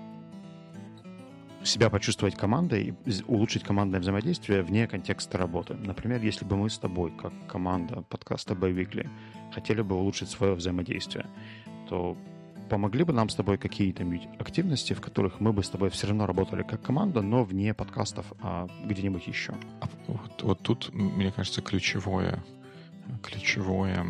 себя 1.63 1.89
почувствовать 1.89 2.35
командой 2.35 2.95
и 3.05 3.13
улучшить 3.27 3.63
командное 3.63 3.99
взаимодействие 3.99 4.63
вне 4.63 4.87
контекста 4.87 5.37
работы. 5.37 5.75
Например, 5.75 6.21
если 6.21 6.45
бы 6.45 6.57
мы 6.57 6.69
с 6.69 6.77
тобой, 6.77 7.11
как 7.11 7.33
команда 7.47 8.03
подкаста 8.09 8.53
Weekly, 8.53 9.09
хотели 9.53 9.81
бы 9.81 9.95
улучшить 9.95 10.29
свое 10.29 10.53
взаимодействие, 10.53 11.25
то 11.89 12.17
помогли 12.69 13.03
бы 13.03 13.13
нам 13.13 13.29
с 13.29 13.35
тобой 13.35 13.57
какие-то 13.57 14.03
активности, 14.39 14.93
в 14.93 15.01
которых 15.01 15.39
мы 15.39 15.53
бы 15.53 15.63
с 15.63 15.69
тобой 15.69 15.89
все 15.89 16.07
равно 16.07 16.25
работали 16.25 16.63
как 16.63 16.81
команда, 16.81 17.21
но 17.21 17.43
вне 17.43 17.73
подкастов, 17.73 18.25
а 18.41 18.67
где-нибудь 18.85 19.27
еще? 19.27 19.53
А 19.81 19.87
вот, 20.07 20.43
вот 20.43 20.59
тут, 20.61 20.93
мне 20.93 21.31
кажется, 21.31 21.61
ключевое, 21.61 22.43
ключевое, 23.21 24.05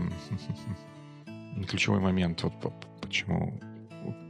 ключевой 1.67 1.99
момент, 1.99 2.43
вот 2.43 2.53
почему 3.01 3.59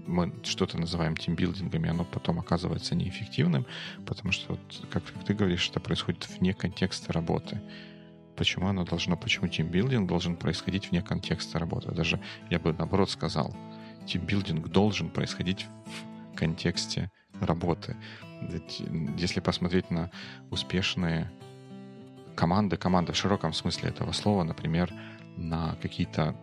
мы 0.08 0.34
что-то 0.44 0.78
называем 0.78 1.16
тимбилдингами, 1.16 1.90
оно 1.90 2.06
потом 2.06 2.40
оказывается 2.40 2.96
неэффективным, 2.96 3.66
потому 4.06 4.32
что, 4.32 4.54
вот, 4.54 4.88
как, 4.92 5.04
ты 5.26 5.34
говоришь, 5.34 5.70
это 5.70 5.80
происходит 5.80 6.28
вне 6.30 6.54
контекста 6.54 7.14
работы. 7.14 7.62
почему 8.36 8.68
оно 8.68 8.84
должно, 8.84 9.16
почему 9.18 9.48
тимбилдинг 9.48 10.08
должен 10.08 10.36
происходить 10.36 10.90
вне 10.90 11.02
контекста 11.02 11.60
работы. 11.60 11.92
Даже 11.92 12.20
я 12.50 12.60
бы 12.60 12.74
наоборот 12.74 13.10
сказал, 13.10 13.56
тимбилдинг 14.06 14.68
должен 14.70 15.10
происходить 15.10 15.68
в 15.86 16.36
контексте 16.36 17.12
работы. 17.40 17.96
Если 19.18 19.40
посмотреть 19.40 19.90
на 19.92 20.12
успешные 20.50 21.32
команды, 22.36 22.78
команды 22.78 23.14
в 23.14 23.18
широком 23.18 23.54
смысле 23.54 23.90
этого 23.90 24.12
слова, 24.12 24.44
например, 24.44 24.92
на 25.38 25.76
какие-то, 25.82 26.36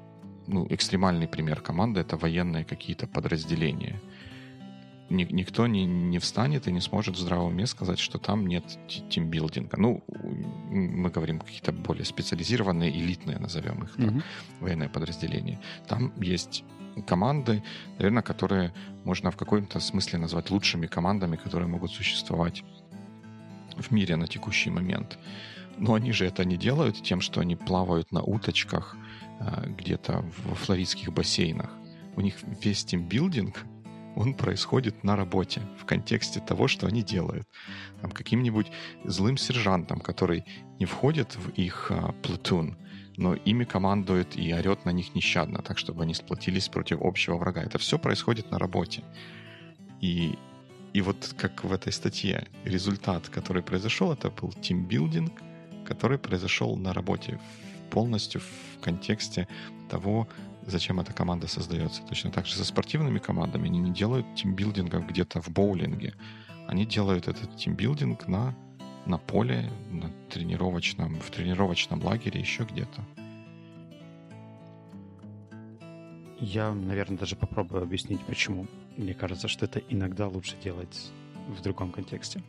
ну, 0.51 0.67
экстремальный 0.69 1.29
пример 1.29 1.61
команды— 1.61 2.01
это 2.03 2.17
военные 2.17 2.65
какие-то 2.65 3.07
подразделения. 3.07 4.01
Никто 5.09 5.67
не, 5.67 5.87
не 5.87 6.19
встанет 6.19 6.69
и 6.69 6.73
не 6.73 6.81
сможет 6.81 7.17
в 7.17 7.19
здравом 7.19 7.49
уме 7.49 7.67
сказать, 7.67 7.99
что 7.99 8.19
там 8.19 8.47
нет 8.47 8.65
тимбилдинга. 9.09 9.77
Ну, 9.77 10.05
мы 10.71 11.11
говорим 11.11 11.41
какие-то 11.41 11.73
более 11.73 12.05
специализированные, 12.05 12.91
элитные, 12.91 13.39
назовем 13.39 13.83
их, 13.83 13.99
mm-hmm. 13.99 14.23
военные 14.61 14.89
подразделения. 14.89 15.59
Там 15.89 16.13
есть 16.23 16.65
команды, 17.07 17.63
наверное, 17.99 18.23
которые 18.23 18.73
можно 19.05 19.31
в 19.31 19.37
каком-то 19.37 19.81
смысле 19.81 20.19
назвать 20.19 20.51
лучшими 20.51 20.87
командами, 20.87 21.37
которые 21.37 21.69
могут 21.69 21.91
существовать 21.91 22.63
в 23.77 23.91
мире 23.91 24.17
на 24.17 24.27
текущий 24.27 24.71
момент. 24.71 25.19
Но 25.79 25.95
они 25.95 26.13
же 26.13 26.27
это 26.27 26.45
не 26.45 26.57
делают 26.57 27.03
тем, 27.03 27.21
что 27.21 27.41
они 27.41 27.57
плавают 27.57 28.13
на 28.13 28.23
уточках 28.23 28.97
э, 29.41 29.71
где-то 29.71 30.25
в 30.45 30.55
флоридских 30.55 31.13
бассейнах. 31.13 31.71
У 32.17 32.21
них 32.21 32.35
весь 32.63 32.85
тимбилдинг, 32.85 33.65
он 34.17 34.35
происходит 34.35 35.05
на 35.05 35.17
работе, 35.17 35.63
в 35.79 35.85
контексте 35.85 36.41
того, 36.41 36.69
что 36.69 36.87
они 36.87 37.03
делают. 37.03 37.47
Там, 38.01 38.11
каким-нибудь 38.11 38.67
злым 39.05 39.37
сержантом, 39.37 40.01
который 40.01 40.45
не 40.79 40.87
входит 40.87 41.37
в 41.37 41.51
их 41.51 41.91
а, 41.91 42.13
платун, 42.23 42.77
но 43.17 43.35
ими 43.35 43.65
командует 43.65 44.37
и 44.37 44.53
орет 44.53 44.85
на 44.85 44.91
них 44.91 45.15
нещадно, 45.15 45.63
так 45.63 45.79
чтобы 45.79 46.03
они 46.03 46.15
сплотились 46.15 46.69
против 46.69 46.99
общего 47.03 47.37
врага. 47.37 47.63
Это 47.63 47.79
все 47.79 47.99
происходит 47.99 48.51
на 48.51 48.59
работе. 48.59 49.05
И, 50.01 50.39
и 50.93 51.01
вот 51.03 51.35
как 51.37 51.63
в 51.65 51.73
этой 51.73 51.93
статье, 51.93 52.47
результат, 52.65 53.29
который 53.29 53.63
произошел, 53.63 54.13
это 54.13 54.31
был 54.31 54.53
тимбилдинг, 54.53 55.33
который 55.91 56.19
произошел 56.19 56.77
на 56.77 56.93
работе 56.93 57.41
полностью 57.91 58.41
в 58.41 58.81
контексте 58.81 59.49
того, 59.89 60.29
зачем 60.65 61.01
эта 61.01 61.13
команда 61.13 61.49
создается. 61.49 62.03
Точно 62.09 62.31
так 62.31 62.47
же 62.47 62.55
со 62.55 62.65
спортивными 62.65 63.19
командами 63.19 63.67
они 63.67 63.81
не 63.81 63.91
делают 63.91 64.27
тимбилдинга 64.37 65.01
где-то 65.01 65.43
в 65.43 65.49
боулинге. 65.49 66.15
Они 66.69 66.87
делают 66.87 67.27
этот 67.27 67.57
тимбилдинг 67.57 68.29
на 68.29 68.55
на 69.07 69.19
поле, 69.19 69.69
на 69.91 70.11
тренировочном, 70.29 71.19
в 71.21 71.31
тренировочном 71.31 72.05
лагере, 72.05 72.39
еще 72.39 72.65
где-то. 72.65 73.03
Я, 76.39 76.73
наверное, 76.73 77.19
даже 77.19 77.35
попробую 77.35 77.83
объяснить, 77.83 78.21
почему. 78.21 78.67
Мне 78.97 79.15
кажется, 79.15 79.49
что 79.49 79.65
это 79.65 79.81
иногда 79.89 80.29
лучше 80.29 80.55
делать 80.63 81.11
в 81.49 81.61
другом 81.63 81.91
контексте. 81.91 82.43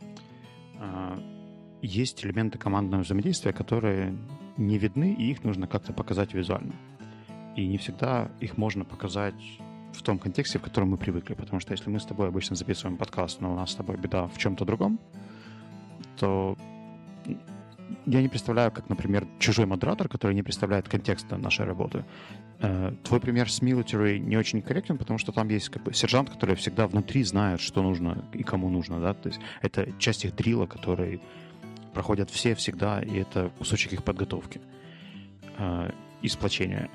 Есть 1.82 2.24
элементы 2.24 2.58
командного 2.58 3.02
взаимодействия, 3.02 3.52
которые 3.52 4.16
не 4.56 4.78
видны, 4.78 5.14
и 5.14 5.32
их 5.32 5.42
нужно 5.42 5.66
как-то 5.66 5.92
показать 5.92 6.32
визуально. 6.32 6.74
И 7.56 7.66
не 7.66 7.76
всегда 7.76 8.30
их 8.40 8.56
можно 8.56 8.84
показать 8.84 9.34
в 9.92 10.00
том 10.02 10.18
контексте, 10.18 10.60
в 10.60 10.62
котором 10.62 10.90
мы 10.90 10.96
привыкли. 10.96 11.34
Потому 11.34 11.58
что 11.58 11.72
если 11.72 11.90
мы 11.90 11.98
с 11.98 12.04
тобой 12.04 12.28
обычно 12.28 12.54
записываем 12.54 12.96
подкаст, 12.96 13.40
но 13.40 13.52
у 13.52 13.56
нас 13.56 13.72
с 13.72 13.74
тобой 13.74 13.96
беда 13.96 14.28
в 14.28 14.38
чем-то 14.38 14.64
другом, 14.64 15.00
то 16.16 16.56
я 18.06 18.22
не 18.22 18.28
представляю, 18.28 18.70
как, 18.70 18.88
например, 18.88 19.26
чужой 19.40 19.66
модератор, 19.66 20.08
который 20.08 20.34
не 20.34 20.42
представляет 20.42 20.88
контекста 20.88 21.36
нашей 21.36 21.66
работы. 21.66 22.04
Э, 22.60 22.94
твой 23.02 23.20
пример 23.20 23.50
с 23.50 23.60
military 23.60 24.18
не 24.18 24.36
очень 24.36 24.62
корректен, 24.62 24.98
потому 24.98 25.18
что 25.18 25.32
там 25.32 25.48
есть 25.48 25.68
как 25.68 25.82
бы 25.82 25.92
сержант, 25.92 26.30
который 26.30 26.54
всегда 26.54 26.86
внутри 26.86 27.24
знает, 27.24 27.60
что 27.60 27.82
нужно 27.82 28.24
и 28.32 28.44
кому 28.44 28.70
нужно, 28.70 29.00
да, 29.00 29.14
то 29.14 29.28
есть 29.28 29.40
это 29.60 29.92
часть 29.98 30.24
их 30.24 30.34
дрила, 30.36 30.66
который 30.66 31.20
проходят 31.94 32.30
все 32.30 32.54
всегда, 32.54 33.00
и 33.00 33.18
это 33.18 33.50
кусочек 33.58 33.92
их 33.92 34.04
подготовки 34.04 34.60
э, 35.58 35.90
и 36.22 36.28
сплочения. 36.28 36.90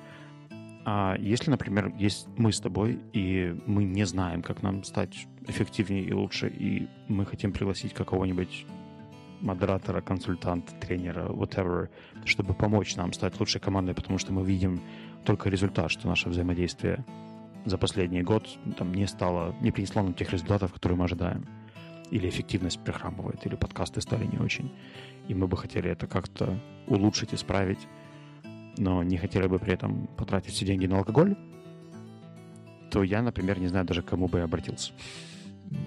А 0.86 1.18
если, 1.20 1.52
например, 1.52 1.94
есть 1.98 2.28
мы 2.38 2.54
с 2.54 2.60
тобой, 2.60 3.00
и 3.12 3.56
мы 3.66 3.84
не 3.84 4.06
знаем, 4.06 4.42
как 4.42 4.64
нам 4.64 4.84
стать 4.84 5.28
эффективнее 5.46 6.04
и 6.04 6.14
лучше, 6.14 6.48
и 6.48 6.88
мы 7.10 7.26
хотим 7.26 7.52
пригласить 7.52 7.94
какого-нибудь 7.94 8.66
модератора, 9.42 10.02
консультанта, 10.02 10.74
тренера, 10.76 11.28
whatever, 11.28 11.90
чтобы 12.26 12.54
помочь 12.54 12.96
нам 12.96 13.14
стать 13.14 13.40
лучшей 13.40 13.62
командой, 13.62 13.94
потому 13.94 14.18
что 14.18 14.34
мы 14.34 14.46
видим 14.46 14.82
только 15.26 15.50
результат, 15.50 15.92
что 15.92 16.08
наше 16.08 16.30
взаимодействие 16.30 17.06
за 17.66 17.78
последний 17.78 18.24
год 18.24 18.48
там, 18.78 18.94
не 18.94 19.08
стало, 19.08 19.56
не 19.62 19.72
принесло 19.72 20.02
нам 20.02 20.14
тех 20.14 20.32
результатов, 20.32 20.74
которые 20.74 20.98
мы 20.98 21.06
ожидаем. 21.06 21.46
Или 22.12 22.30
эффективность 22.30 22.80
прихрамывает, 22.84 23.46
или 23.46 23.56
подкасты 23.56 24.02
стали 24.02 24.26
не 24.26 24.38
очень. 24.38 24.72
И 25.28 25.34
мы 25.34 25.48
бы 25.48 25.58
хотели 25.58 25.90
это 25.90 26.08
как-то 26.08 26.60
улучшить, 26.88 27.34
исправить, 27.34 27.88
но 28.78 29.04
не 29.04 29.18
хотели 29.18 29.48
бы 29.48 29.60
при 29.60 29.74
этом 29.74 30.08
потратить 30.18 30.54
все 30.54 30.66
деньги 30.66 30.86
на 30.86 31.00
алкоголь, 31.00 31.36
то 32.92 33.04
я, 33.04 33.22
например, 33.22 33.60
не 33.60 33.68
знаю 33.68 33.86
даже, 33.86 34.02
к 34.02 34.06
кому 34.06 34.28
бы 34.28 34.40
я 34.40 34.46
обратился. 34.46 34.94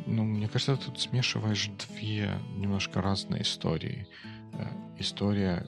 Ну, 0.07 0.25
мне 0.25 0.49
кажется, 0.49 0.77
тут 0.77 1.01
смешиваешь 1.01 1.71
две 1.89 2.31
немножко 2.57 3.01
разные 3.01 3.43
истории. 3.43 4.07
Э, 4.53 4.67
история, 4.99 5.67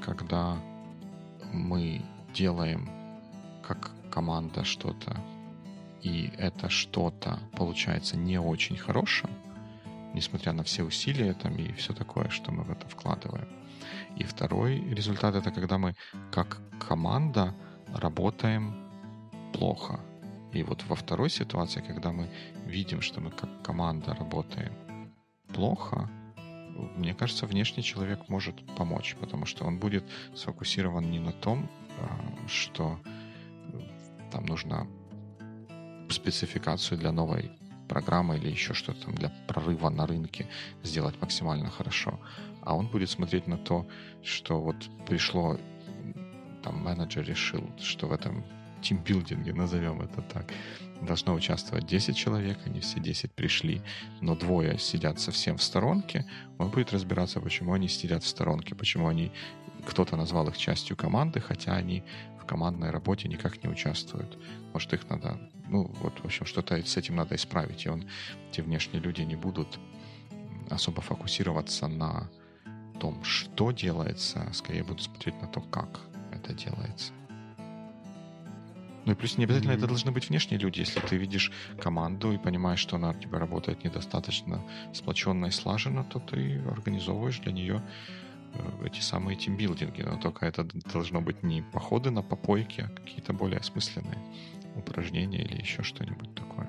когда 0.00 0.56
мы 1.52 2.02
делаем 2.32 2.88
как 3.66 3.90
команда 4.10 4.64
что-то, 4.64 5.16
и 6.02 6.30
это 6.38 6.68
что-то 6.68 7.40
получается 7.56 8.16
не 8.16 8.38
очень 8.38 8.76
хорошим, 8.76 9.30
несмотря 10.14 10.52
на 10.52 10.62
все 10.62 10.82
усилия 10.82 11.34
там 11.34 11.56
и 11.56 11.72
все 11.72 11.92
такое, 11.92 12.28
что 12.28 12.52
мы 12.52 12.64
в 12.64 12.70
это 12.70 12.88
вкладываем. 12.88 13.48
И 14.16 14.24
второй 14.24 14.80
результат 14.94 15.34
это 15.34 15.50
когда 15.50 15.78
мы 15.78 15.94
как 16.32 16.60
команда 16.88 17.54
работаем 17.94 18.74
плохо. 19.52 20.00
И 20.52 20.62
вот 20.62 20.84
во 20.88 20.96
второй 20.96 21.30
ситуации, 21.30 21.80
когда 21.80 22.12
мы 22.12 22.28
видим, 22.66 23.00
что 23.00 23.20
мы 23.20 23.30
как 23.30 23.62
команда 23.62 24.14
работаем 24.14 24.72
плохо, 25.54 26.10
мне 26.96 27.14
кажется, 27.14 27.46
внешний 27.46 27.82
человек 27.82 28.28
может 28.28 28.54
помочь, 28.76 29.16
потому 29.20 29.46
что 29.46 29.64
он 29.64 29.78
будет 29.78 30.04
сфокусирован 30.34 31.10
не 31.10 31.18
на 31.18 31.32
том, 31.32 31.68
а, 31.98 32.48
что 32.48 32.98
там 34.32 34.46
нужно 34.46 34.86
спецификацию 36.08 36.98
для 36.98 37.12
новой 37.12 37.50
программы 37.90 38.36
или 38.38 38.48
еще 38.50 38.72
что-то 38.72 39.06
там 39.06 39.14
для 39.14 39.30
прорыва 39.48 39.90
на 39.90 40.06
рынке 40.06 40.46
сделать 40.84 41.20
максимально 41.20 41.70
хорошо, 41.70 42.20
а 42.62 42.76
он 42.76 42.86
будет 42.86 43.10
смотреть 43.10 43.48
на 43.48 43.58
то, 43.58 43.86
что 44.22 44.60
вот 44.60 44.76
пришло, 45.08 45.58
там 46.62 46.84
менеджер 46.84 47.24
решил, 47.24 47.68
что 47.78 48.06
в 48.06 48.12
этом 48.12 48.44
тимбилдинге, 48.80 49.52
назовем 49.52 50.00
это 50.00 50.22
так, 50.22 50.46
должно 51.02 51.34
участвовать 51.34 51.86
10 51.86 52.16
человек, 52.16 52.58
они 52.64 52.80
все 52.80 53.00
10 53.00 53.32
пришли, 53.32 53.82
но 54.20 54.36
двое 54.36 54.78
сидят 54.78 55.18
совсем 55.18 55.56
в 55.56 55.62
сторонке, 55.62 56.24
он 56.58 56.70
будет 56.70 56.92
разбираться, 56.92 57.40
почему 57.40 57.72
они 57.72 57.88
сидят 57.88 58.22
в 58.22 58.28
сторонке, 58.28 58.74
почему 58.74 59.08
они, 59.08 59.32
кто-то 59.86 60.16
назвал 60.16 60.48
их 60.48 60.56
частью 60.56 60.96
команды, 60.96 61.40
хотя 61.40 61.72
они 61.72 62.04
командной 62.50 62.90
работе 62.90 63.28
никак 63.28 63.62
не 63.62 63.70
участвуют. 63.70 64.36
Может, 64.72 64.92
их 64.92 65.08
надо, 65.08 65.38
ну, 65.68 65.84
вот, 66.00 66.18
в 66.18 66.24
общем, 66.24 66.46
что-то 66.46 66.74
с 66.84 66.96
этим 66.96 67.14
надо 67.14 67.36
исправить, 67.36 67.86
и 67.86 67.88
он, 67.88 68.04
те 68.50 68.62
внешние 68.62 69.00
люди 69.00 69.22
не 69.22 69.36
будут 69.36 69.78
особо 70.68 71.00
фокусироваться 71.00 71.86
на 71.86 72.28
том, 72.98 73.22
что 73.22 73.70
делается, 73.70 74.42
а 74.50 74.52
скорее 74.52 74.82
будут 74.82 75.02
смотреть 75.02 75.40
на 75.40 75.46
то, 75.46 75.60
как 75.60 76.00
это 76.32 76.52
делается. 76.52 77.12
Ну 79.06 79.12
и 79.12 79.14
плюс 79.14 79.38
не 79.38 79.44
обязательно 79.44 79.72
mm-hmm. 79.72 79.84
это 79.84 79.86
должны 79.86 80.10
быть 80.10 80.28
внешние 80.28 80.58
люди. 80.58 80.80
Если 80.80 81.00
ты 81.00 81.16
видишь 81.16 81.52
команду 81.80 82.32
и 82.32 82.38
понимаешь, 82.38 82.80
что 82.80 82.96
она 82.96 83.10
у 83.10 83.14
тебя 83.14 83.38
работает 83.38 83.84
недостаточно 83.84 84.60
сплоченно 84.92 85.46
и 85.46 85.50
слаженно, 85.50 86.02
то 86.04 86.18
ты 86.18 86.60
организовываешь 86.68 87.38
для 87.38 87.52
нее 87.52 87.82
эти 88.84 89.00
самые 89.00 89.36
тимбилдинги. 89.36 90.02
Но 90.02 90.16
только 90.18 90.46
это 90.46 90.64
должно 90.92 91.20
быть 91.20 91.42
не 91.42 91.62
походы 91.62 92.10
на 92.10 92.22
попойки, 92.22 92.82
а 92.82 92.88
какие-то 92.88 93.32
более 93.32 93.58
осмысленные 93.58 94.18
упражнения 94.76 95.42
или 95.42 95.60
еще 95.60 95.82
что-нибудь 95.82 96.34
такое. 96.34 96.68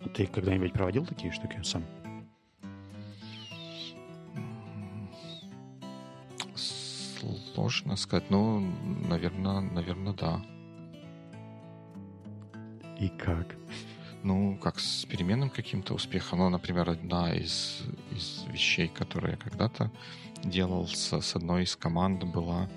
А 0.00 0.08
ты 0.08 0.26
когда-нибудь 0.26 0.72
проводил 0.72 1.06
такие 1.06 1.32
штуки 1.32 1.60
сам? 1.62 1.84
Сложно 6.54 7.96
сказать. 7.96 8.30
Ну, 8.30 8.60
наверное, 9.08 9.60
наверное, 9.60 10.12
да. 10.12 10.44
И 12.98 13.08
как? 13.08 13.56
Ну, 14.22 14.56
как 14.56 14.80
с 14.80 15.04
переменным 15.04 15.50
каким-то 15.50 15.94
успехом. 15.94 16.38
Ну, 16.38 16.48
например, 16.48 16.88
одна 16.90 17.34
из, 17.34 17.82
из 18.14 18.44
вещей, 18.48 18.88
которые 18.88 19.32
я 19.32 19.36
когда-то 19.36 19.90
делал 20.42 20.86
с, 20.86 21.12
с 21.12 21.36
одной 21.36 21.64
из 21.64 21.76
команд, 21.76 22.24
была 22.24 22.68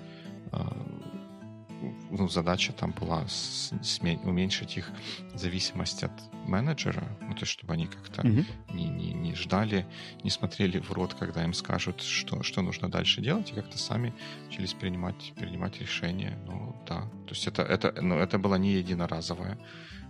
ну, 2.10 2.28
задача 2.28 2.72
там 2.72 2.92
была 2.92 3.26
с, 3.28 3.72
с, 3.82 4.00
уменьшить 4.00 4.76
их 4.76 4.90
зависимость 5.34 6.02
от 6.02 6.12
менеджера, 6.46 7.04
ну, 7.20 7.34
то 7.34 7.40
есть 7.40 7.52
чтобы 7.52 7.74
они 7.74 7.86
как-то 7.86 8.22
mm-hmm. 8.22 8.46
не, 8.74 8.88
не, 8.88 9.12
не 9.12 9.34
ждали, 9.34 9.86
не 10.24 10.30
смотрели 10.30 10.78
в 10.80 10.92
рот, 10.92 11.14
когда 11.14 11.44
им 11.44 11.54
скажут, 11.54 12.00
что, 12.00 12.42
что 12.42 12.62
нужно 12.62 12.90
дальше 12.90 13.20
делать, 13.20 13.50
и 13.50 13.54
как-то 13.54 13.78
сами 13.78 14.14
учились 14.48 14.74
принимать, 14.74 15.32
принимать 15.36 15.80
решения. 15.80 16.38
Ну, 16.46 16.74
да. 16.86 17.02
То 17.26 17.34
есть 17.34 17.46
это, 17.46 17.62
это, 17.62 17.94
ну, 18.00 18.18
это 18.18 18.38
была 18.38 18.58
не 18.58 18.72
единоразовая 18.72 19.58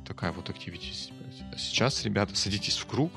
такая 0.08 0.32
вот 0.32 0.48
activity. 0.48 1.12
Сейчас, 1.56 2.04
ребята, 2.04 2.34
садитесь 2.34 2.78
в 2.78 2.86
круг. 2.86 3.12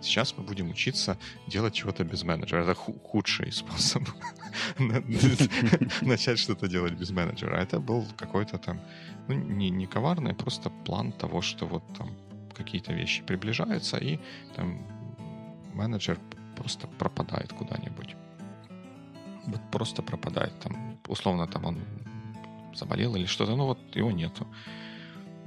Сейчас 0.00 0.34
мы 0.36 0.44
будем 0.44 0.70
учиться 0.70 1.16
делать 1.46 1.74
чего-то 1.74 2.04
без 2.04 2.24
менеджера. 2.24 2.62
Это 2.62 2.74
худший 2.74 3.52
способ 3.52 4.02
начать 6.02 6.38
что-то 6.38 6.68
делать 6.68 6.94
без 6.94 7.10
менеджера. 7.10 7.56
Это 7.56 7.78
был 7.78 8.06
какой-то 8.16 8.58
там, 8.58 8.80
ну, 9.28 9.34
не, 9.34 9.70
не 9.70 9.86
коварный, 9.86 10.34
просто 10.34 10.70
план 10.70 11.12
того, 11.12 11.42
что 11.42 11.66
вот 11.66 11.84
там 11.96 12.10
какие-то 12.54 12.92
вещи 12.92 13.22
приближаются, 13.22 13.96
и 13.96 14.18
там 14.56 14.86
менеджер 15.74 16.18
просто 16.56 16.88
пропадает 16.98 17.52
куда-нибудь. 17.52 18.16
Вот 19.46 19.60
просто 19.70 20.02
пропадает. 20.02 20.52
Там, 20.60 20.98
условно, 21.08 21.46
там 21.46 21.64
он 21.64 21.80
заболел 22.74 23.16
или 23.16 23.26
что-то, 23.26 23.56
ну 23.56 23.66
вот 23.66 23.96
его 23.96 24.10
нету 24.10 24.46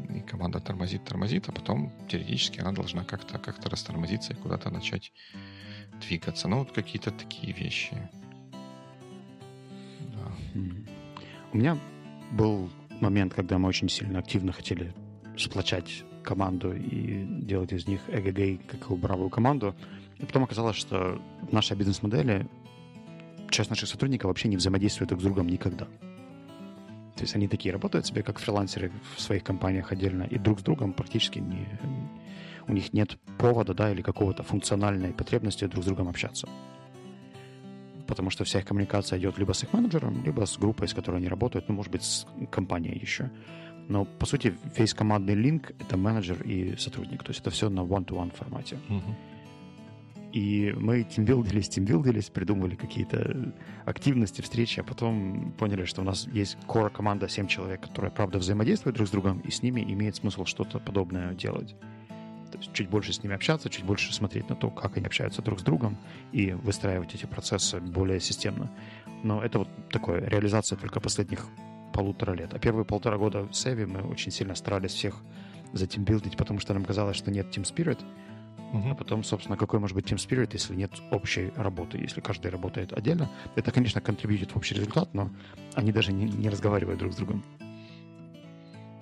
и 0.09 0.19
команда 0.21 0.59
тормозит, 0.59 1.03
тормозит, 1.03 1.49
а 1.49 1.51
потом 1.51 1.91
теоретически 2.07 2.59
она 2.59 2.71
должна 2.71 3.03
как-то 3.03 3.39
как 3.39 3.63
растормозиться 3.65 4.33
и 4.33 4.35
куда-то 4.35 4.69
начать 4.69 5.11
двигаться. 6.01 6.47
Ну, 6.47 6.59
вот 6.59 6.71
какие-то 6.71 7.11
такие 7.11 7.53
вещи. 7.53 8.09
Да. 10.13 10.31
У 11.53 11.57
меня 11.57 11.77
был 12.31 12.69
момент, 13.01 13.33
когда 13.33 13.57
мы 13.57 13.67
очень 13.67 13.89
сильно 13.89 14.19
активно 14.19 14.51
хотели 14.51 14.93
сплочать 15.37 16.03
команду 16.23 16.73
и 16.73 17.25
делать 17.41 17.71
из 17.71 17.87
них 17.87 18.01
эгэгэй, 18.07 18.59
как 18.67 18.97
бравую 18.97 19.29
команду. 19.29 19.75
И 20.17 20.25
потом 20.25 20.43
оказалось, 20.43 20.75
что 20.75 21.21
в 21.41 21.53
нашей 21.53 21.77
бизнес-модели 21.77 22.47
часть 23.49 23.69
наших 23.69 23.89
сотрудников 23.89 24.29
вообще 24.29 24.47
не 24.47 24.57
взаимодействует 24.57 25.09
друг 25.09 25.21
с 25.21 25.23
другом 25.23 25.47
никогда. 25.47 25.87
То 27.15 27.23
есть 27.23 27.35
они 27.35 27.47
такие 27.47 27.71
работают 27.71 28.05
себе 28.05 28.23
как 28.23 28.39
фрилансеры 28.39 28.91
в 29.15 29.21
своих 29.21 29.43
компаниях 29.43 29.91
отдельно 29.91 30.23
и 30.23 30.37
друг 30.37 30.59
с 30.59 30.63
другом 30.63 30.93
практически 30.93 31.39
не... 31.39 31.67
У 32.67 32.73
них 32.73 32.93
нет 32.93 33.17
повода, 33.37 33.73
да, 33.73 33.91
или 33.91 34.01
какого-то 34.01 34.43
функциональной 34.43 35.13
потребности 35.13 35.67
друг 35.67 35.83
с 35.83 35.87
другом 35.87 36.09
общаться. 36.09 36.49
Потому 38.07 38.31
что 38.31 38.43
вся 38.43 38.59
их 38.59 38.65
коммуникация 38.65 39.19
идет 39.19 39.37
либо 39.37 39.53
с 39.53 39.63
их 39.63 39.73
менеджером, 39.73 40.23
либо 40.25 40.45
с 40.45 40.57
группой, 40.57 40.87
с 40.87 40.93
которой 40.93 41.17
они 41.17 41.27
работают, 41.27 41.69
ну, 41.69 41.75
может 41.75 41.91
быть, 41.91 42.03
с 42.03 42.27
компанией 42.51 42.99
еще. 42.99 43.29
Но, 43.87 44.05
по 44.05 44.25
сути, 44.25 44.53
весь 44.77 44.93
командный 44.93 45.35
линк— 45.35 45.71
это 45.79 45.95
менеджер 45.95 46.41
и 46.41 46.75
сотрудник. 46.77 47.23
То 47.23 47.29
есть 47.29 47.41
это 47.41 47.51
все 47.51 47.69
на 47.69 47.81
one-to-one 47.81 48.35
формате. 48.35 48.77
Uh-huh. 48.89 49.13
И 50.35 50.73
мы 50.77 51.03
тимбилдились, 51.03 51.69
тимбилдились, 51.69 52.29
придумывали 52.29 52.75
какие-то 52.75 53.53
активности, 53.85 54.41
встречи, 54.41 54.81
а 54.81 54.83
потом 54.83 55.53
поняли, 55.57 55.85
что 55.85 56.01
у 56.01 56.03
нас 56.03 56.27
есть 56.27 56.57
core 56.67 56.89
команда 56.89 57.29
7 57.29 57.47
человек, 57.47 57.79
которая, 57.79 58.11
правда, 58.11 58.37
взаимодействует 58.37 58.97
друг 58.97 59.07
с 59.07 59.11
другом, 59.11 59.39
и 59.39 59.49
с 59.49 59.63
ними 59.63 59.79
имеет 59.79 60.17
смысл 60.17 60.43
что-то 60.43 60.79
подобное 60.79 61.33
делать. 61.35 61.77
То 62.51 62.57
есть 62.57 62.73
чуть 62.73 62.89
больше 62.89 63.13
с 63.13 63.23
ними 63.23 63.33
общаться, 63.33 63.69
чуть 63.69 63.85
больше 63.85 64.13
смотреть 64.13 64.49
на 64.49 64.57
то, 64.57 64.69
как 64.69 64.97
они 64.97 65.05
общаются 65.05 65.41
друг 65.41 65.61
с 65.61 65.63
другом, 65.63 65.97
и 66.33 66.51
выстраивать 66.51 67.15
эти 67.15 67.25
процессы 67.25 67.79
более 67.79 68.19
системно. 68.19 68.69
Но 69.23 69.41
это 69.41 69.59
вот 69.59 69.69
такое, 69.89 70.19
реализация 70.27 70.77
только 70.77 70.99
последних 70.99 71.47
полутора 71.93 72.33
лет. 72.33 72.53
А 72.53 72.59
первые 72.59 72.83
полтора 72.83 73.17
года 73.17 73.43
в 73.43 73.53
Севи 73.53 73.85
мы 73.85 74.01
очень 74.01 74.31
сильно 74.31 74.53
старались 74.55 74.91
всех 74.91 75.15
затимбилдить, 75.71 76.35
потому 76.35 76.59
что 76.59 76.73
нам 76.73 76.83
казалось, 76.83 77.15
что 77.15 77.31
нет 77.31 77.57
Team 77.57 77.63
Spirit, 77.63 78.03
Угу. 78.75 78.89
А 78.89 78.95
потом, 78.95 79.23
собственно, 79.23 79.55
какой 79.55 79.79
может 79.79 79.95
быть 79.95 80.11
Team 80.11 80.17
Spirit, 80.17 80.49
если 80.51 80.75
нет 80.75 80.91
общей 81.09 81.51
работы, 81.55 81.97
если 81.97 82.19
каждый 82.19 82.51
работает 82.51 82.91
отдельно. 82.91 83.29
Это, 83.55 83.71
конечно, 83.71 84.01
контрибьютит 84.01 84.51
в 84.51 84.57
общий 84.57 84.75
результат, 84.75 85.13
но 85.13 85.29
они 85.75 85.93
даже 85.93 86.11
не, 86.11 86.25
не 86.25 86.49
разговаривают 86.49 86.99
друг 86.99 87.13
с 87.13 87.15
другом. 87.15 87.43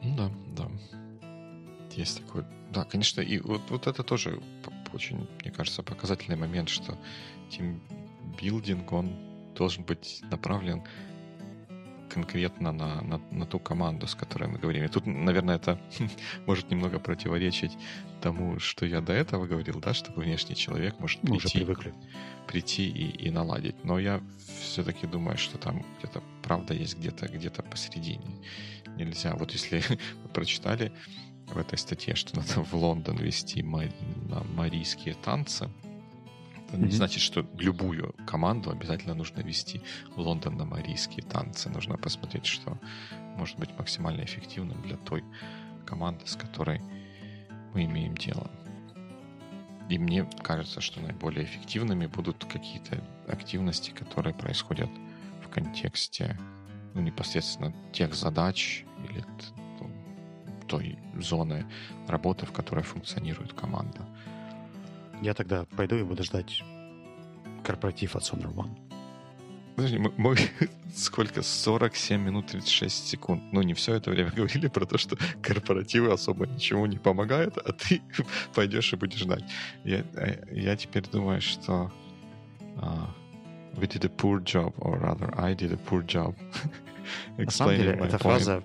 Да, 0.04 0.30
да. 0.56 0.70
Есть 1.96 2.24
такой. 2.24 2.44
Да, 2.72 2.84
конечно, 2.84 3.22
и 3.22 3.40
вот, 3.40 3.62
вот 3.70 3.88
это 3.88 4.04
тоже 4.04 4.40
очень, 4.94 5.28
мне 5.42 5.52
кажется, 5.52 5.82
показательный 5.82 6.38
момент, 6.38 6.70
что 6.70 6.96
тимбилдинг, 7.50 8.92
он 8.92 9.16
должен 9.56 9.84
быть 9.84 10.22
направлен 10.30 10.84
конкретно 12.14 12.72
на, 12.72 13.02
на, 13.02 13.22
на 13.32 13.46
ту 13.46 13.60
команду, 13.60 14.08
с 14.08 14.16
которой 14.16 14.48
мы 14.48 14.60
говорим. 14.60 14.84
И 14.84 14.88
тут, 14.88 15.06
наверное, 15.06 15.56
это 15.56 15.80
может 16.48 16.72
немного 16.72 17.00
противоречить 17.00 17.78
тому, 18.22 18.60
что 18.60 18.86
я 18.86 19.02
до 19.02 19.14
этого 19.14 19.48
говорил, 19.48 19.80
да, 19.80 19.94
что 19.94 20.12
внешний 20.14 20.56
человек 20.56 21.00
может 21.00 21.24
мы 21.24 21.38
прийти, 21.38 21.68
прийти 22.48 22.90
и, 22.90 23.28
и 23.28 23.32
наладить. 23.32 23.84
Но 23.84 24.00
я 24.00 24.22
все-таки 24.62 25.08
думаю, 25.08 25.38
что 25.38 25.58
там 25.58 25.84
где-то 26.00 26.22
правда 26.42 26.74
есть 26.74 26.98
где-то 26.98 27.28
где-то 27.28 27.64
посередине. 27.64 28.26
Нельзя. 28.98 29.36
Вот 29.36 29.52
если 29.52 29.82
вы 30.24 30.30
прочитали 30.30 30.92
в 31.48 31.58
этой 31.58 31.78
статье, 31.78 32.16
что 32.16 32.36
надо 32.36 32.64
в 32.64 32.74
Лондон 32.74 33.18
вести 33.18 33.64
на 33.64 34.44
марийские 34.56 35.16
танцы, 35.16 35.70
это 36.74 36.82
mm-hmm. 36.82 36.86
не 36.86 36.92
значит, 36.92 37.22
что 37.22 37.46
любую 37.58 38.16
команду 38.26 38.72
обязательно 38.72 39.14
нужно 39.14 39.42
вести 39.42 39.82
в 40.16 40.20
Лондон 40.20 40.58
на 40.58 40.66
марийские 40.66 41.24
танцы. 41.24 41.70
Нужно 41.70 41.98
посмотреть, 41.98 42.48
что 42.48 42.80
может 43.38 43.60
быть 43.60 43.70
максимально 43.78 44.24
эффективным 44.24 44.82
для 44.82 44.98
той 44.98 45.24
команды, 45.86 46.26
с 46.26 46.36
которой 46.36 46.82
мы 47.74 47.86
имеем 47.86 48.18
дело. 48.18 48.50
И 49.90 50.00
мне 50.00 50.28
кажется, 50.42 50.82
что 50.82 51.00
наиболее 51.02 51.46
эффективными 51.46 52.08
будут 52.08 52.46
какие-то 52.46 53.04
активности, 53.28 53.92
которые 53.92 54.34
происходят 54.34 54.90
в 55.44 55.50
контексте 55.50 56.40
ну, 56.96 57.02
непосредственно 57.02 57.74
тех 57.92 58.16
задач 58.16 58.86
или 59.10 59.24
той 60.68 60.98
зоны 61.20 61.66
работы, 62.08 62.48
в 62.48 62.52
которой 62.52 62.84
функционирует 62.84 63.54
команда. 63.54 64.08
Я 65.24 65.34
тогда 65.34 65.66
пойду 65.78 65.96
и 65.96 66.04
буду 66.04 66.24
ждать 66.24 66.64
корпоратив 67.64 68.16
от 68.16 68.24
Sonar 68.24 68.54
One. 68.54 68.76
Подожди, 69.76 69.98
мы, 69.98 70.12
мы 70.18 70.36
сколько? 70.96 71.42
47 71.42 72.22
минут 72.22 72.48
36 72.48 73.08
секунд. 73.08 73.42
Ну, 73.54 73.62
не 73.62 73.74
все 73.74 73.96
это 73.96 74.12
время 74.12 74.32
говорили 74.36 74.68
про 74.68 74.86
то, 74.86 74.98
что 74.98 75.18
корпоративы 75.42 76.12
особо 76.12 76.46
ничего 76.46 76.88
не 76.88 76.98
помогают, 76.98 77.58
а 77.58 77.72
ты 77.72 78.02
пойдешь 78.54 78.92
и 78.94 78.98
будешь 78.98 79.20
ждать. 79.20 79.46
Я, 79.86 80.04
э, 80.16 80.44
я 80.52 80.76
теперь 80.76 81.04
думаю, 81.04 81.40
что 81.40 81.90
uh, 82.76 83.08
we 83.78 83.88
did 83.88 84.06
a 84.06 84.10
poor 84.10 84.44
job, 84.44 84.74
or 84.78 85.00
rather, 85.00 85.34
I 85.38 85.56
did 85.56 85.72
a 85.72 85.78
poor 85.78 86.06
job. 86.06 86.36
На 87.38 87.50
самом 87.50 87.78
деле, 87.78 87.92
эта 87.92 88.18
point. 88.18 88.20
фраза 88.20 88.64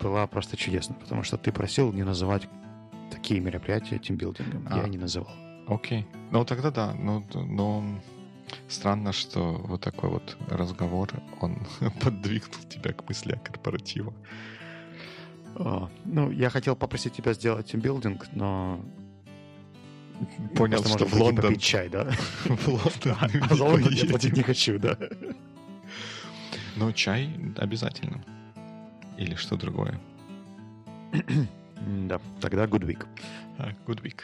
была 0.00 0.28
просто 0.28 0.56
чудесна, 0.56 0.94
потому 0.94 1.24
что 1.24 1.36
ты 1.36 1.50
просил 1.50 1.92
не 1.92 2.04
называть 2.04 2.48
такие 3.10 3.40
мероприятия 3.40 3.98
тимбилдингом. 3.98 4.64
А. 4.70 4.78
Я 4.78 4.88
не 4.88 4.96
называл. 4.96 5.47
Окей. 5.68 6.06
Ну, 6.30 6.44
тогда 6.44 6.70
да. 6.70 6.94
Ну, 6.94 7.24
но 7.34 7.84
странно, 8.68 9.12
что 9.12 9.54
вот 9.64 9.82
такой 9.82 10.10
вот 10.10 10.36
разговор, 10.48 11.10
он 11.40 11.58
подвигнул 12.02 12.62
тебя 12.68 12.92
к 12.92 13.08
мысли 13.08 13.32
о 13.32 13.38
корпоративах. 13.38 14.14
Ну, 16.04 16.30
я 16.30 16.50
хотел 16.50 16.76
попросить 16.76 17.14
тебя 17.14 17.32
сделать 17.32 17.66
тимбилдинг, 17.66 18.26
но 18.32 18.80
понял, 20.54 20.84
что 20.84 21.04
в 21.04 21.14
Лондон... 21.14 21.46
попить 21.46 21.62
чай, 21.62 21.88
да? 21.88 22.04
В 22.44 22.68
Лондон. 22.68 23.16
А 23.50 23.54
за 23.54 23.64
Лондон 23.64 23.92
я 23.92 24.06
платить 24.06 24.36
не 24.36 24.42
хочу, 24.42 24.78
да. 24.78 24.96
Но 26.76 26.92
чай 26.92 27.30
обязательно. 27.56 28.22
Или 29.16 29.34
что 29.34 29.56
другое? 29.56 30.00
Да, 32.08 32.20
тогда 32.40 32.64
good 32.64 32.84
week. 32.84 33.06
Good 33.86 34.02
week. 34.02 34.22